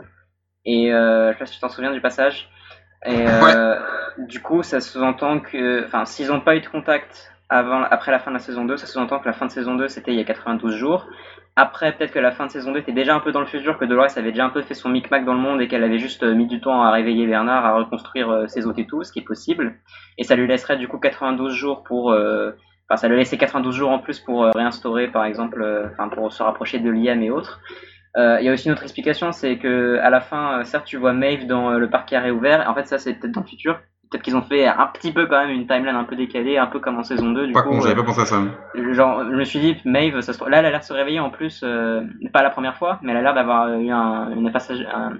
Et 0.66 0.92
euh, 0.92 1.28
je 1.28 1.32
sais 1.32 1.38
pas 1.38 1.46
si 1.46 1.54
tu 1.54 1.60
t'en 1.60 1.70
souviens 1.70 1.92
du 1.92 2.02
passage. 2.02 2.50
Et 3.06 3.26
euh, 3.26 3.78
du 4.18 4.40
coup, 4.40 4.62
ça 4.62 4.80
sous-entend 4.80 5.40
que, 5.40 5.84
enfin, 5.86 6.04
s'ils 6.04 6.28
n'ont 6.28 6.40
pas 6.40 6.56
eu 6.56 6.60
de 6.60 6.66
contact 6.66 7.32
avant, 7.48 7.82
après 7.82 8.12
la 8.12 8.18
fin 8.18 8.30
de 8.30 8.36
la 8.36 8.42
saison 8.42 8.64
2, 8.66 8.76
ça 8.76 8.86
sous-entend 8.86 9.20
que 9.20 9.26
la 9.26 9.34
fin 9.34 9.46
de 9.46 9.50
saison 9.50 9.74
2 9.74 9.88
c'était 9.88 10.12
il 10.12 10.18
y 10.18 10.22
a 10.22 10.24
92 10.24 10.74
jours. 10.74 11.06
Après, 11.56 11.92
peut-être 11.96 12.12
que 12.12 12.18
la 12.18 12.32
fin 12.32 12.46
de 12.46 12.50
saison 12.50 12.72
2 12.72 12.80
était 12.80 12.92
déjà 12.92 13.14
un 13.14 13.20
peu 13.20 13.30
dans 13.30 13.40
le 13.40 13.46
futur, 13.46 13.78
que 13.78 13.84
Dolores 13.84 14.16
avait 14.16 14.32
déjà 14.32 14.44
un 14.44 14.50
peu 14.50 14.62
fait 14.62 14.74
son 14.74 14.88
micmac 14.88 15.24
dans 15.24 15.34
le 15.34 15.40
monde 15.40 15.60
et 15.60 15.68
qu'elle 15.68 15.84
avait 15.84 16.00
juste 16.00 16.24
mis 16.24 16.46
du 16.46 16.60
temps 16.60 16.82
à 16.82 16.90
réveiller 16.90 17.26
Bernard, 17.26 17.64
à 17.64 17.74
reconstruire 17.76 18.30
euh, 18.30 18.46
ses 18.48 18.66
hôtes 18.66 18.78
et 18.78 18.86
tout, 18.86 19.04
ce 19.04 19.12
qui 19.12 19.20
est 19.20 19.24
possible. 19.24 19.76
Et 20.18 20.24
ça 20.24 20.34
lui 20.34 20.48
laisserait 20.48 20.78
du 20.78 20.88
coup 20.88 20.98
92 20.98 21.52
jours 21.52 21.84
pour 21.84 22.10
euh, 22.10 22.52
Enfin, 22.88 22.98
ça 23.00 23.08
lui 23.08 23.14
a 23.14 23.18
laissé 23.18 23.38
92 23.38 23.74
jours 23.74 23.90
en 23.90 23.98
plus 23.98 24.20
pour 24.20 24.44
euh, 24.44 24.50
réinstaurer, 24.54 25.08
par 25.08 25.24
exemple, 25.24 25.62
euh, 25.62 25.88
enfin 25.92 26.08
pour 26.08 26.32
se 26.32 26.42
rapprocher 26.42 26.78
de 26.78 26.90
l'IAM 26.90 27.22
et 27.22 27.30
autres. 27.30 27.60
Euh, 28.16 28.38
il 28.40 28.46
y 28.46 28.48
a 28.48 28.52
aussi 28.52 28.66
une 28.66 28.72
autre 28.72 28.82
explication, 28.82 29.32
c'est 29.32 29.58
que 29.58 29.98
à 29.98 30.10
la 30.10 30.20
fin, 30.20 30.62
certes, 30.64 30.84
tu 30.84 30.98
vois 30.98 31.12
Maeve 31.12 31.46
dans 31.46 31.70
le 31.70 31.90
parc 31.90 32.08
qui 32.08 32.14
a 32.14 32.20
réouvert. 32.20 32.68
En 32.68 32.74
fait, 32.74 32.86
ça, 32.86 32.98
c'est 32.98 33.14
peut-être 33.14 33.32
dans 33.32 33.40
le 33.40 33.46
futur. 33.46 33.80
Peut-être 34.14 34.26
qu'ils 34.26 34.36
ont 34.36 34.42
fait 34.42 34.68
un 34.68 34.86
petit 34.92 35.10
peu 35.10 35.26
quand 35.26 35.44
même 35.44 35.50
une 35.50 35.66
timeline 35.66 35.96
un 35.96 36.04
peu 36.04 36.14
décalée, 36.14 36.56
un 36.56 36.68
peu 36.68 36.78
comme 36.78 37.00
en 37.00 37.02
saison 37.02 37.32
2. 37.32 37.48
Du 37.48 37.52
pas 37.52 37.62
con, 37.62 37.80
j'avais 37.80 37.96
pas 37.96 38.04
pensé 38.04 38.20
à 38.20 38.26
ça. 38.26 38.40
Genre, 38.92 39.24
je 39.24 39.34
me 39.34 39.44
suis 39.44 39.58
dit, 39.58 39.76
Maeve, 39.84 40.20
ça 40.20 40.32
se... 40.32 40.38
là, 40.48 40.60
elle 40.60 40.66
a 40.66 40.70
l'air 40.70 40.78
de 40.78 40.84
se 40.84 40.92
réveiller 40.92 41.18
en 41.18 41.30
plus, 41.30 41.64
pas 42.32 42.42
la 42.44 42.50
première 42.50 42.76
fois, 42.76 43.00
mais 43.02 43.10
elle 43.10 43.18
a 43.18 43.22
l'air 43.22 43.34
d'avoir 43.34 43.68
eu 43.76 43.90
un, 43.90 44.30
une 44.30 44.52
passage, 44.52 44.86
un, 44.94 45.14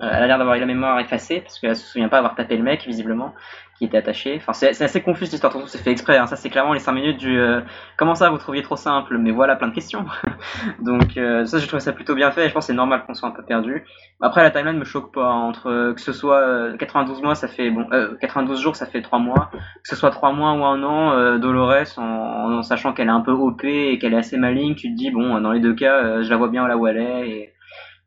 elle 0.00 0.08
a 0.08 0.26
l'air 0.26 0.38
d'avoir 0.38 0.56
eu 0.56 0.60
la 0.60 0.66
mémoire 0.66 0.98
effacée 1.00 1.40
parce 1.40 1.58
qu'elle 1.58 1.76
se 1.76 1.86
souvient 1.86 2.08
pas 2.08 2.18
avoir 2.18 2.34
tapé 2.34 2.56
le 2.56 2.62
mec 2.62 2.86
visiblement 2.86 3.34
qui 3.80 3.86
était 3.86 3.96
attaché. 3.96 4.36
Enfin, 4.36 4.52
c'est 4.52 4.84
assez 4.84 5.00
confus 5.00 5.24
cette 5.24 5.34
histoire. 5.34 5.56
c'est 5.66 5.82
fait 5.82 5.90
exprès. 5.90 6.18
Hein. 6.18 6.26
Ça, 6.26 6.36
c'est 6.36 6.50
clairement 6.50 6.74
les 6.74 6.80
5 6.80 6.92
minutes 6.92 7.16
du 7.16 7.40
euh, 7.40 7.62
comment 7.96 8.14
ça 8.14 8.28
vous 8.28 8.36
trouviez 8.36 8.62
trop 8.62 8.76
simple, 8.76 9.16
mais 9.16 9.30
voilà 9.30 9.56
plein 9.56 9.68
de 9.68 9.74
questions. 9.74 10.04
Donc 10.82 11.16
euh, 11.16 11.46
ça, 11.46 11.56
je 11.56 11.66
trouve 11.66 11.80
ça 11.80 11.94
plutôt 11.94 12.14
bien 12.14 12.30
fait. 12.30 12.44
Et 12.44 12.48
je 12.50 12.52
pense 12.52 12.66
c'est 12.66 12.74
normal 12.74 13.04
qu'on 13.06 13.14
soit 13.14 13.30
un 13.30 13.32
peu 13.32 13.42
perdu. 13.42 13.86
Après, 14.20 14.42
la 14.42 14.50
timeline 14.50 14.76
me 14.76 14.84
choque 14.84 15.14
pas. 15.14 15.30
Entre 15.30 15.70
euh, 15.70 15.94
que 15.94 16.00
ce 16.02 16.12
soit 16.12 16.76
92 16.78 17.22
mois, 17.22 17.34
ça 17.34 17.48
fait 17.48 17.70
bon, 17.70 17.86
92 18.20 18.60
jours, 18.60 18.76
ça 18.76 18.84
fait 18.84 19.00
3 19.00 19.18
mois. 19.18 19.50
Que 19.50 19.88
ce 19.88 19.96
soit 19.96 20.10
3 20.10 20.32
mois 20.32 20.52
ou 20.52 20.62
un 20.62 20.82
an, 20.82 21.38
Dolores, 21.38 21.96
en, 21.96 22.58
en 22.58 22.62
sachant 22.62 22.92
qu'elle 22.92 23.08
est 23.08 23.10
un 23.10 23.22
peu 23.22 23.32
OP 23.32 23.64
et 23.64 23.98
qu'elle 23.98 24.12
est 24.12 24.18
assez 24.18 24.36
maligne, 24.36 24.74
tu 24.74 24.90
te 24.90 24.94
dis 24.94 25.10
bon, 25.10 25.40
dans 25.40 25.52
les 25.52 25.60
deux 25.60 25.74
cas, 25.74 26.20
je 26.20 26.28
la 26.28 26.36
vois 26.36 26.48
bien 26.48 26.68
là 26.68 26.76
où 26.76 26.86
elle 26.86 26.98
est. 26.98 27.30
Et 27.30 27.52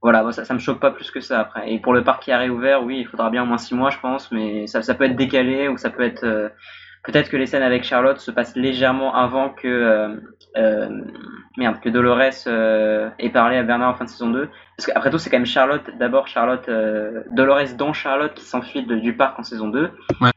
voilà, 0.04 0.30
ça, 0.34 0.44
ça 0.44 0.54
me 0.54 0.60
choque 0.60 0.82
pas 0.82 0.92
plus 0.92 1.10
que 1.12 1.22
ça 1.22 1.40
après. 1.40 1.72
Et 1.72 1.80
pour 1.80 1.94
le 1.94 2.04
parc 2.04 2.24
qui 2.24 2.32
a 2.34 2.38
réouvert, 2.38 2.84
oui, 2.84 3.00
il 3.00 3.08
faudra 3.08 3.30
bien 3.30 3.44
au 3.44 3.46
moins 3.46 3.58
6 3.58 3.74
mois, 3.74 3.90
je 3.90 4.00
pense, 4.00 4.32
mais 4.34 4.68
ça, 4.68 4.82
ça 4.82 4.94
peut 4.96 5.06
être 5.06 5.16
décalé 5.16 5.70
ou 5.70 5.78
ça 5.78 5.90
peut 5.90 6.04
être. 6.04 6.26
Euh, 6.26 6.50
peut-être 7.06 7.30
que 7.30 7.38
les 7.38 7.46
scènes 7.46 7.64
avec 7.64 7.86
Charlotte 7.86 8.20
se 8.20 8.30
passent 8.30 8.58
légèrement 8.58 9.16
avant 9.16 9.50
que. 9.50 9.68
Euh, 9.68 10.10
euh, 10.58 10.90
merde, 11.58 11.80
que 11.80 11.90
Dolores 11.90 12.48
ait 13.18 13.30
parlé 13.30 13.58
à 13.58 13.64
Bernard 13.64 13.92
en 13.92 13.94
fin 13.94 14.04
de 14.04 14.10
saison 14.10 14.30
2. 14.30 14.50
Parce 14.78 14.88
qu'après 14.88 15.10
tout, 15.10 15.18
c'est 15.18 15.30
quand 15.30 15.38
même 15.38 15.46
Charlotte, 15.46 15.90
d'abord 15.98 16.28
Charlotte, 16.28 16.70
Dolores 17.32 17.76
dans 17.78 17.94
Charlotte 17.94 18.34
qui 18.34 18.44
s'enfuit 18.44 18.84
du 18.84 19.16
parc 19.16 19.40
en 19.40 19.44
saison 19.44 19.70
2. 19.70 19.90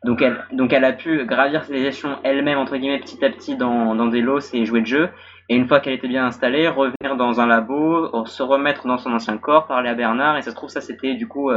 Donc, 0.05 0.22
elle, 0.22 0.44
donc 0.52 0.72
elle 0.72 0.85
a 0.85 0.92
pu 0.92 1.24
gravir 1.26 1.64
les 1.68 1.83
échelons 1.83 2.16
elle-même, 2.22 2.59
entre 2.59 2.76
guillemets, 2.76 3.00
petit 3.00 3.22
à 3.24 3.31
petit 3.31 3.57
dans, 3.57 3.94
dans 3.94 4.07
des 4.07 4.20
lots 4.20 4.40
et 4.55 4.64
jouer 4.64 4.81
de 4.81 4.87
jeu. 4.87 5.11
Et 5.48 5.56
une 5.56 5.68
fois 5.68 5.80
qu'elle 5.80 5.94
était 5.94 6.09
bien 6.09 6.26
installée, 6.26 6.68
revenir 6.68 7.16
dans 7.16 7.40
un 7.40 7.46
labo, 7.46 8.26
se 8.26 8.42
remettre 8.42 8.87
dans 8.87 8.98
son 8.98 9.12
ancien 9.12 9.38
corps, 9.38 9.66
parler 9.66 9.88
à 9.88 9.94
Bernard. 9.94 10.37
Et 10.38 10.42
ça 10.42 10.50
se 10.50 10.56
trouve, 10.56 10.70
ça 10.70 10.80
c'était 10.80 11.14
du 11.14 11.28
coup. 11.28 11.50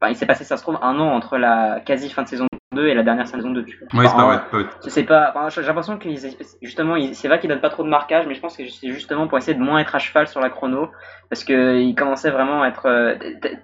Enfin, 0.00 0.12
il 0.12 0.16
s'est 0.16 0.26
passé, 0.26 0.44
ça 0.44 0.56
se 0.56 0.62
trouve, 0.62 0.78
un 0.80 0.98
an 0.98 1.08
entre 1.08 1.36
la 1.36 1.80
quasi 1.84 2.08
fin 2.08 2.22
de 2.22 2.28
saison 2.28 2.46
2 2.72 2.86
et 2.86 2.94
la 2.94 3.02
dernière 3.02 3.26
saison 3.26 3.50
2. 3.50 3.60
Oui, 3.60 4.06
c'est 4.06 4.16
pas 4.16 4.24
vrai. 4.24 4.66
C'est 4.88 5.02
pas. 5.02 5.32
Enfin, 5.34 5.48
j'ai 5.50 5.62
l'impression 5.62 5.98
que 5.98 6.08
justement, 6.62 6.96
c'est 7.12 7.28
vrai 7.28 7.38
qu'il 7.38 7.50
donne 7.50 7.60
pas 7.60 7.68
trop 7.68 7.82
de 7.82 7.88
marquage, 7.88 8.26
mais 8.26 8.34
je 8.34 8.40
pense 8.40 8.56
que 8.56 8.66
c'est 8.66 8.92
justement 8.92 9.26
pour 9.26 9.36
essayer 9.36 9.58
de 9.58 9.62
moins 9.62 9.78
être 9.80 9.94
à 9.94 9.98
cheval 9.98 10.26
sur 10.26 10.40
la 10.40 10.48
chrono, 10.48 10.88
parce 11.28 11.44
que 11.44 11.78
il 11.80 11.94
commençait 11.94 12.30
vraiment 12.30 12.62
à 12.62 12.68
être. 12.68 12.86
Euh, 12.86 13.16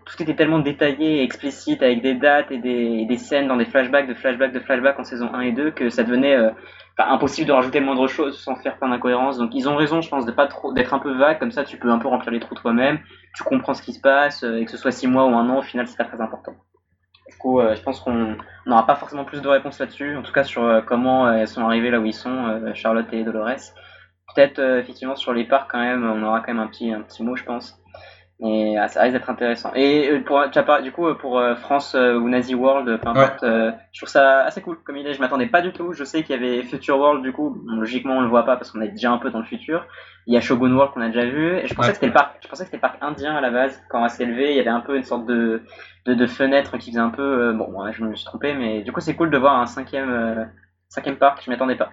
tout 0.05 0.23
était 0.23 0.35
tellement 0.35 0.59
détaillé 0.59 1.21
et 1.21 1.23
explicite 1.23 1.83
avec 1.83 2.03
des 2.03 2.15
dates 2.15 2.51
et 2.51 2.59
des, 2.59 3.07
des, 3.07 3.17
scènes 3.17 3.49
dans 3.49 3.57
des 3.57 3.65
flashbacks, 3.65 4.09
de 4.09 4.15
flashbacks, 4.15 4.53
de 4.53 4.61
flashbacks 4.61 4.99
en 4.99 5.05
saison 5.05 5.31
1 5.33 5.41
et 5.41 5.53
2 5.53 5.71
que 5.71 5.89
ça 5.89 6.03
devenait. 6.03 6.37
Euh, 6.37 6.51
impossible 6.99 7.47
de 7.47 7.53
rajouter 7.53 7.81
le 7.81 7.87
moindre 7.87 8.07
chose 8.09 8.39
sans 8.39 8.55
faire 8.57 8.79
plein 8.79 8.89
d'incohérences. 8.89 9.39
Donc 9.39 9.51
ils 9.55 9.69
ont 9.69 9.77
raison, 9.77 10.01
je 10.01 10.09
pense, 10.09 10.25
de 10.25 10.33
pas 10.33 10.47
trop 10.47 10.73
d'être 10.73 10.95
un 10.95 10.99
peu 10.99 11.13
vague, 11.13 11.39
comme 11.39 11.51
ça 11.51 11.65
tu 11.65 11.77
peux 11.77 11.91
un 11.91 11.99
peu 11.99 12.09
remplir 12.09 12.33
les 12.33 12.41
trous 12.41 12.55
toi-même, 12.55 12.99
tu 13.35 13.45
comprends 13.45 13.75
ce 13.75 13.83
qui 13.83 13.93
se 13.93 14.01
passe, 14.01 14.45
euh, 14.45 14.57
et 14.57 14.65
que 14.65 14.71
ce 14.71 14.77
soit 14.77 14.93
six 14.93 15.07
mois 15.07 15.27
ou 15.27 15.35
un 15.35 15.49
an, 15.51 15.59
au 15.59 15.63
final 15.63 15.87
c'est 15.87 15.99
pas 15.99 16.05
très 16.05 16.21
Du 17.29 17.37
coup, 17.39 17.61
euh, 17.61 17.75
je 17.75 17.83
pense 17.83 18.01
qu'on 18.01 18.37
n'aura 18.67 18.87
pas 18.87 18.95
forcément 18.97 19.25
plus 19.25 19.43
de 19.43 19.49
réponses 19.49 19.79
là-dessus, 19.79 20.17
en 20.17 20.23
tout 20.23 20.33
cas 20.33 20.45
sur 20.45 20.65
euh, 20.65 20.81
comment 20.81 21.31
elles 21.31 21.49
sont 21.49 21.63
arrivées 21.65 21.91
là 21.91 21.99
où 22.01 22.05
ils 22.05 22.15
sont, 22.15 22.73
Charlotte 22.75 23.07
et 23.13 23.25
Dolores. 23.25 23.73
Peut-être 24.35 24.61
effectivement 24.61 25.17
sur 25.17 25.33
les 25.33 25.45
parcs 25.45 25.71
quand 25.71 25.81
même, 25.81 26.05
on 26.05 26.23
aura 26.23 26.41
quand 26.41 26.53
même 26.53 26.63
un 26.63 26.67
petit, 26.67 26.93
un 26.93 27.03
petit 27.03 27.23
mot, 27.23 27.37
je 27.37 27.45
pense. 27.45 27.81
Et 28.45 28.77
ah, 28.77 28.87
ça 28.89 29.01
risque 29.01 29.15
d'être 29.15 29.31
intéressant. 29.31 29.73
Et 29.75 30.11
euh, 30.11 30.23
pour, 30.23 30.43
tu 30.51 30.59
as 30.59 30.83
du 30.83 30.93
coup, 30.93 31.07
pour 31.15 31.39
euh, 31.39 31.55
France 31.55 31.95
euh, 31.95 32.19
ou 32.19 32.29
Nazi 32.29 32.55
World, 32.55 33.01
peu 33.01 33.09
importe, 33.09 33.43
je 33.43 33.99
trouve 33.99 34.11
ça 34.11 34.43
assez 34.43 34.61
cool 34.61 34.77
comme 34.85 34.99
idée. 34.99 35.15
Je 35.15 35.21
m'attendais 35.21 35.47
pas 35.47 35.63
du 35.63 35.73
tout. 35.73 35.95
Je 35.95 36.05
sais 36.05 36.23
qu'il 36.23 36.37
y 36.37 36.39
avait 36.39 36.63
Future 36.63 36.99
World, 36.99 37.23
du 37.23 37.33
coup, 37.33 37.63
logiquement, 37.67 38.19
on 38.19 38.21
le 38.21 38.29
voit 38.29 38.45
pas 38.45 38.57
parce 38.57 38.71
qu'on 38.71 38.83
est 38.83 38.89
déjà 38.89 39.11
un 39.11 39.17
peu 39.17 39.31
dans 39.31 39.39
le 39.39 39.47
futur. 39.47 39.87
Il 40.27 40.35
y 40.35 40.37
a 40.37 40.43
Shogun 40.43 40.73
World 40.75 40.93
qu'on 40.93 41.01
a 41.01 41.07
déjà 41.07 41.25
vu. 41.25 41.57
Et 41.57 41.67
je 41.67 41.75
pensais 41.75 41.89
que 41.89 41.95
c'était 41.95 42.09
le 42.09 42.13
parc, 42.13 42.37
je 42.43 42.49
pensais 42.49 42.65
que 42.65 42.67
c'était 42.67 42.77
le 42.77 42.83
parc 42.83 42.99
indien 43.01 43.35
à 43.35 43.41
la 43.41 43.51
base. 43.51 43.83
Quand 43.89 44.05
on 44.05 44.09
s'est 44.09 44.25
élevé, 44.25 44.51
il 44.51 44.57
y 44.57 44.61
avait 44.61 44.69
un 44.69 44.81
peu 44.81 44.97
une 44.97 45.05
sorte 45.05 45.25
de, 45.25 45.63
de, 46.05 46.13
de 46.13 46.27
fenêtre 46.27 46.77
qui 46.77 46.91
faisait 46.91 47.01
un 47.01 47.11
peu, 47.11 47.55
bon, 47.55 47.91
je 47.91 48.05
me 48.05 48.15
suis 48.15 48.27
trompé, 48.27 48.53
mais 48.53 48.83
du 48.83 48.93
coup, 48.93 49.01
c'est 49.01 49.17
cool 49.17 49.31
de 49.31 49.39
voir 49.39 49.59
un 49.59 49.67
cinquième, 49.67 50.51
cinquième 50.91 51.17
parc. 51.17 51.43
Je 51.43 51.51
m'attendais 51.51 51.77
pas. 51.77 51.89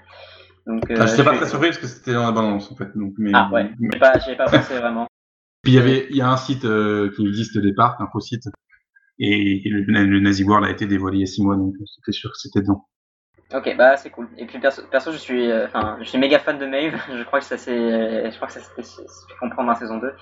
Donc, 0.67 0.83
je 0.89 0.93
n'étais 0.93 1.23
pas 1.23 1.35
très 1.35 1.47
surpris 1.47 1.69
parce 1.69 1.77
que 1.77 1.87
c'était 1.87 2.13
dans 2.13 2.25
la 2.25 2.31
balance 2.31 2.69
en 2.69 2.75
fait. 2.75 2.97
Donc, 2.97 3.13
mais... 3.17 3.31
Ah 3.33 3.49
ouais, 3.53 3.71
j'ai 3.79 3.99
pas, 3.99 4.11
pas 4.11 4.57
pensé 4.57 4.77
vraiment. 4.77 5.07
Puis 5.63 5.71
il 5.71 5.75
y 5.75 5.79
avait, 5.79 6.07
il 6.09 6.17
y 6.17 6.21
a 6.21 6.29
un 6.29 6.37
site 6.37 6.65
euh, 6.65 7.09
qui 7.15 7.25
existe 7.25 7.55
au 7.55 7.61
départ, 7.61 7.95
un 8.01 8.07
faux 8.11 8.19
site, 8.19 8.43
et, 9.19 9.61
le, 9.69 9.81
le, 9.83 10.19
Nazi 10.19 10.43
World 10.43 10.65
a 10.67 10.71
été 10.71 10.85
dévoilé 10.87 11.19
il 11.19 11.21
y 11.21 11.23
a 11.23 11.27
six 11.27 11.41
mois, 11.41 11.55
donc 11.55 11.73
c'était 11.85 12.11
sûr 12.11 12.31
que 12.31 12.37
c'était 12.37 12.61
dedans. 12.61 12.87
Ok, 13.51 13.75
bah 13.77 13.97
c'est 13.97 14.09
cool. 14.09 14.29
Et 14.37 14.45
puis 14.45 14.57
perso, 14.59 14.81
perso 14.89 15.11
je 15.11 15.17
suis, 15.17 15.51
euh, 15.51 15.65
enfin, 15.65 15.97
je 15.99 16.05
suis 16.05 16.17
méga 16.17 16.39
fan 16.39 16.57
de 16.57 16.65
Maeve. 16.65 16.99
Je 17.13 17.23
crois 17.23 17.39
que 17.39 17.45
ça 17.45 17.57
s'est, 17.57 18.31
je 18.31 18.35
crois 18.35 18.47
que 18.47 18.53
ça 18.53 18.61
s'est 18.61 18.81
fait 18.81 19.35
comprendre 19.39 19.67
dans 19.67 19.73
la 19.73 19.79
saison 19.79 19.97
2. 19.97 20.15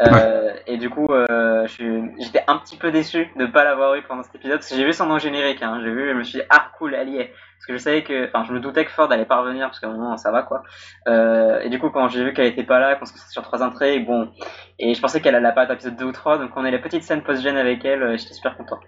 Euh, 0.00 0.54
Et 0.66 0.78
du 0.78 0.88
coup, 0.88 1.06
euh, 1.10 1.66
j'étais 1.66 2.44
un 2.46 2.56
petit 2.58 2.76
peu 2.78 2.90
déçu 2.90 3.30
de 3.36 3.46
pas 3.46 3.64
l'avoir 3.64 3.94
eu 3.94 4.02
pendant 4.02 4.22
cet 4.22 4.34
épisode 4.36 4.58
parce 4.58 4.70
que 4.70 4.76
j'ai 4.76 4.84
vu 4.84 4.92
son 4.92 5.06
nom 5.06 5.18
générique. 5.18 5.62
Hein. 5.62 5.80
J'ai 5.82 5.90
vu, 5.90 6.08
je 6.08 6.14
me 6.14 6.22
suis 6.22 6.38
dit 6.38 6.44
ah 6.48 6.70
cool, 6.78 6.94
elle 6.94 7.10
y 7.10 7.18
est. 7.18 7.26
Parce 7.58 7.66
que 7.66 7.72
je 7.74 7.78
savais 7.78 8.04
que, 8.04 8.28
enfin, 8.28 8.44
je 8.44 8.52
me 8.52 8.60
doutais 8.60 8.84
que 8.84 8.90
Ford 8.90 9.10
allait 9.10 9.26
pas 9.26 9.40
revenir 9.40 9.66
parce 9.66 9.80
qu'à 9.80 9.88
un 9.88 9.92
moment 9.92 10.16
ça 10.16 10.30
va 10.30 10.42
quoi. 10.42 10.62
Euh, 11.08 11.60
et 11.60 11.68
du 11.68 11.78
coup, 11.78 11.90
quand 11.90 12.08
j'ai 12.08 12.24
vu 12.24 12.32
qu'elle 12.32 12.46
était 12.46 12.62
pas 12.62 12.78
là, 12.78 12.94
qu'on 12.94 13.04
se 13.04 13.12
sur 13.30 13.42
trois 13.42 13.62
intrigues, 13.62 14.06
bon, 14.06 14.30
et 14.78 14.94
je 14.94 15.00
pensais 15.00 15.20
qu'elle 15.20 15.34
allait 15.34 15.52
pas 15.52 15.64
être 15.64 15.72
épisode 15.72 15.96
2 15.96 16.04
ou 16.06 16.12
3, 16.12 16.38
donc 16.38 16.52
on 16.56 16.64
a 16.64 16.70
la 16.70 16.78
petite 16.78 17.02
scène 17.02 17.22
post-gen 17.22 17.56
avec 17.56 17.84
elle. 17.84 18.16
J'étais 18.16 18.34
super 18.34 18.56
content. 18.56 18.78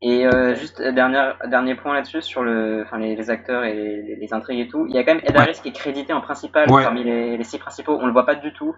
Et 0.00 0.26
euh, 0.26 0.54
juste 0.54 0.80
euh, 0.80 0.92
dernier, 0.92 1.32
dernier 1.50 1.74
point 1.74 1.92
là-dessus 1.92 2.22
sur 2.22 2.44
le, 2.44 2.84
enfin 2.84 2.98
les, 2.98 3.16
les 3.16 3.30
acteurs 3.30 3.64
et 3.64 4.16
les, 4.20 4.32
intrigues 4.32 4.60
et 4.60 4.68
tout. 4.68 4.86
Il 4.88 4.94
y 4.94 4.98
a 4.98 5.02
quand 5.02 5.14
même 5.14 5.24
Ed 5.24 5.36
Harris 5.36 5.58
qui 5.60 5.68
est 5.70 5.72
crédité 5.72 6.12
en 6.12 6.20
principal 6.20 6.68
parmi 6.68 7.02
les, 7.02 7.36
les, 7.36 7.44
six 7.44 7.58
principaux. 7.58 7.98
On 8.00 8.06
le 8.06 8.12
voit 8.12 8.26
pas 8.26 8.36
du 8.36 8.52
tout. 8.52 8.76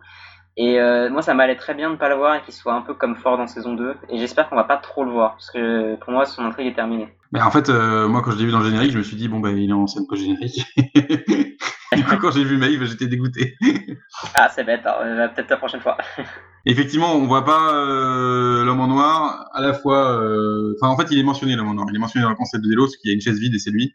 Et 0.56 0.78
moi, 1.10 1.22
ça 1.22 1.32
m'allait 1.32 1.56
très 1.56 1.74
bien 1.74 1.88
de 1.88 1.94
ne 1.94 1.98
pas 1.98 2.08
le 2.08 2.16
voir 2.16 2.34
et 2.34 2.42
qu'il 2.42 2.52
soit 2.52 2.74
un 2.74 2.82
peu 2.82 2.92
comme 2.92 3.16
Ford 3.16 3.38
en 3.38 3.46
saison 3.46 3.74
2. 3.74 3.96
Et 4.10 4.18
j'espère 4.18 4.48
qu'on 4.48 4.56
va 4.56 4.64
pas 4.64 4.76
trop 4.76 5.04
le 5.04 5.10
voir, 5.10 5.32
parce 5.32 5.50
que 5.50 5.94
pour 5.96 6.12
moi, 6.12 6.26
son 6.26 6.44
intrigue 6.44 6.66
est 6.66 6.74
terminée. 6.74 7.08
Mais 7.32 7.40
en 7.40 7.50
fait, 7.50 7.70
moi, 7.70 8.20
quand 8.22 8.32
je 8.32 8.38
l'ai 8.38 8.44
vu 8.44 8.52
dans 8.52 8.58
le 8.58 8.66
générique, 8.66 8.90
je 8.90 8.98
me 8.98 9.02
suis 9.02 9.16
dit, 9.16 9.28
bon, 9.28 9.40
bah, 9.40 9.50
il 9.50 9.70
est 9.70 9.72
en 9.72 9.86
scène 9.86 10.06
post-générique. 10.06 10.66
du 11.96 12.04
coup, 12.04 12.16
quand 12.20 12.32
j'ai 12.32 12.44
vu 12.44 12.58
Maeve, 12.58 12.84
j'étais 12.84 13.06
dégoûté. 13.06 13.56
ah, 14.34 14.50
c'est 14.50 14.64
bête, 14.64 14.82
hein. 14.84 15.30
peut-être 15.34 15.50
la 15.50 15.56
prochaine 15.56 15.80
fois. 15.80 15.96
Effectivement, 16.66 17.14
on 17.14 17.26
voit 17.26 17.44
pas 17.44 17.72
l'homme 18.64 18.80
en 18.80 18.88
noir 18.88 19.48
à 19.54 19.60
la 19.62 19.72
fois. 19.72 20.20
Enfin, 20.76 20.92
en 20.92 20.96
fait, 20.96 21.08
il 21.10 21.18
est 21.18 21.22
mentionné 21.22 21.56
l'homme 21.56 21.68
en 21.68 21.74
noir. 21.74 21.86
Il 21.90 21.96
est 21.96 21.98
mentionné 21.98 22.22
dans 22.22 22.30
le 22.30 22.36
concept 22.36 22.64
de 22.64 22.70
Delos, 22.70 22.88
qu'il 23.00 23.10
y 23.10 23.12
a 23.12 23.14
une 23.14 23.20
chaise 23.20 23.38
vide 23.38 23.54
et 23.54 23.58
c'est 23.58 23.70
lui. 23.70 23.94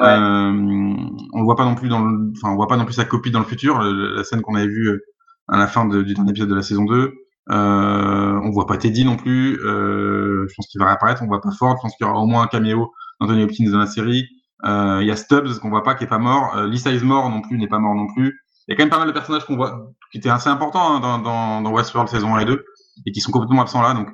Euh, 0.00 0.94
on 1.32 1.44
voit 1.44 1.56
pas 1.56 1.64
non 1.64 1.74
plus 1.74 1.88
dans 1.88 2.00
le, 2.00 2.32
enfin, 2.36 2.52
on 2.52 2.56
voit 2.56 2.68
pas 2.68 2.76
non 2.76 2.84
plus 2.84 2.94
sa 2.94 3.04
copie 3.04 3.30
dans 3.30 3.40
le 3.40 3.44
futur. 3.44 3.80
la 3.80 4.24
scène 4.24 4.40
qu'on 4.40 4.54
avait 4.54 4.66
vue 4.66 4.88
euh, 4.88 5.04
à 5.48 5.58
la 5.58 5.66
fin 5.66 5.86
du 5.86 6.14
dernier 6.14 6.30
épisode 6.30 6.48
de 6.48 6.54
la 6.54 6.62
saison 6.62 6.84
2. 6.84 7.12
Euh, 7.50 8.40
on 8.42 8.50
voit 8.50 8.66
pas 8.66 8.78
Teddy 8.78 9.04
non 9.04 9.16
plus. 9.16 9.58
Euh, 9.60 10.46
je 10.48 10.54
pense 10.54 10.66
qu'il 10.66 10.80
va 10.80 10.86
réapparaître. 10.86 11.22
On 11.22 11.26
voit 11.26 11.40
pas 11.40 11.50
Ford. 11.50 11.76
Je 11.76 11.82
pense 11.82 11.96
qu'il 11.96 12.06
y 12.06 12.10
aura 12.10 12.20
au 12.20 12.26
moins 12.26 12.42
un 12.42 12.46
caméo 12.46 12.92
d'Anthony 13.20 13.42
Hopkins 13.42 13.70
dans 13.70 13.78
la 13.78 13.86
série. 13.86 14.26
Euh, 14.64 14.98
il 15.02 15.06
y 15.06 15.10
a 15.10 15.16
Stubbs 15.16 15.58
qu'on 15.60 15.68
voit 15.68 15.82
pas, 15.82 15.94
qui 15.94 16.04
est 16.04 16.08
pas 16.08 16.18
mort. 16.18 16.56
Euh, 16.56 16.66
Lisa 16.66 16.90
Ismore 16.90 17.28
non 17.30 17.42
plus 17.42 17.58
n'est 17.58 17.68
pas 17.68 17.78
mort 17.78 17.94
non 17.94 18.06
plus. 18.06 18.40
Il 18.66 18.72
y 18.72 18.74
a 18.74 18.76
quand 18.76 18.82
même 18.84 18.90
pas 18.90 18.98
mal 18.98 19.08
de 19.08 19.12
personnages 19.12 19.44
qu'on 19.44 19.56
voit, 19.56 19.92
qui 20.10 20.18
étaient 20.18 20.30
assez 20.30 20.48
importants 20.48 20.96
hein, 20.96 21.00
dans, 21.00 21.18
dans, 21.18 21.60
dans, 21.60 21.72
Westworld 21.72 22.08
saison 22.08 22.34
1 22.34 22.40
et 22.40 22.44
2, 22.46 22.64
et 23.06 23.12
qui 23.12 23.20
sont 23.20 23.30
complètement 23.30 23.62
absents 23.62 23.82
là. 23.82 23.94
Donc 23.94 24.10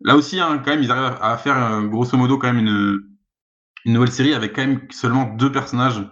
là 0.00 0.16
aussi, 0.16 0.40
hein, 0.40 0.62
quand 0.64 0.70
même, 0.70 0.82
ils 0.82 0.90
arrivent 0.90 1.18
à 1.20 1.36
faire 1.36 1.82
grosso 1.84 2.16
modo 2.16 2.38
quand 2.38 2.52
même 2.52 2.58
une 2.58 3.02
une 3.84 3.94
nouvelle 3.94 4.12
série 4.12 4.34
avec 4.34 4.54
quand 4.54 4.66
même 4.66 4.80
seulement 4.90 5.24
deux 5.24 5.50
personnages, 5.50 6.02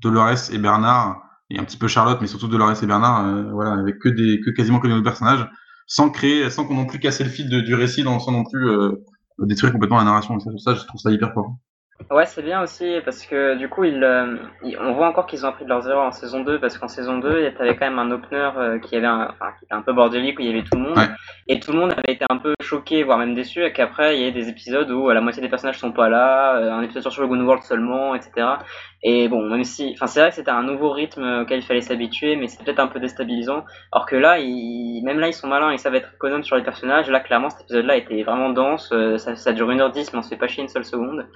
Dolores 0.00 0.50
et 0.50 0.58
Bernard, 0.58 1.22
et 1.50 1.58
un 1.58 1.64
petit 1.64 1.76
peu 1.76 1.88
Charlotte, 1.88 2.18
mais 2.20 2.26
surtout 2.26 2.48
Dolores 2.48 2.82
et 2.82 2.86
Bernard, 2.86 3.26
euh, 3.26 3.50
voilà, 3.52 3.72
avec 3.72 3.98
que 3.98 4.08
des, 4.08 4.40
que 4.40 4.50
quasiment 4.50 4.80
que 4.80 4.86
des 4.86 4.92
nouveaux 4.92 5.04
personnages, 5.04 5.46
sans 5.86 6.10
créer, 6.10 6.50
sans 6.50 6.64
qu'on 6.64 6.74
non 6.74 6.86
plus 6.86 6.98
casser 6.98 7.24
le 7.24 7.30
fil 7.30 7.48
du 7.48 7.74
récit, 7.74 8.02
sans 8.02 8.32
non 8.32 8.44
plus 8.44 8.68
euh, 8.68 8.92
détruire 9.38 9.72
complètement 9.72 9.98
la 9.98 10.04
narration. 10.04 10.38
ça, 10.40 10.50
ça, 10.58 10.74
je 10.74 10.84
trouve 10.86 11.00
ça 11.00 11.10
hyper 11.10 11.32
fort. 11.34 11.56
Ouais, 12.08 12.24
c'est 12.26 12.42
bien 12.42 12.62
aussi 12.62 13.00
parce 13.04 13.26
que 13.26 13.56
du 13.56 13.68
coup, 13.68 13.82
euh, 13.82 14.36
on 14.80 14.92
voit 14.92 15.08
encore 15.08 15.26
qu'ils 15.26 15.44
ont 15.44 15.48
appris 15.48 15.64
de 15.64 15.68
leurs 15.68 15.88
erreurs 15.88 16.04
en 16.04 16.12
saison 16.12 16.44
2 16.44 16.60
parce 16.60 16.78
qu'en 16.78 16.86
saison 16.86 17.18
2, 17.18 17.38
il 17.38 17.44
y 17.44 17.46
avait 17.46 17.74
quand 17.74 17.90
même 17.90 17.98
un 17.98 18.12
opener 18.12 18.50
euh, 18.56 18.78
qui 18.78 18.94
avait 18.94 19.06
un, 19.06 19.28
enfin, 19.28 19.52
qui 19.58 19.64
était 19.64 19.74
un 19.74 19.82
peu 19.82 19.92
bordélique 19.92 20.38
où 20.38 20.42
il 20.42 20.46
y 20.46 20.50
avait 20.50 20.62
tout 20.62 20.76
le 20.76 20.82
monde 20.82 20.98
et 21.48 21.58
tout 21.58 21.72
le 21.72 21.78
monde 21.78 21.92
avait 21.92 22.14
été 22.14 22.24
un 22.30 22.38
peu 22.38 22.54
choqué, 22.60 23.02
voire 23.02 23.18
même 23.18 23.34
déçu, 23.34 23.64
et 23.64 23.72
qu'après 23.72 24.16
il 24.16 24.22
y 24.24 24.28
a 24.28 24.30
des 24.30 24.48
épisodes 24.48 24.90
où 24.90 25.10
la 25.10 25.20
moitié 25.20 25.42
des 25.42 25.48
personnages 25.48 25.78
sont 25.78 25.92
pas 25.92 26.08
là, 26.08 26.56
euh, 26.56 26.72
un 26.72 26.82
épisode 26.82 27.10
sur 27.10 27.22
le 27.22 27.28
Good 27.28 27.40
World 27.40 27.64
seulement, 27.64 28.14
etc. 28.14 28.46
Et 29.02 29.28
bon, 29.28 29.42
même 29.42 29.64
si, 29.64 29.92
enfin, 29.94 30.06
c'est 30.06 30.20
vrai 30.20 30.30
que 30.30 30.36
c'était 30.36 30.50
un 30.50 30.62
nouveau 30.62 30.90
rythme 30.90 31.42
auquel 31.42 31.60
il 31.60 31.62
fallait 31.62 31.80
s'habituer, 31.80 32.36
mais 32.36 32.48
c'est 32.48 32.62
peut-être 32.64 32.80
un 32.80 32.88
peu 32.88 32.98
déstabilisant. 32.98 33.64
Alors 33.92 34.06
que 34.06 34.16
là, 34.16 34.38
même 34.38 35.20
là, 35.20 35.28
ils 35.28 35.34
sont 35.34 35.48
malins, 35.48 35.72
ils 35.72 35.78
savent 35.78 35.94
être 35.94 36.12
économes 36.14 36.42
sur 36.42 36.56
les 36.56 36.64
personnages. 36.64 37.08
Là, 37.08 37.20
clairement, 37.20 37.50
cet 37.50 37.62
épisode-là 37.62 37.96
était 37.96 38.22
vraiment 38.22 38.50
dense. 38.50 38.92
ça, 39.18 39.36
ça 39.36 39.52
dure 39.52 39.70
1h10, 39.70 40.10
mais 40.12 40.18
on 40.18 40.22
se 40.22 40.28
fait 40.28 40.36
pas 40.36 40.48
chier 40.48 40.62
une 40.62 40.68
seule 40.68 40.84
seconde. 40.84 41.26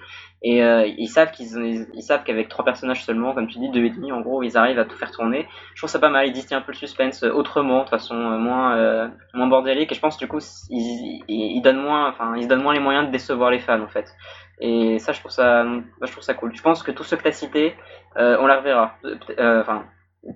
Et 0.42 0.64
euh, 0.64 0.86
ils 0.96 1.08
savent 1.08 1.32
qu'ils 1.32 1.86
ils 1.92 2.02
savent 2.02 2.24
qu'avec 2.24 2.48
trois 2.48 2.64
personnages 2.64 3.04
seulement, 3.04 3.34
comme 3.34 3.46
tu 3.46 3.58
dis, 3.58 3.68
deux 3.68 3.84
et 3.84 3.90
demi, 3.90 4.10
en 4.10 4.20
gros, 4.22 4.42
ils 4.42 4.56
arrivent 4.56 4.78
à 4.78 4.86
tout 4.86 4.96
faire 4.96 5.10
tourner. 5.10 5.46
Je 5.74 5.80
trouve 5.80 5.90
ça 5.90 5.98
pas 5.98 6.08
mal. 6.08 6.26
Ils 6.26 6.32
distillent 6.32 6.56
un 6.56 6.62
peu 6.62 6.72
le 6.72 6.78
suspense 6.78 7.22
autrement, 7.22 7.84
de 7.84 7.90
façon 7.90 8.14
euh, 8.14 8.38
moins 8.38 8.76
euh, 8.76 9.08
moins 9.34 9.48
bordélique. 9.48 9.92
Et 9.92 9.94
je 9.94 10.00
pense 10.00 10.16
du 10.16 10.26
coup, 10.28 10.38
ils, 10.70 11.22
ils, 11.28 11.60
donnent 11.60 11.82
moins, 11.82 12.08
enfin, 12.08 12.34
ils 12.36 12.44
se 12.44 12.48
donnent 12.48 12.62
moins 12.62 12.72
les 12.72 12.80
moyens 12.80 13.06
de 13.06 13.12
décevoir 13.12 13.50
les 13.50 13.58
fans 13.58 13.82
en 13.82 13.88
fait. 13.88 14.14
Et 14.60 14.98
ça, 14.98 15.12
je 15.12 15.20
trouve 15.20 15.32
ça, 15.32 15.64
je 16.02 16.10
trouve 16.10 16.22
ça 16.22 16.34
cool. 16.34 16.54
Je 16.54 16.62
pense 16.62 16.82
que 16.82 16.90
tous 16.90 17.04
ceux 17.04 17.16
que 17.16 17.22
t'as 17.22 17.32
cités, 17.32 17.74
on 18.16 18.46
la 18.46 18.58
reverra. 18.58 18.96
Enfin, 19.38 19.84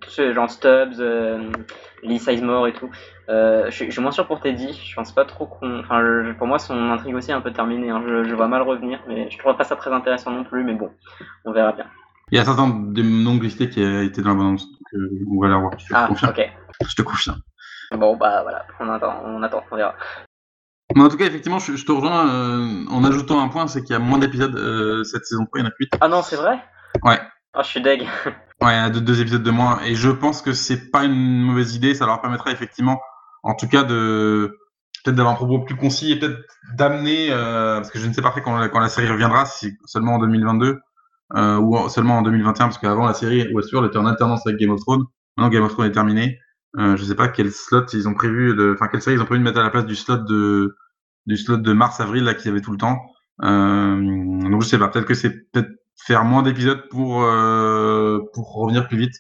tous 0.01 0.11
ceux 0.11 0.33
genre 0.33 0.51
Stubbs, 0.51 0.99
euh, 1.01 1.51
Lee 2.03 2.19
Sizemore 2.19 2.69
et 2.69 2.73
tout. 2.73 2.91
Euh, 3.29 3.71
je, 3.71 3.91
suis 3.91 4.01
moins 4.01 4.13
sûr 4.13 4.27
pour 4.27 4.41
Teddy, 4.41 4.73
je 4.73 4.95
pense 4.95 5.13
pas 5.13 5.25
trop 5.25 5.47
qu'on. 5.47 5.81
Enfin, 5.81 6.35
pour 6.39 6.47
moi, 6.47 6.59
son 6.59 6.91
intrigue 6.91 7.15
aussi 7.15 7.31
est 7.31 7.35
un 7.35 7.41
peu 7.41 7.53
terminée. 7.53 7.91
Hein. 7.91 8.03
Je, 8.07 8.25
je, 8.25 8.35
vois 8.35 8.49
mal 8.49 8.63
revenir, 8.63 9.01
mais 9.09 9.31
je 9.31 9.39
trouve 9.39 9.57
pas 9.57 9.65
ça 9.65 9.77
très 9.77 9.93
intéressant 9.93 10.31
non 10.31 10.45
plus. 10.45 10.65
Mais 10.65 10.75
bon, 10.75 10.91
on 11.45 11.53
verra 11.53 11.73
bien. 11.73 11.87
Il 12.31 12.39
y 12.39 12.41
a 12.41 12.45
certains 12.45 12.69
des 12.69 13.03
noms 13.03 13.37
glistés 13.37 13.69
qui 13.69 13.83
été 13.83 14.23
dans 14.23 14.31
la 14.31 14.35
bande 14.35 14.59
euh, 14.95 15.25
on 15.31 15.41
va 15.41 15.49
la 15.49 15.59
voir. 15.59 15.79
Je 15.79 15.95
ah, 15.95 16.09
ok. 16.11 16.51
Je 16.87 16.95
te 16.95 17.03
confirme. 17.03 17.41
Bon, 17.93 18.17
bah 18.17 18.43
voilà, 18.43 18.67
on 18.81 18.89
attend, 18.89 19.23
on 19.25 19.43
attend, 19.43 19.63
on 19.71 19.77
verra. 19.77 19.95
Mais 20.95 21.03
en 21.03 21.09
tout 21.09 21.17
cas, 21.17 21.27
effectivement, 21.27 21.59
je, 21.59 21.85
te 21.85 21.93
rejoins 21.93 22.29
euh, 22.29 22.85
en 22.91 23.05
ajoutant 23.05 23.41
un 23.41 23.49
point, 23.49 23.67
c'est 23.67 23.83
qu'il 23.83 23.93
y 23.93 23.97
a 23.97 23.99
moins 23.99 24.19
d'épisodes 24.19 24.55
euh, 24.57 25.03
cette 25.05 25.25
saison 25.25 25.45
3, 25.47 25.61
il 25.61 25.63
y 25.63 25.67
en 25.67 25.71
a 25.71 25.73
8. 25.79 25.91
Ah 26.01 26.09
non, 26.09 26.23
c'est 26.23 26.37
vrai? 26.37 26.63
Ouais. 27.03 27.19
Ah, 27.55 27.63
je 27.63 27.69
suis 27.69 27.83
deg. 27.83 28.07
Ouais, 28.63 28.73
il 28.73 28.77
y 28.77 28.79
a 28.79 28.91
deux, 28.91 29.21
épisodes 29.21 29.43
de 29.43 29.51
moins. 29.51 29.81
Et 29.85 29.95
je 29.95 30.11
pense 30.11 30.41
que 30.41 30.53
c'est 30.53 30.91
pas 30.91 31.05
une 31.05 31.43
mauvaise 31.43 31.75
idée. 31.75 31.95
Ça 31.95 32.07
leur 32.07 32.21
permettra 32.21 32.51
effectivement, 32.51 33.01
en 33.43 33.55
tout 33.55 33.69
cas, 33.69 33.83
de 33.83 34.59
peut-être 35.03 35.17
d'avoir 35.17 35.35
un 35.35 35.37
propos 35.37 35.59
plus 35.61 35.77
concis 35.77 36.13
et 36.13 36.19
peut-être 36.19 36.39
d'amener, 36.77 37.29
euh, 37.31 37.77
parce 37.77 37.91
que 37.91 37.99
je 37.99 38.07
ne 38.07 38.13
sais 38.13 38.23
pas 38.23 38.31
quand, 38.31 38.69
quand 38.69 38.81
la 38.81 38.89
série 38.89 39.09
reviendra, 39.09 39.45
si 39.45 39.77
seulement 39.85 40.15
en 40.15 40.19
2022 40.19 40.81
euh, 41.37 41.59
ou 41.59 41.89
seulement 41.89 42.19
en 42.19 42.23
2021, 42.23 42.67
parce 42.67 42.79
qu'avant 42.79 43.07
la 43.07 43.15
série 43.15 43.53
Westworld 43.53 43.91
était 43.91 43.99
en 43.99 44.07
alternance 44.07 44.47
avec 44.47 44.59
Game 44.59 44.71
of 44.71 44.81
Thrones. 44.81 45.05
Maintenant 45.37 45.51
Game 45.51 45.65
of 45.65 45.73
Thrones 45.73 45.89
est 45.89 45.93
terminé. 45.93 46.39
Euh, 46.79 46.97
je 46.97 47.05
sais 47.05 47.15
pas 47.15 47.29
quel 47.29 47.53
slot 47.53 47.87
ils 47.93 48.09
ont 48.09 48.15
prévu, 48.15 48.55
de, 48.57 48.73
enfin 48.75 48.89
quelle 48.89 49.03
série 49.03 49.17
ils 49.17 49.23
ont 49.23 49.27
prévu 49.27 49.41
de 49.41 49.45
mettre 49.45 49.61
à 49.61 49.63
la 49.63 49.71
place 49.71 49.87
du 49.87 49.95
slot 49.95 50.19
de 50.19 50.77
du 51.27 51.37
slot 51.37 51.59
de 51.59 51.73
mars-avril 51.73 52.25
là 52.25 52.35
qu'ils 52.35 52.51
avaient 52.51 52.61
tout 52.61 52.73
le 52.73 52.79
temps. 52.79 52.99
Euh, 53.43 53.97
donc 54.51 54.63
je 54.63 54.69
sais 54.69 54.79
pas, 54.79 54.89
peut-être 54.89 55.07
que 55.07 55.15
c'est 55.15 55.51
peut-être 55.51 55.71
faire 55.97 56.25
moins 56.25 56.43
d'épisodes 56.43 56.89
pour 56.91 57.23
euh, 57.23 58.21
pour 58.35 58.55
revenir 58.55 58.89
plus 58.89 58.99
vite. 58.99 59.15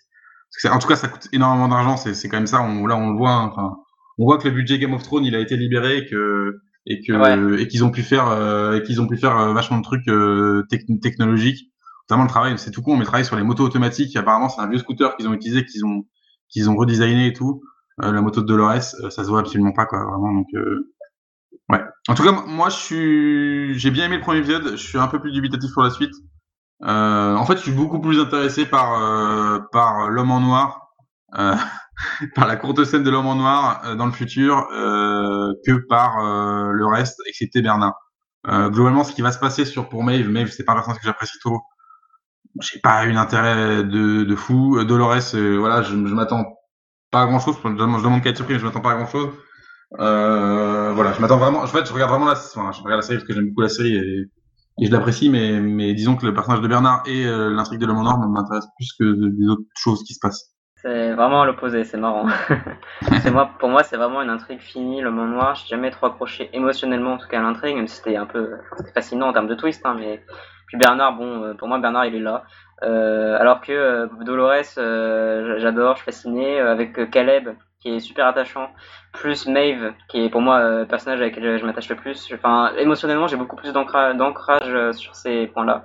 Parce 0.55 0.63
que 0.63 0.77
en 0.77 0.79
tout 0.81 0.89
cas, 0.89 0.97
ça 0.97 1.09
coûte 1.09 1.29
énormément 1.33 1.69
d'argent. 1.69 1.97
C'est 1.97 2.15
c'est 2.15 2.29
quand 2.29 2.37
même 2.37 2.47
ça. 2.47 2.63
On, 2.63 2.87
là, 2.87 2.97
on 2.97 3.11
le 3.11 3.17
voit. 3.17 3.31
Hein, 3.33 3.51
enfin, 3.53 3.77
on 4.19 4.25
voit 4.25 4.39
que 4.39 4.49
le 4.49 4.55
budget 4.55 4.79
Game 4.79 4.95
of 4.95 5.03
Thrones, 5.03 5.25
il 5.25 5.35
a 5.35 5.41
été 5.41 5.57
libéré 5.57 5.99
et 5.99 6.07
que 6.07 6.61
et 6.87 7.01
que 7.03 7.59
et 7.59 7.69
qu'ils 7.69 7.85
ont 7.85 7.91
pu 7.91 8.03
faire 8.03 8.29
euh, 8.29 8.77
et 8.77 8.83
qu'ils 8.83 9.01
ont 9.01 9.09
pu 9.09 9.17
faire 9.17 9.37
euh, 9.39 9.53
vachement 9.53 9.79
de 9.79 9.83
trucs 9.83 10.09
euh, 10.09 10.65
technologiques. 11.03 11.71
Notamment 12.09 12.25
le 12.25 12.29
travail, 12.29 12.59
c'est 12.59 12.71
tout 12.71 12.83
con, 12.83 12.95
mais 12.95 13.01
le 13.01 13.07
travail 13.07 13.25
sur 13.25 13.37
les 13.37 13.43
motos 13.43 13.65
automatiques. 13.65 14.15
Apparemment, 14.17 14.49
c'est 14.49 14.61
un 14.61 14.69
vieux 14.69 14.79
scooter 14.79 15.17
qu'ils 15.17 15.27
ont 15.27 15.33
utilisé, 15.33 15.65
qu'ils 15.65 15.85
ont 15.87 16.05
qu'ils 16.55 16.71
ont 16.71 16.77
redesigné 16.77 17.27
et 17.27 17.33
tout. 17.35 17.63
la 17.99 18.23
moto 18.23 18.41
de 18.41 18.47
Dolores, 18.47 18.83
ça 18.83 19.11
se 19.11 19.29
voit 19.29 19.41
absolument 19.41 19.73
pas 19.73 19.85
quoi, 19.85 19.99
vraiment. 20.05 20.33
Donc 20.33 20.47
ouais. 21.71 21.85
En 22.09 22.15
tout 22.15 22.23
cas, 22.23 22.33
moi, 22.47 22.71
je 22.71 22.77
suis, 22.77 23.79
j'ai 23.79 23.91
bien 23.91 24.07
aimé 24.07 24.17
le 24.17 24.23
premier 24.23 24.39
épisode. 24.39 24.73
Je 24.73 24.87
suis 24.87 24.99
un 24.99 25.09
peu 25.09 25.21
plus 25.21 25.33
dubitatif 25.33 25.73
pour 25.73 25.83
la 25.83 25.91
suite. 25.91 26.15
Euh, 26.83 27.35
en 27.35 27.47
fait, 27.47 27.57
je 27.57 27.63
suis 27.63 27.73
beaucoup 27.73 28.01
plus 28.01 28.21
intéressé 28.21 28.67
par 28.67 29.01
euh, 29.01 29.61
par 29.73 30.11
l'homme 30.11 30.31
en 30.31 30.41
noir, 30.41 30.91
euh, 31.39 31.55
par 32.35 32.47
la 32.47 32.57
courte 32.57 32.85
scène 32.85 33.03
de 33.05 33.11
l'homme 33.11 33.27
en 33.27 33.37
noir 33.37 33.83
euh, 33.85 33.95
dans 33.95 34.07
le 34.07 34.13
futur 34.13 34.67
que 34.71 35.87
par 35.89 36.19
le 36.21 36.87
reste, 36.87 37.21
excepté 37.27 37.63
Bernard. 37.63 37.95
globalement, 38.47 39.05
ce 39.05 39.13
qui 39.13 39.23
va 39.23 39.33
se 39.33 39.39
passer 39.39 39.65
sur 39.65 39.89
pour 39.89 40.05
Maeve, 40.05 40.29
Maeve, 40.29 40.51
c'est 40.51 40.65
pas 40.65 40.73
un 40.73 40.77
personnage 40.77 41.01
que 41.01 41.07
j'apprécie 41.07 41.39
trop. 41.39 41.61
J'ai 42.61 42.81
pas 42.81 43.07
eu 43.07 43.13
d'intérêt 43.13 43.85
de, 43.85 44.25
de 44.25 44.37
fou. 44.37 44.83
Dolores, 44.85 45.35
voilà, 45.59 45.83
je, 45.83 45.91
je 45.91 46.15
m'attends 46.15 46.45
pas 47.11 47.23
à 47.23 47.27
grand 47.27 47.41
chose. 47.41 47.57
Je, 47.63 47.69
demande 47.69 48.23
qu'à 48.23 48.31
être 48.31 48.37
surpris, 48.37 48.55
mais 48.55 48.61
je 48.61 48.65
m'attends 48.65 48.81
pas 48.81 48.93
à 48.93 48.97
grand 48.97 49.07
chose. 49.07 49.31
voilà, 49.91 51.13
je 51.13 51.21
m'attends 51.21 51.39
vraiment. 51.39 51.61
En 51.61 51.67
fait, 51.67 51.87
je 51.87 51.93
regarde 51.93 52.11
vraiment 52.11 52.27
la, 52.27 52.33
enfin, 52.33 52.71
je 52.73 52.81
regarde 52.83 53.01
la 53.01 53.03
série 53.03 53.19
parce 53.19 53.29
que 53.29 53.35
j'aime 53.35 53.49
beaucoup 53.49 53.63
la 53.63 53.69
série 53.69 53.97
et 53.97 54.31
et 54.81 54.87
je 54.87 54.93
l'apprécie, 54.93 55.31
mais, 55.31 55.61
mais 55.61 55.95
disons 55.95 56.17
que 56.17 56.27
le 56.27 56.35
personnage 56.35 56.61
de 56.61 56.69
Bernard 56.69 57.05
et 57.07 57.27
euh, 57.27 57.51
l'intrigue 57.51 57.81
de 57.81 57.87
l'homme 57.87 57.99
en 57.99 58.07
or 58.07 58.19
m'intéressent 58.19 58.73
plus 58.77 58.93
que 58.99 59.05
des 59.05 59.47
autres 59.47 59.63
choses 59.77 60.03
qui 60.03 60.15
se 60.15 60.19
passent. 60.21 60.51
C'est 60.77 61.15
vraiment 61.15 61.45
l'opposé, 61.45 61.85
c'est 61.85 61.97
marrant. 61.97 62.27
c'est 63.23 63.31
moi, 63.31 63.51
pour 63.59 63.69
moi, 63.69 63.85
c'est 63.85 63.97
vraiment 63.97 64.21
une 64.21 64.29
intrigue 64.31 64.61
finie, 64.61 65.01
le 65.01 65.11
en 65.11 65.27
noir. 65.27 65.55
J'ai 65.55 65.69
jamais 65.69 65.91
trop 65.91 66.07
accroché 66.07 66.51
émotionnellement, 66.53 67.13
en 67.13 67.19
tout 67.19 67.29
cas, 67.29 67.39
à 67.39 67.43
l'intrigue, 67.43 67.77
même 67.77 67.89
si 67.89 67.97
c'était 67.97 68.17
un 68.17 68.27
peu 68.27 68.51
fascinant 68.93 69.29
en 69.29 69.33
termes 69.33 69.47
de 69.47 69.55
twist. 69.55 69.81
Hein, 69.87 69.97
mais 69.99 70.23
Bernard, 70.75 71.14
bon, 71.14 71.43
euh, 71.43 71.55
pour 71.55 71.68
moi, 71.68 71.79
Bernard, 71.79 72.07
il 72.07 72.14
est 72.14 72.20
là. 72.20 72.45
Euh, 72.83 73.39
alors 73.39 73.61
que 73.61 73.72
euh, 73.72 74.07
Dolores, 74.25 74.75
j'adore, 75.59 75.97
je 75.97 76.03
suis 76.03 76.05
fasciné. 76.05 76.59
avec 76.61 77.11
Caleb, 77.11 77.51
qui 77.81 77.91
est 77.91 78.01
super 78.01 78.27
attachant, 78.27 78.68
plus 79.12 79.47
Maeve, 79.47 79.93
qui 80.09 80.25
est 80.25 80.29
pour 80.29 80.41
moi 80.41 80.81
le 80.81 80.87
personnage 80.87 81.20
avec 81.20 81.37
lequel 81.37 81.59
je 81.59 81.66
m'attache 81.66 81.89
le 81.89 81.97
plus. 81.97 82.33
Enfin, 82.35 82.72
émotionnellement, 82.79 83.27
j'ai 83.27 83.37
beaucoup 83.37 83.57
plus 83.57 83.72
d'ancrage 83.72 84.93
sur 84.93 85.14
ces 85.14 85.47
points-là 85.49 85.85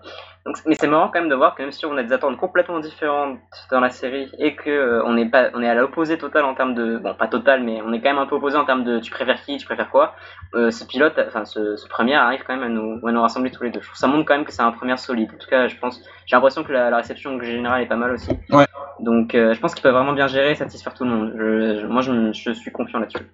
mais 0.65 0.75
c'est 0.75 0.87
marrant 0.87 1.07
quand 1.07 1.19
même 1.19 1.29
de 1.29 1.35
voir 1.35 1.55
que 1.55 1.61
même 1.61 1.71
si 1.71 1.85
on 1.85 1.95
a 1.97 2.03
des 2.03 2.13
attentes 2.13 2.37
complètement 2.37 2.79
différentes 2.79 3.39
dans 3.71 3.79
la 3.79 3.89
série 3.89 4.31
et 4.37 4.55
que 4.55 4.69
euh, 4.69 5.03
on 5.05 5.17
est 5.17 5.25
pas 5.25 5.49
on 5.53 5.61
est 5.61 5.67
à 5.67 5.73
l'opposé 5.73 6.17
total 6.17 6.45
en 6.45 6.55
termes 6.55 6.73
de 6.73 6.97
bon 6.97 7.13
pas 7.13 7.27
total 7.27 7.63
mais 7.63 7.81
on 7.81 7.93
est 7.93 8.01
quand 8.01 8.09
même 8.09 8.19
un 8.19 8.25
peu 8.25 8.35
opposé 8.35 8.57
en 8.57 8.65
termes 8.65 8.83
de 8.83 8.99
tu 8.99 9.11
préfères 9.11 9.41
qui 9.41 9.57
tu 9.57 9.65
préfères 9.65 9.89
quoi 9.89 10.15
euh, 10.55 10.71
ce 10.71 10.85
pilote 10.85 11.19
enfin 11.27 11.45
ce, 11.45 11.75
ce, 11.75 11.87
premier 11.87 12.15
arrive 12.15 12.43
quand 12.45 12.55
même 12.55 12.63
à 12.63 12.69
nous 12.69 13.07
à 13.07 13.11
nous 13.11 13.21
rassembler 13.21 13.51
tous 13.51 13.63
les 13.63 13.71
deux 13.71 13.81
je 13.81 13.87
trouve 13.87 13.97
ça 13.97 14.07
montre 14.07 14.25
quand 14.25 14.35
même 14.35 14.45
que 14.45 14.51
c'est 14.51 14.61
un 14.61 14.71
premier 14.71 14.97
solide 14.97 15.29
en 15.33 15.37
tout 15.37 15.49
cas 15.49 15.67
je 15.67 15.75
pense 15.77 16.01
j'ai 16.25 16.35
l'impression 16.35 16.63
que 16.63 16.71
la, 16.71 16.95
réception 16.95 17.39
générale 17.41 17.81
est 17.81 17.87
pas 17.87 17.95
mal 17.95 18.11
aussi 18.11 18.31
ouais. 18.51 18.65
donc 18.99 19.35
euh, 19.35 19.53
je 19.53 19.59
pense 19.59 19.73
qu'il 19.73 19.83
peut 19.83 19.89
vraiment 19.89 20.13
bien 20.13 20.27
gérer 20.27 20.51
et 20.51 20.55
satisfaire 20.55 20.93
tout 20.93 21.03
le 21.03 21.11
monde 21.11 21.33
je, 21.35 21.85
moi 21.87 22.01
je, 22.01 22.31
je 22.33 22.51
suis 22.51 22.71
confiant 22.71 22.99
là-dessus 22.99 23.25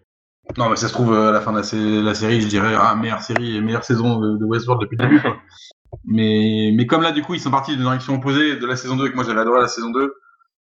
non, 0.58 0.70
mais 0.70 0.76
ça 0.76 0.88
se 0.88 0.94
trouve, 0.94 1.14
à 1.14 1.32
la 1.32 1.42
fin 1.42 1.52
de 1.52 1.58
la, 2.06 2.14
série, 2.14 2.40
je 2.40 2.48
dirais, 2.48 2.76
ah, 2.80 2.96
meilleure 2.96 3.22
série 3.22 3.58
et 3.58 3.62
meilleure 3.62 3.84
saison 3.84 4.20
de, 4.20 4.46
Westworld 4.46 4.84
depuis 4.84 4.96
le 4.98 5.04
début. 5.04 5.22
Quoi. 5.22 5.38
Mais, 6.04 6.72
mais 6.76 6.86
comme 6.86 7.02
là, 7.02 7.12
du 7.12 7.22
coup, 7.22 7.34
ils 7.34 7.40
sont 7.40 7.52
partis 7.52 7.72
d'une 7.72 7.82
direction 7.82 8.16
opposée 8.16 8.58
de 8.58 8.66
la 8.66 8.76
saison 8.76 8.96
2 8.96 9.08
et 9.08 9.10
que 9.12 9.16
moi 9.16 9.24
j'avais 9.24 9.42
adoré 9.42 9.62
la 9.62 9.68
saison 9.68 9.92
2, 9.92 10.14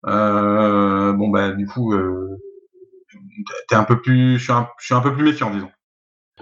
euh, 0.06 1.14
bon, 1.14 1.30
bah, 1.30 1.52
du 1.52 1.66
coup, 1.66 1.94
euh, 1.94 2.38
t'es 3.68 3.76
un 3.76 3.84
peu 3.84 4.02
plus, 4.02 4.38
je 4.38 4.44
suis 4.44 4.52
un, 4.52 4.68
je 4.80 4.86
suis 4.86 4.96
un 4.96 5.02
peu 5.02 5.14
plus 5.14 5.24
méfiant, 5.24 5.50
disons. 5.50 5.72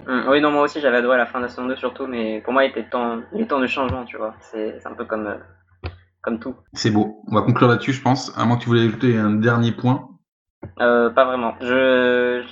Hum, 0.06 0.24
oui, 0.28 0.40
non, 0.40 0.50
moi 0.50 0.62
aussi 0.62 0.80
j'avais 0.80 0.96
adoré 0.96 1.18
la 1.18 1.26
fin 1.26 1.38
de 1.38 1.44
la 1.44 1.48
saison 1.48 1.66
2 1.66 1.76
surtout, 1.76 2.06
mais 2.06 2.40
pour 2.40 2.52
moi 2.54 2.64
il 2.64 2.70
était 2.70 2.88
temps, 2.88 3.20
il 3.34 3.46
temps 3.46 3.60
de 3.60 3.66
changement, 3.66 4.04
tu 4.04 4.16
vois. 4.16 4.34
C'est 4.40 4.84
un 4.86 4.94
peu 4.94 5.04
comme, 5.04 5.26
euh, 5.26 5.88
comme 6.22 6.40
tout. 6.40 6.56
C'est 6.72 6.90
beau. 6.90 7.22
On 7.28 7.34
va 7.34 7.42
conclure 7.42 7.68
là-dessus, 7.68 7.92
je 7.92 8.02
pense. 8.02 8.36
À 8.36 8.44
moins 8.44 8.56
que 8.56 8.62
tu 8.62 8.68
voulais 8.68 8.86
ajouter 8.86 9.16
un 9.16 9.30
dernier 9.30 9.72
point. 9.72 10.08
Euh, 10.80 11.10
pas 11.10 11.24
vraiment. 11.24 11.54
Je 11.60 12.42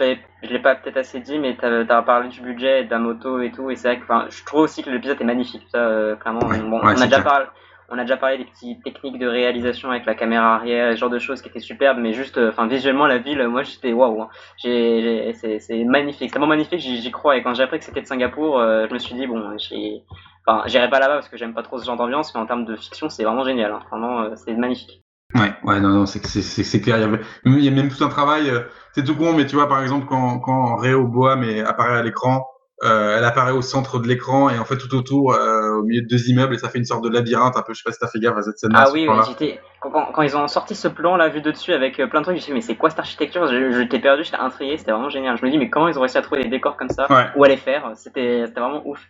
je 0.42 0.48
l'ai 0.48 0.58
pas 0.58 0.74
peut-être 0.74 0.96
assez 0.96 1.20
dit, 1.20 1.38
mais 1.38 1.56
tu 1.56 1.64
as, 1.64 2.02
parlé 2.02 2.28
du 2.28 2.40
budget 2.40 2.82
et 2.82 2.84
de 2.84 2.90
la 2.90 2.98
moto 2.98 3.40
et 3.40 3.50
tout, 3.50 3.70
et 3.70 3.76
c'est 3.76 3.88
vrai 3.88 4.00
que 4.00 4.30
je 4.30 4.44
trouve 4.44 4.62
aussi 4.62 4.82
que 4.82 4.90
l'épisode 4.90 5.20
est 5.20 5.24
magnifique. 5.24 5.66
Ça, 5.70 5.78
euh, 5.78 6.16
clairement, 6.16 6.40
bon, 6.40 6.80
on 6.82 6.86
a 6.86 7.04
déjà 7.04 7.20
parlé 7.20 7.46
on 7.90 7.98
a 7.98 8.02
déjà 8.02 8.16
parlé 8.16 8.38
des 8.38 8.44
petites 8.44 8.82
techniques 8.84 9.18
de 9.18 9.26
réalisation 9.26 9.90
avec 9.90 10.06
la 10.06 10.14
caméra 10.14 10.54
arrière, 10.54 10.92
ce 10.92 10.98
genre 10.98 11.10
de 11.10 11.18
choses 11.18 11.42
qui 11.42 11.48
étaient 11.48 11.58
superbes, 11.58 11.98
mais 11.98 12.12
juste, 12.12 12.38
euh, 12.38 12.50
enfin, 12.50 12.68
visuellement, 12.68 13.06
la 13.06 13.18
ville, 13.18 13.46
moi, 13.48 13.64
j'étais 13.64 13.92
waouh. 13.92 14.22
Hein. 14.22 14.28
C'est 14.58 15.84
magnifique, 15.84 16.28
c'est 16.28 16.32
tellement 16.32 16.46
magnifique, 16.46 16.78
j'y 16.78 17.10
crois. 17.10 17.36
Et 17.36 17.42
quand 17.42 17.52
j'ai 17.54 17.64
appris 17.64 17.80
que 17.80 17.84
c'était 17.84 18.02
de 18.02 18.06
Singapour, 18.06 18.60
euh, 18.60 18.86
je 18.88 18.94
me 18.94 18.98
suis 18.98 19.14
dit, 19.16 19.26
bon, 19.26 19.56
j'ai. 19.58 20.02
Enfin, 20.46 20.62
j'irai 20.66 20.88
pas 20.88 21.00
là-bas 21.00 21.14
parce 21.14 21.28
que 21.28 21.36
j'aime 21.36 21.52
pas 21.52 21.62
trop 21.62 21.78
ce 21.78 21.84
genre 21.84 21.96
d'ambiance, 21.96 22.32
mais 22.34 22.40
en 22.40 22.46
termes 22.46 22.64
de 22.64 22.76
fiction, 22.76 23.08
c'est 23.08 23.24
vraiment 23.24 23.44
génial. 23.44 23.72
Hein. 23.72 23.80
Vraiment, 23.90 24.20
euh, 24.22 24.36
c'est 24.36 24.54
magnifique. 24.54 25.02
Ouais, 25.34 25.52
ouais, 25.64 25.80
non, 25.80 25.90
non, 25.90 26.06
c'est 26.06 26.20
clair. 26.20 26.98
Il 26.98 27.02
y, 27.02 27.04
a, 27.04 27.20
il 27.44 27.64
y, 27.64 27.68
a, 27.68 27.70
même 27.70 27.88
tout 27.88 28.02
un 28.02 28.08
travail. 28.08 28.50
c'est 28.92 29.04
tout 29.04 29.14
con, 29.14 29.32
mais 29.32 29.46
tu 29.46 29.56
vois, 29.56 29.68
par 29.68 29.80
exemple, 29.82 30.06
quand, 30.08 30.40
quand 30.40 30.76
Réo 30.76 31.06
Bois 31.06 31.38
apparaît 31.66 31.98
à 31.98 32.02
l'écran, 32.02 32.46
euh, 32.82 33.18
elle 33.18 33.24
apparaît 33.24 33.52
au 33.52 33.60
centre 33.60 33.98
de 33.98 34.08
l'écran 34.08 34.48
et 34.48 34.58
en 34.58 34.64
fait 34.64 34.78
tout 34.78 34.94
autour, 34.94 35.34
euh, 35.34 35.74
au 35.74 35.82
milieu 35.82 36.00
de 36.00 36.06
deux 36.06 36.30
immeubles, 36.30 36.54
et 36.54 36.58
ça 36.58 36.70
fait 36.70 36.78
une 36.78 36.86
sorte 36.86 37.04
de 37.04 37.10
labyrinthe 37.10 37.54
un 37.56 37.62
peu. 37.62 37.74
Je 37.74 37.78
sais 37.78 37.84
pas 37.84 37.92
si 37.92 37.98
t'as 37.98 38.08
fait 38.08 38.20
gaffe 38.20 38.38
à 38.38 38.42
cette 38.42 38.58
scène. 38.58 38.70
Ah 38.74 38.86
oui, 38.90 39.06
j'étais 39.28 39.60
quand, 39.80 39.90
quand, 39.90 40.22
ils 40.22 40.34
ont 40.34 40.48
sorti 40.48 40.74
ce 40.74 40.88
plan 40.88 41.16
là 41.16 41.28
vu 41.28 41.42
de 41.42 41.50
dessus 41.50 41.74
avec 41.74 42.00
euh, 42.00 42.06
plein 42.06 42.20
de 42.20 42.24
trucs, 42.24 42.36
je 42.36 42.40
me 42.40 42.42
suis 42.42 42.52
dit 42.52 42.54
mais 42.54 42.62
c'est 42.62 42.76
quoi 42.76 42.88
cette 42.88 42.98
architecture? 42.98 43.46
Je, 43.48 43.82
t'ai 43.82 43.98
perdu, 43.98 44.24
j'étais 44.24 44.38
intrigué, 44.38 44.78
c'était 44.78 44.92
vraiment 44.92 45.10
génial. 45.10 45.36
Je 45.36 45.44
me 45.44 45.50
dis 45.50 45.58
mais 45.58 45.68
comment 45.68 45.88
ils 45.88 45.98
ont 45.98 46.00
réussi 46.00 46.16
à 46.16 46.22
trouver 46.22 46.42
des 46.44 46.48
décors 46.48 46.78
comme 46.78 46.88
ça? 46.88 47.06
Où 47.36 47.44
aller 47.44 47.58
faire? 47.58 47.90
C'était 47.96 48.46
vraiment 48.46 48.80
ouf. 48.86 49.00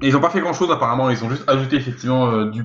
ils 0.00 0.16
ont 0.16 0.20
pas 0.20 0.30
fait 0.30 0.40
grand 0.40 0.54
chose 0.54 0.70
apparemment, 0.70 1.10
ils 1.10 1.22
ont 1.22 1.28
juste 1.28 1.46
ajouté 1.50 1.76
effectivement 1.76 2.44
du 2.46 2.64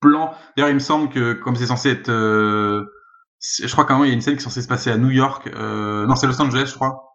plan. 0.00 0.32
D'ailleurs, 0.56 0.70
il 0.70 0.74
me 0.74 0.80
semble 0.80 1.08
que 1.08 1.32
comme 1.32 1.56
c'est 1.56 1.66
censé 1.66 1.90
être, 1.90 2.08
je 2.10 3.72
crois 3.72 3.84
qu'à 3.84 3.94
un 3.94 3.96
moment 3.96 4.04
il 4.04 4.08
y 4.08 4.12
a 4.12 4.14
une 4.14 4.20
scène 4.20 4.34
qui 4.34 4.40
est 4.40 4.44
censée 4.44 4.62
se 4.62 4.68
passer 4.68 4.90
à 4.90 4.96
New 4.96 5.10
York. 5.10 5.50
non, 5.54 6.14
c'est 6.16 6.26
Los 6.26 6.40
Angeles, 6.40 6.66
je 6.70 6.74
crois. 6.74 7.08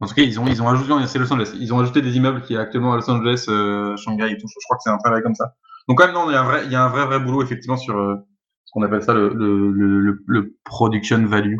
En 0.00 0.06
tout 0.06 0.14
cas, 0.14 0.22
ils 0.22 0.40
ont, 0.40 0.46
ils 0.46 0.62
ont 0.62 0.68
ajouté, 0.68 0.94
c'est 1.06 1.18
Los 1.18 1.30
Angeles. 1.32 1.52
Ils 1.60 1.74
ont 1.74 1.78
ajouté 1.78 2.00
des 2.00 2.16
immeubles 2.16 2.40
qui 2.40 2.54
est 2.54 2.58
actuellement 2.58 2.94
à 2.94 2.96
Los 2.96 3.10
Angeles, 3.10 3.44
euh, 3.48 3.96
Shanghai 3.98 4.32
et 4.32 4.38
tout. 4.38 4.46
Je 4.48 4.64
crois 4.64 4.76
que 4.78 4.82
c'est 4.82 4.90
un 4.90 4.96
travail 4.96 5.22
comme 5.22 5.34
ça. 5.34 5.54
Donc 5.88 5.98
quand 5.98 6.06
même, 6.06 6.14
non, 6.14 6.30
il 6.30 6.32
y 6.32 6.36
a 6.36 6.40
un 6.40 6.44
vrai, 6.44 6.62
il 6.64 6.72
y 6.72 6.74
a 6.74 6.82
un 6.84 6.88
vrai, 6.88 7.04
vrai 7.04 7.20
boulot 7.20 7.42
effectivement 7.42 7.76
sur 7.76 7.98
euh, 7.98 8.16
ce 8.64 8.72
qu'on 8.72 8.82
appelle 8.82 9.02
ça 9.02 9.12
le, 9.12 9.28
le, 9.34 9.70
le, 9.70 10.22
le 10.26 10.56
production 10.64 11.22
value. 11.26 11.56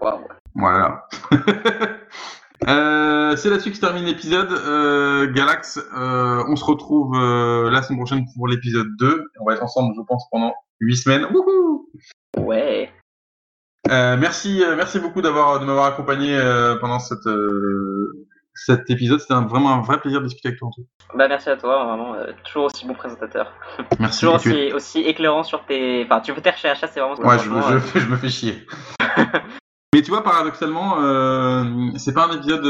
Wow. 0.00 0.20
Voilà. 0.56 1.06
euh, 2.66 3.36
c'est 3.36 3.50
là-dessus 3.50 3.70
que 3.70 3.76
se 3.76 3.80
termine 3.80 4.04
l'épisode. 4.04 4.50
Euh, 4.50 5.30
Galax, 5.32 5.78
euh, 5.78 6.42
on 6.48 6.56
se 6.56 6.64
retrouve 6.64 7.14
euh, 7.16 7.70
la 7.70 7.82
semaine 7.82 7.98
prochaine 7.98 8.24
pour 8.34 8.48
l'épisode 8.48 8.88
2. 8.98 9.24
On 9.40 9.44
va 9.44 9.54
être 9.54 9.62
ensemble, 9.62 9.94
je 9.96 10.02
pense, 10.02 10.26
pendant 10.30 10.54
8 10.80 10.96
semaines. 10.96 11.26
Wouhou 11.26 11.90
ouais. 12.38 12.90
Euh, 13.90 14.16
merci, 14.16 14.64
euh, 14.64 14.74
merci 14.74 14.98
beaucoup 14.98 15.22
d'avoir 15.22 15.60
de 15.60 15.64
m'avoir 15.64 15.86
accompagné 15.86 16.36
euh, 16.36 16.76
pendant 16.76 16.98
cette, 16.98 17.28
cet 18.54 18.90
épisode. 18.90 19.20
C'était 19.20 19.34
vraiment 19.34 19.72
un 19.72 19.82
vrai 19.82 20.00
plaisir 20.00 20.20
de 20.20 20.26
discuter 20.26 20.48
avec 20.48 20.58
toi. 20.58 20.70
Bah 21.14 21.28
merci 21.28 21.50
à 21.50 21.56
toi, 21.56 21.84
vraiment 21.84 22.16
toujours 22.42 22.64
aussi 22.64 22.84
bon 22.84 22.94
présentateur. 22.94 23.52
Merci. 24.00 24.20
toujours 24.20 24.34
aussi, 24.34 24.72
aussi, 24.72 25.00
éclairant 25.02 25.44
sur 25.44 25.64
tes, 25.66 26.04
enfin 26.04 26.20
tu 26.20 26.34
fais 26.34 26.40
tes 26.40 26.50
recherches, 26.50 26.80
c'est 26.80 26.98
vraiment. 26.98 27.14
Ouais, 27.14 27.38
je, 27.38 27.44
je, 27.44 28.00
je, 28.00 28.08
me 28.08 28.16
fais 28.16 28.28
chier. 28.28 28.66
Mais 29.94 30.02
tu 30.02 30.10
vois, 30.10 30.22
paradoxalement, 30.22 31.00
euh, 31.00 31.64
c'est 31.96 32.12
pas 32.12 32.26
un 32.26 32.36
épisode 32.36 32.66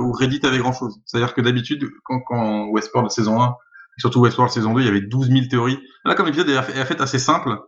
où 0.00 0.12
Reddit 0.12 0.40
avait 0.44 0.58
grand 0.58 0.72
chose. 0.72 0.98
C'est-à-dire 1.04 1.34
que 1.34 1.40
d'habitude, 1.40 1.90
quand, 2.04 2.20
quand 2.20 2.66
Westworld 2.68 3.10
saison 3.10 3.42
1, 3.42 3.48
et 3.48 4.00
surtout 4.00 4.20
Westworld 4.20 4.52
saison 4.52 4.72
2, 4.72 4.80
il 4.80 4.86
y 4.86 4.88
avait 4.88 5.02
12 5.02 5.28
000 5.28 5.46
théories. 5.50 5.78
Là, 6.04 6.14
comme 6.14 6.26
l'épisode 6.26 6.48
est 6.48 6.84
fait 6.84 7.00
assez 7.00 7.18
simple, 7.18 7.58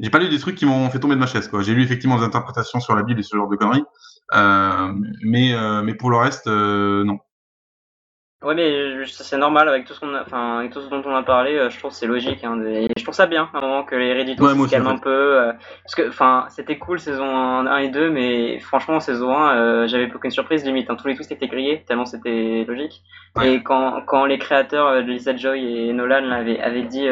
j'ai 0.00 0.10
pas 0.10 0.18
lu 0.18 0.28
des 0.28 0.38
trucs 0.38 0.56
qui 0.56 0.66
m'ont 0.66 0.90
fait 0.90 0.98
tomber 0.98 1.14
de 1.14 1.20
ma 1.20 1.26
chaise 1.26 1.48
quoi. 1.48 1.62
J'ai 1.62 1.74
lu 1.74 1.82
effectivement 1.82 2.18
des 2.18 2.24
interprétations 2.24 2.80
sur 2.80 2.94
la 2.94 3.02
Bible 3.02 3.20
et 3.20 3.22
ce 3.22 3.36
genre 3.36 3.48
de 3.48 3.56
conneries, 3.56 3.84
euh, 4.34 4.92
mais 5.22 5.54
euh, 5.54 5.82
mais 5.82 5.94
pour 5.94 6.10
le 6.10 6.16
reste 6.16 6.46
euh, 6.48 7.04
non. 7.04 7.18
Ouais, 8.42 8.56
mais 8.56 9.06
c'est 9.06 9.36
normal 9.36 9.68
avec 9.68 9.84
tout 9.84 9.94
ce 9.94 10.00
qu'on 10.00 10.14
a, 10.14 10.22
enfin, 10.22 10.58
avec 10.58 10.72
tout 10.72 10.80
ce 10.80 10.88
dont 10.88 11.00
on 11.06 11.14
a 11.14 11.22
parlé, 11.22 11.54
euh, 11.54 11.70
je 11.70 11.78
trouve 11.78 11.92
c'est 11.92 12.08
logique. 12.08 12.42
Hein, 12.42 12.60
et 12.66 12.88
je 12.96 13.02
trouve 13.04 13.14
ça 13.14 13.26
bien, 13.26 13.48
à 13.54 13.58
un 13.58 13.60
moment 13.60 13.84
que 13.84 13.94
les 13.94 14.12
Redditors 14.12 14.50
se 14.50 14.68
calment 14.68 14.88
un 14.88 14.98
peu, 14.98 15.10
euh, 15.10 15.52
parce 15.84 15.94
que, 15.94 16.08
enfin, 16.08 16.46
c'était 16.48 16.76
cool 16.76 16.98
saison 16.98 17.24
1 17.24 17.76
et 17.78 17.88
2, 17.88 18.10
mais 18.10 18.58
franchement 18.58 18.98
saison 18.98 19.36
1, 19.36 19.56
euh, 19.56 19.86
j'avais 19.86 20.12
aucune 20.12 20.32
surprise 20.32 20.64
limite. 20.64 20.90
Hein, 20.90 20.96
tous 20.96 21.06
les 21.06 21.14
twists 21.14 21.30
étaient 21.30 21.46
grillés, 21.46 21.84
tellement 21.86 22.04
c'était 22.04 22.64
logique. 22.66 23.02
Et 23.42 23.62
quand, 23.62 24.02
quand 24.06 24.26
les 24.26 24.38
créateurs 24.38 24.96
de 24.96 25.10
Lisa 25.10 25.34
Joy 25.34 25.88
et 25.88 25.92
Nolan 25.92 26.30
avaient 26.32 26.82
dit 26.82 27.08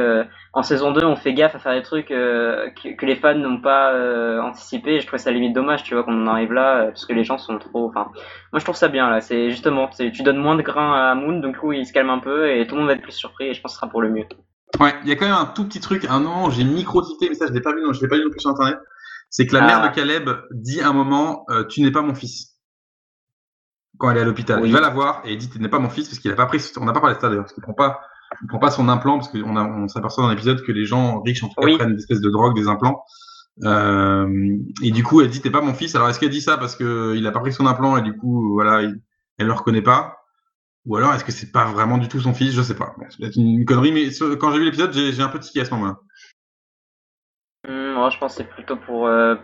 en 0.53 0.62
saison 0.62 0.91
2, 0.91 1.07
on 1.07 1.16
fait 1.16 1.33
gaffe 1.33 1.55
à 1.55 1.59
faire 1.59 1.72
des 1.72 1.83
trucs 1.83 2.09
que, 2.09 2.68
que, 2.74 3.07
les 3.07 3.16
fans 3.16 3.35
n'ont 3.35 3.61
pas 3.61 3.95
anticipé. 4.43 5.01
Je 5.01 5.07
trouvais 5.07 5.22
ça 5.22 5.31
limite 5.31 5.55
dommage, 5.55 5.83
tu 5.83 5.95
vois, 5.95 6.03
qu'on 6.03 6.24
en 6.24 6.26
arrive 6.26 6.53
là, 6.53 6.87
parce 6.87 7.07
que 7.07 7.14
les 7.14 7.24
gens 7.24 7.39
sont 7.39 7.59
trop. 7.59 7.87
Enfin, 7.89 8.11
moi 8.53 8.59
je 8.59 8.64
trouve 8.64 8.76
ça 8.76 8.89
bien 8.89 9.09
là. 9.09 9.22
C'est 9.22 9.51
justement, 9.51 9.89
tu 9.89 10.22
donnes 10.22 10.37
moins 10.37 10.57
de 10.57 10.62
grains 10.62 10.93
à 10.93 11.14
Moon, 11.21 11.41
donc 11.41 11.59
coup 11.59 11.73
il 11.73 11.87
se 11.87 11.93
calme 11.93 12.11
un 12.11 12.18
peu 12.18 12.51
et 12.51 12.66
tout 12.66 12.75
le 12.75 12.81
monde 12.81 12.89
va 12.89 12.95
être 12.95 13.03
plus 13.03 13.12
surpris 13.12 13.47
et 13.47 13.55
je 13.55 13.61
pense 13.61 13.73
que 13.73 13.75
ce 13.75 13.81
sera 13.81 13.91
pour 13.91 14.03
le 14.03 14.11
mieux. 14.11 14.27
Ouais, 14.79 14.95
il 15.03 15.09
y 15.09 15.12
a 15.12 15.16
quand 15.16 15.27
même 15.27 15.35
un 15.35 15.47
tout 15.47 15.64
petit 15.64 15.81
truc, 15.81 16.07
un 16.09 16.21
moment 16.21 16.51
j'ai 16.51 16.64
micro-cité, 16.64 17.29
mais 17.29 17.35
ça 17.35 17.47
je 17.47 17.53
l'ai 17.53 17.61
pas 17.61 17.75
vu, 17.75 17.83
non, 17.83 17.93
je 17.93 18.01
l'ai 18.01 18.09
pas 18.09 18.16
vu 18.16 18.25
non 18.25 18.31
plus 18.31 18.41
sur 18.41 18.51
internet. 18.51 18.79
C'est 19.31 19.47
que 19.47 19.55
la 19.55 19.62
mère 19.62 19.81
ah. 19.83 19.89
de 19.89 19.95
Caleb 19.95 20.29
dit 20.51 20.81
un 20.83 20.93
moment 20.93 21.45
euh, 21.51 21.64
Tu 21.64 21.81
n'es 21.83 21.93
pas 21.93 22.03
mon 22.03 22.14
fils. 22.14 22.57
Quand 23.99 24.11
elle 24.11 24.18
est 24.18 24.23
à 24.23 24.25
l'hôpital. 24.25 24.61
Il 24.64 24.73
va 24.73 24.81
la 24.81 24.91
voir 24.91 25.23
et 25.25 25.33
il 25.33 25.39
dit 25.39 25.49
Tu 25.49 25.61
n'es 25.61 25.68
pas 25.68 25.79
mon 25.79 25.89
fils 25.89 26.09
parce 26.09 26.18
qu'il 26.18 26.33
a 26.33 26.35
pas 26.35 26.47
pris. 26.47 26.61
On 26.79 26.85
n'a 26.85 26.93
pas 26.93 27.01
parlé 27.01 27.14
de 27.14 27.21
ça 27.21 27.29
d'ailleurs, 27.29 27.45
parce 27.45 27.55
qu'il 27.55 27.62
prend 27.62 27.75
pas, 27.75 28.01
il 28.43 28.49
prend 28.49 28.59
pas 28.59 28.71
son 28.71 28.89
implant, 28.89 29.18
parce 29.18 29.29
qu'on 29.29 29.57
on 29.57 29.89
s'aperçoit 29.89 30.25
dans 30.25 30.31
l'épisode 30.31 30.62
que 30.62 30.73
les 30.73 30.85
gens 30.85 31.21
riches 31.23 31.45
en 31.45 31.49
tout 31.49 31.61
cas 31.61 31.77
prennent 31.77 31.95
des 31.95 32.01
espèces 32.01 32.21
de 32.21 32.31
drogue, 32.31 32.57
des 32.57 32.66
implants. 32.66 33.05
Euh, 33.64 34.57
et 34.83 34.91
du 34.91 35.05
coup, 35.05 35.21
elle 35.21 35.31
dit 35.31 35.41
T'es 35.41 35.51
pas 35.51 35.61
mon 35.61 35.75
fils. 35.75 35.95
Alors 35.95 36.09
est-ce 36.09 36.18
qu'elle 36.18 36.31
dit 36.31 36.41
ça 36.41 36.59
parce 36.59 36.75
qu'il 36.75 37.25
a 37.27 37.31
pas 37.31 37.41
pris 37.41 37.53
son 37.53 37.66
implant 37.66 37.97
et 37.97 38.03
du 38.03 38.16
coup, 38.16 38.53
voilà, 38.55 38.83
elle 38.83 39.47
le 39.47 39.53
reconnaît 39.53 39.83
pas? 39.83 40.16
Ou 40.87 40.97
alors, 40.97 41.12
est-ce 41.14 41.24
que 41.24 41.33
c'est 41.33 41.53
pas 41.53 41.66
vraiment 41.66 41.99
du 41.99 42.09
tout 42.09 42.20
son 42.20 42.33
fils? 42.33 42.53
Je 42.53 42.62
sais 42.62 42.76
pas. 42.76 42.95
c'est 43.11 43.18
peut-être 43.18 43.37
une 43.37 43.64
connerie, 43.64 43.93
mais 43.93 44.09
quand 44.39 44.53
j'ai 44.53 44.59
vu 44.59 44.64
l'épisode, 44.64 44.93
j'ai 44.93 45.22
un 45.22 45.28
peu 45.28 45.39
tiqué 45.39 45.61
à 45.61 45.64
ce. 45.64 45.74
Hmm, 45.74 45.95
moi, 47.64 48.11
je 48.11 48.18
pense 48.18 48.37
que 48.37 48.43
c'est 48.43 48.49
plutôt 48.49 48.76
pour 48.76 49.07
euh, 49.07 49.37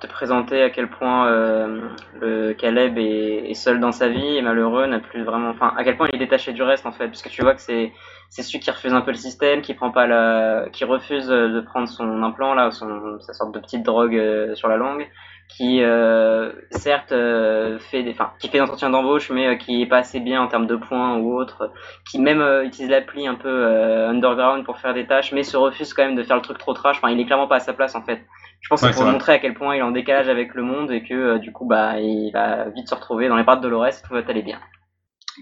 te 0.00 0.06
présenter 0.06 0.62
à 0.62 0.68
quel 0.68 0.90
point 0.90 1.28
euh, 1.28 1.88
le 2.20 2.52
Caleb 2.52 2.98
est, 2.98 3.54
seul 3.54 3.80
dans 3.80 3.92
sa 3.92 4.08
vie 4.08 4.36
et 4.36 4.42
malheureux, 4.42 4.86
n'a 4.86 5.00
plus 5.00 5.24
vraiment. 5.24 5.48
Enfin, 5.48 5.72
à 5.76 5.84
quel 5.84 5.96
point 5.96 6.08
il 6.12 6.16
est 6.16 6.24
détaché 6.24 6.52
du 6.52 6.62
reste 6.62 6.84
en 6.84 6.92
fait, 6.92 7.08
puisque 7.08 7.30
tu 7.30 7.40
vois 7.40 7.54
que 7.54 7.62
c'est 7.62 7.92
celui 8.30 8.60
qui 8.60 8.70
refuse 8.70 8.92
un 8.92 9.00
peu 9.00 9.12
le 9.12 9.16
système, 9.16 9.62
qui 9.62 9.72
prend 9.72 9.90
pas 9.90 10.06
la, 10.06 10.66
qui 10.70 10.84
refuse 10.84 11.28
de 11.28 11.60
prendre 11.60 11.88
son 11.88 12.22
implant 12.22 12.54
là, 12.54 12.70
sa 12.70 13.32
sorte 13.32 13.54
de 13.54 13.60
petite 13.60 13.84
drogue 13.84 14.16
euh, 14.16 14.54
sur 14.54 14.68
la 14.68 14.76
langue, 14.76 15.08
qui 15.48 15.82
euh, 15.82 16.52
certes 16.70 17.12
euh, 17.12 17.78
fait 17.78 18.02
des, 18.02 18.10
enfin, 18.10 18.32
qui 18.38 18.48
fait 18.48 18.58
d'entretien 18.58 18.90
d'embauche, 18.90 19.30
mais 19.30 19.46
euh, 19.46 19.54
qui 19.56 19.82
est 19.82 19.86
pas 19.86 19.98
assez 19.98 20.20
bien 20.20 20.42
en 20.42 20.48
termes 20.48 20.66
de 20.66 20.76
points 20.76 21.16
ou 21.16 21.34
autre, 21.34 21.70
qui 22.10 22.18
même 22.18 22.42
utilise 22.64 22.90
l'appli 22.90 23.26
un 23.26 23.34
peu 23.34 23.66
underground 24.08 24.64
pour 24.64 24.78
faire 24.78 24.94
des 24.94 25.06
tâches, 25.06 25.32
mais 25.32 25.42
se 25.42 25.56
refuse 25.56 25.94
quand 25.94 26.04
même 26.04 26.16
de 26.16 26.22
faire 26.22 26.36
le 26.36 26.42
truc 26.42 26.58
trop 26.58 26.74
trash. 26.74 26.96
Enfin, 26.96 27.10
il 27.10 27.20
est 27.20 27.26
clairement 27.26 27.48
pas 27.48 27.56
à 27.56 27.60
sa 27.60 27.72
place 27.72 27.94
en 27.94 28.02
fait. 28.02 28.24
Je 28.60 28.68
pense 28.68 28.80
que 28.80 28.88
c'est 28.88 28.94
pour 28.94 29.04
montrer 29.04 29.32
à 29.32 29.38
quel 29.38 29.54
point 29.54 29.76
il 29.76 29.78
est 29.78 29.82
en 29.82 29.90
décalage 29.90 30.28
avec 30.28 30.54
le 30.54 30.62
monde 30.62 30.90
et 30.90 31.02
que 31.02 31.38
du 31.38 31.52
coup, 31.52 31.66
bah, 31.66 32.00
il 32.00 32.30
va 32.32 32.70
vite 32.70 32.88
se 32.88 32.94
retrouver 32.94 33.28
dans 33.28 33.36
les 33.36 33.44
pattes 33.44 33.60
de 33.60 33.64
Dolores 33.64 33.86
et 33.88 34.02
tout 34.02 34.14
va 34.14 34.20
aller 34.26 34.42
bien. 34.42 34.58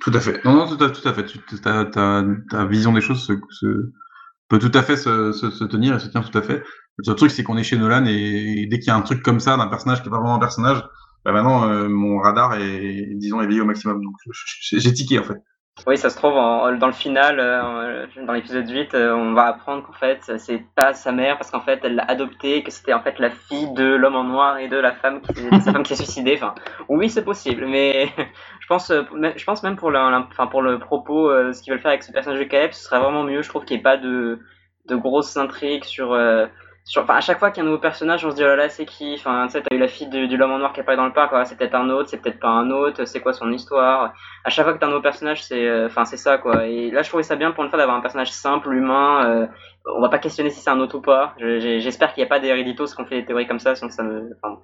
Tout 0.00 0.12
à 0.14 0.20
fait. 0.20 0.44
Non, 0.44 0.54
non, 0.54 0.66
tout 0.66 0.82
à, 0.82 0.90
tout 0.90 1.06
à 1.06 1.12
fait. 1.12 1.26
Ta, 1.62 1.84
ta, 1.84 2.24
ta, 2.50 2.64
vision 2.64 2.92
des 2.92 3.00
choses 3.00 3.24
se, 3.26 3.34
se, 3.50 3.66
peut 4.48 4.58
tout 4.58 4.70
à 4.74 4.82
fait 4.82 4.96
se, 4.96 5.32
se, 5.32 5.50
se, 5.50 5.64
tenir 5.64 5.94
et 5.94 5.98
se 5.98 6.08
tient 6.08 6.22
tout 6.22 6.36
à 6.36 6.42
fait. 6.42 6.62
Le 6.98 7.04
seul 7.04 7.16
truc, 7.16 7.30
c'est 7.30 7.42
qu'on 7.42 7.56
est 7.56 7.62
chez 7.62 7.76
Nolan 7.76 8.04
et, 8.06 8.66
dès 8.70 8.78
qu'il 8.78 8.88
y 8.88 8.90
a 8.90 8.96
un 8.96 9.02
truc 9.02 9.22
comme 9.22 9.40
ça 9.40 9.56
d'un 9.56 9.68
personnage 9.68 10.02
qui 10.02 10.08
est 10.08 10.10
pas 10.10 10.18
vraiment 10.18 10.34
un 10.34 10.40
personnage, 10.40 10.82
bah 11.24 11.32
maintenant 11.32 11.68
euh, 11.68 11.88
mon 11.88 12.18
radar 12.18 12.54
est 12.56 13.14
disons 13.14 13.40
éveillé 13.40 13.60
au 13.60 13.64
maximum. 13.64 14.02
Donc 14.02 14.14
j'ai 14.72 14.92
tiqué 14.92 15.18
en 15.18 15.24
fait. 15.24 15.42
Oui, 15.86 15.96
ça 15.96 16.10
se 16.10 16.16
trouve 16.16 16.34
dans 16.34 16.86
le 16.86 16.92
final, 16.92 17.40
euh, 17.40 18.06
dans 18.26 18.34
l'épisode 18.34 18.68
8, 18.68 18.92
euh, 18.92 19.14
on 19.14 19.32
va 19.32 19.44
apprendre 19.44 19.82
qu'en 19.86 19.94
fait 19.94 20.20
c'est 20.36 20.62
pas 20.76 20.92
sa 20.92 21.12
mère 21.12 21.38
parce 21.38 21.50
qu'en 21.50 21.62
fait 21.62 21.80
elle 21.82 21.94
l'a 21.94 22.04
adopté, 22.04 22.62
que 22.62 22.70
c'était 22.70 22.92
en 22.92 23.00
fait 23.00 23.18
la 23.18 23.30
fille 23.30 23.72
de 23.72 23.84
l'homme 23.84 24.16
en 24.16 24.24
noir 24.24 24.58
et 24.58 24.68
de 24.68 24.76
la 24.76 24.92
femme 24.92 25.22
qui, 25.22 25.32
sa 25.62 25.72
femme 25.72 25.82
qui 25.82 25.96
s'est 25.96 26.04
suicidée. 26.04 26.34
Enfin, 26.36 26.54
oui, 26.90 27.08
c'est 27.08 27.24
possible, 27.24 27.66
mais 27.66 28.10
je 28.60 28.66
pense, 28.66 28.92
je 28.92 29.44
pense 29.44 29.62
même 29.62 29.76
pour 29.76 29.90
le, 29.90 29.98
enfin, 29.98 30.46
pour 30.46 30.60
le 30.60 30.78
propos, 30.78 31.30
ce 31.52 31.62
qu'ils 31.62 31.72
veulent 31.72 31.80
faire 31.80 31.92
avec 31.92 32.02
ce 32.02 32.12
personnage 32.12 32.40
de 32.40 32.44
Caleb, 32.44 32.72
ce 32.72 32.84
serait 32.84 33.00
vraiment 33.00 33.24
mieux. 33.24 33.40
Je 33.40 33.48
trouve 33.48 33.64
qu'il 33.64 33.76
n'y 33.76 33.80
ait 33.80 33.82
pas 33.82 33.96
de, 33.96 34.40
de 34.88 34.96
grosses 34.96 35.38
intrigues 35.38 35.84
sur 35.84 36.14
enfin, 36.96 37.14
à 37.14 37.20
chaque 37.20 37.38
fois 37.38 37.50
qu'il 37.50 37.62
y 37.62 37.66
a 37.66 37.68
un 37.68 37.70
nouveau 37.70 37.80
personnage, 37.80 38.24
on 38.24 38.30
se 38.30 38.36
dit 38.36 38.42
oh 38.42 38.48
là 38.48 38.56
là, 38.56 38.68
c'est 38.68 38.86
qui? 38.86 39.14
Enfin, 39.14 39.46
tu 39.46 39.52
sais, 39.52 39.62
t'as 39.62 39.74
eu 39.74 39.78
la 39.78 39.88
fille 39.88 40.08
du, 40.08 40.28
du 40.28 40.36
l'homme 40.36 40.52
en 40.52 40.58
noir 40.58 40.72
qui 40.72 40.80
apparaît 40.80 40.96
dans 40.96 41.06
le 41.06 41.12
parc, 41.12 41.34
c'est 41.46 41.56
peut-être 41.56 41.74
un 41.74 41.88
autre, 41.90 42.08
c'est 42.08 42.20
peut-être 42.20 42.40
pas 42.40 42.48
un 42.48 42.70
autre, 42.70 43.04
c'est 43.04 43.20
quoi 43.20 43.32
son 43.32 43.50
histoire? 43.52 44.12
À 44.44 44.50
chaque 44.50 44.64
fois 44.64 44.74
que 44.74 44.78
t'as 44.78 44.86
un 44.86 44.90
nouveau 44.90 45.02
personnage, 45.02 45.42
c'est, 45.44 45.66
euh, 45.66 45.86
enfin, 45.86 46.04
c'est 46.04 46.16
ça 46.16 46.38
quoi. 46.38 46.66
Et 46.66 46.90
là, 46.90 47.02
je 47.02 47.08
trouvais 47.08 47.22
ça 47.22 47.36
bien 47.36 47.52
pour 47.52 47.64
une 47.64 47.70
fois 47.70 47.78
d'avoir 47.78 47.96
un 47.96 48.00
personnage 48.00 48.32
simple, 48.32 48.72
humain. 48.72 49.26
Euh, 49.26 49.46
on 49.96 50.00
va 50.00 50.08
pas 50.08 50.18
questionner 50.18 50.50
si 50.50 50.60
c'est 50.60 50.70
un 50.70 50.80
autre 50.80 50.96
ou 50.98 51.00
pas. 51.00 51.34
J'espère 51.38 52.12
qu'il 52.14 52.22
n'y 52.22 52.26
a 52.26 52.28
pas 52.28 52.40
des 52.40 52.48
héréditos 52.48 52.86
qu'on 52.96 53.04
fait 53.04 53.20
des 53.20 53.26
théories 53.26 53.46
comme 53.46 53.58
ça, 53.58 53.74
sinon 53.74 53.90
ça 53.90 54.02
me. 54.02 54.30
Enfin, 54.42 54.60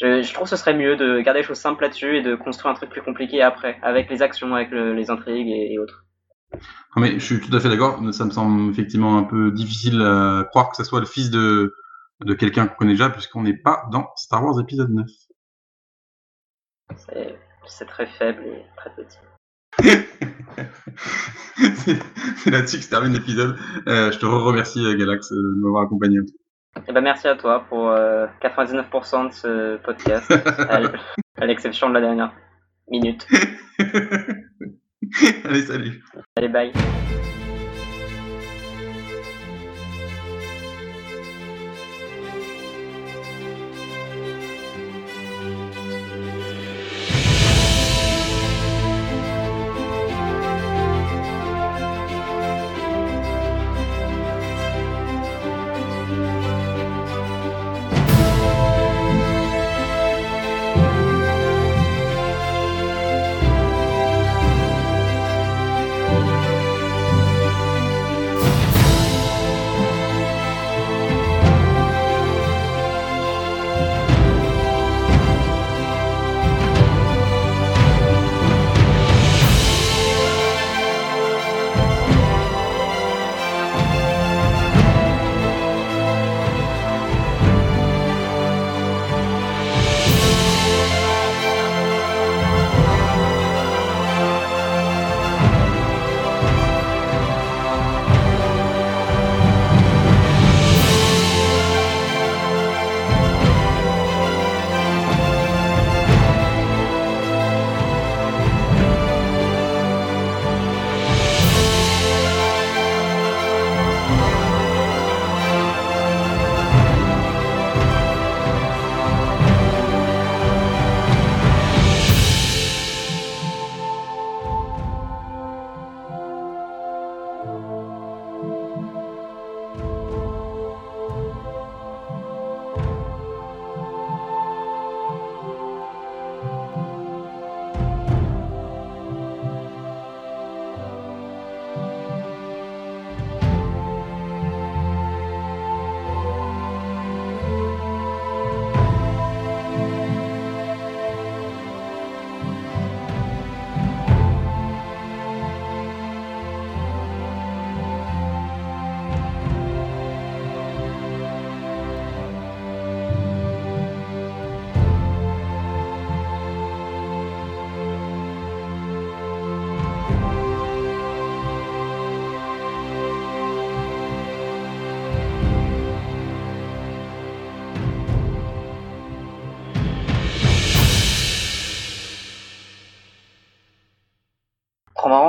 je, 0.00 0.22
je, 0.22 0.34
trouve 0.34 0.44
que 0.44 0.50
ce 0.50 0.56
serait 0.56 0.74
mieux 0.74 0.96
de 0.96 1.20
garder 1.20 1.40
les 1.40 1.46
choses 1.46 1.58
simples 1.58 1.82
là-dessus 1.82 2.18
et 2.18 2.22
de 2.22 2.34
construire 2.34 2.72
un 2.72 2.74
truc 2.74 2.90
plus 2.90 3.02
compliqué 3.02 3.42
après, 3.42 3.78
avec 3.82 4.10
les 4.10 4.22
actions, 4.22 4.54
avec 4.54 4.70
les 4.70 5.10
intrigues 5.10 5.48
et 5.48 5.78
autres. 5.78 6.04
Ah, 6.94 7.00
mais 7.00 7.18
je 7.18 7.24
suis 7.24 7.40
tout 7.40 7.54
à 7.54 7.60
fait 7.60 7.68
d'accord. 7.68 8.00
Ça 8.12 8.24
me 8.24 8.30
semble 8.30 8.70
effectivement 8.70 9.16
un 9.18 9.24
peu 9.24 9.50
difficile 9.50 10.00
à 10.02 10.44
croire 10.50 10.70
que 10.70 10.76
ce 10.76 10.84
soit 10.84 11.00
le 11.00 11.06
fils 11.06 11.30
de, 11.30 11.74
de 12.24 12.34
quelqu'un 12.34 12.66
qu'on 12.66 12.76
connaît 12.76 12.92
déjà, 12.92 13.10
puisqu'on 13.10 13.42
n'est 13.42 13.56
pas 13.56 13.84
dans 13.90 14.10
Star 14.16 14.44
Wars 14.44 14.60
épisode 14.60 14.90
9. 14.90 15.06
C'est 17.66 17.86
très 17.86 18.06
faible 18.06 18.42
et 18.44 18.64
très 18.76 18.90
petit. 18.94 19.18
c'est 22.36 22.50
là-dessus 22.50 22.78
que 22.78 22.84
se 22.84 22.90
termine 22.90 23.12
l'épisode. 23.12 23.56
Euh, 23.88 24.12
je 24.12 24.18
te 24.18 24.26
remercie, 24.26 24.84
euh, 24.84 24.96
Galax, 24.96 25.32
euh, 25.32 25.36
de 25.36 25.60
m'avoir 25.62 25.84
accompagné. 25.84 26.18
Eh 26.88 26.92
ben, 26.92 27.00
merci 27.00 27.28
à 27.28 27.36
toi 27.36 27.64
pour 27.68 27.88
99% 27.88 29.28
de 29.28 29.32
ce 29.32 29.76
podcast, 29.78 30.30
à 31.38 31.46
l'exception 31.46 31.88
de 31.88 31.94
la 31.94 32.00
dernière 32.00 32.32
minute. 32.88 33.26
Allez, 35.44 35.66
salut. 35.66 36.02
Allez, 36.36 36.48
bye. 36.48 37.31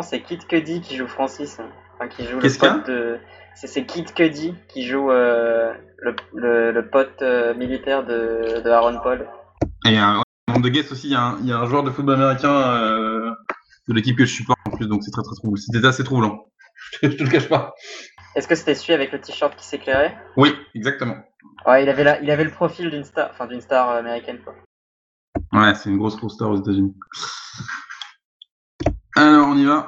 C'est 0.03 0.21
Kit 0.21 0.39
Cudi 0.39 0.81
qui 0.81 0.95
joue 0.95 1.07
Francis. 1.07 1.59
Enfin, 1.95 2.07
qui 2.07 2.25
joue 2.25 2.39
le 2.39 2.59
pote 2.59 2.87
de. 2.87 3.19
C'est 3.55 3.85
Kit 3.85 4.05
Cudi 4.05 4.55
qui 4.67 4.85
joue 4.85 5.11
euh, 5.11 5.73
le, 5.99 6.71
le, 6.71 6.89
pote 6.89 7.21
euh, 7.21 7.53
militaire 7.53 8.03
de, 8.03 8.61
de, 8.63 8.69
Aaron 8.69 8.99
Paul. 9.01 9.27
Et 9.85 9.97
un 9.97 10.21
nombre 10.47 10.61
de 10.61 10.69
guests 10.69 10.91
aussi, 10.91 11.07
il 11.07 11.11
y, 11.11 11.15
a 11.15 11.21
un, 11.21 11.39
il 11.39 11.47
y, 11.47 11.51
a 11.51 11.59
un 11.59 11.65
joueur 11.65 11.83
de 11.83 11.91
football 11.91 12.15
américain 12.15 12.51
euh, 12.51 13.31
de 13.87 13.93
l'équipe 13.93 14.17
que 14.17 14.25
je 14.25 14.33
supporte 14.33 14.59
en 14.65 14.71
plus, 14.71 14.87
donc 14.87 15.03
c'est 15.03 15.11
très 15.11 15.21
très 15.21 15.35
troublant. 15.35 15.55
C'était 15.55 15.85
assez 15.85 16.03
troublant. 16.03 16.45
je 17.03 17.09
te 17.09 17.23
le 17.23 17.29
cache 17.29 17.47
pas. 17.47 17.73
Est-ce 18.35 18.47
que 18.47 18.55
c'était 18.55 18.75
celui 18.75 18.93
avec 18.93 19.11
le 19.11 19.21
t-shirt 19.21 19.55
qui 19.55 19.65
s'éclairait? 19.65 20.17
Oui, 20.35 20.55
exactement. 20.73 21.17
Ouais, 21.67 21.83
il 21.83 21.89
avait, 21.89 22.03
la, 22.03 22.19
il 22.21 22.31
avait 22.31 22.43
le 22.43 22.51
profil 22.51 22.89
d'une 22.89 23.03
star, 23.03 23.29
enfin 23.31 23.45
d'une 23.45 23.61
star 23.61 23.89
américaine 23.89 24.39
quoi. 24.43 24.55
Ouais, 25.53 25.75
c'est 25.75 25.89
une 25.89 25.97
grosse 25.97 26.17
grosse 26.17 26.33
star 26.33 26.49
aux 26.49 26.57
États-Unis. 26.57 26.95
Alors, 29.15 29.49
on 29.49 29.57
y 29.57 29.65
va. 29.65 29.87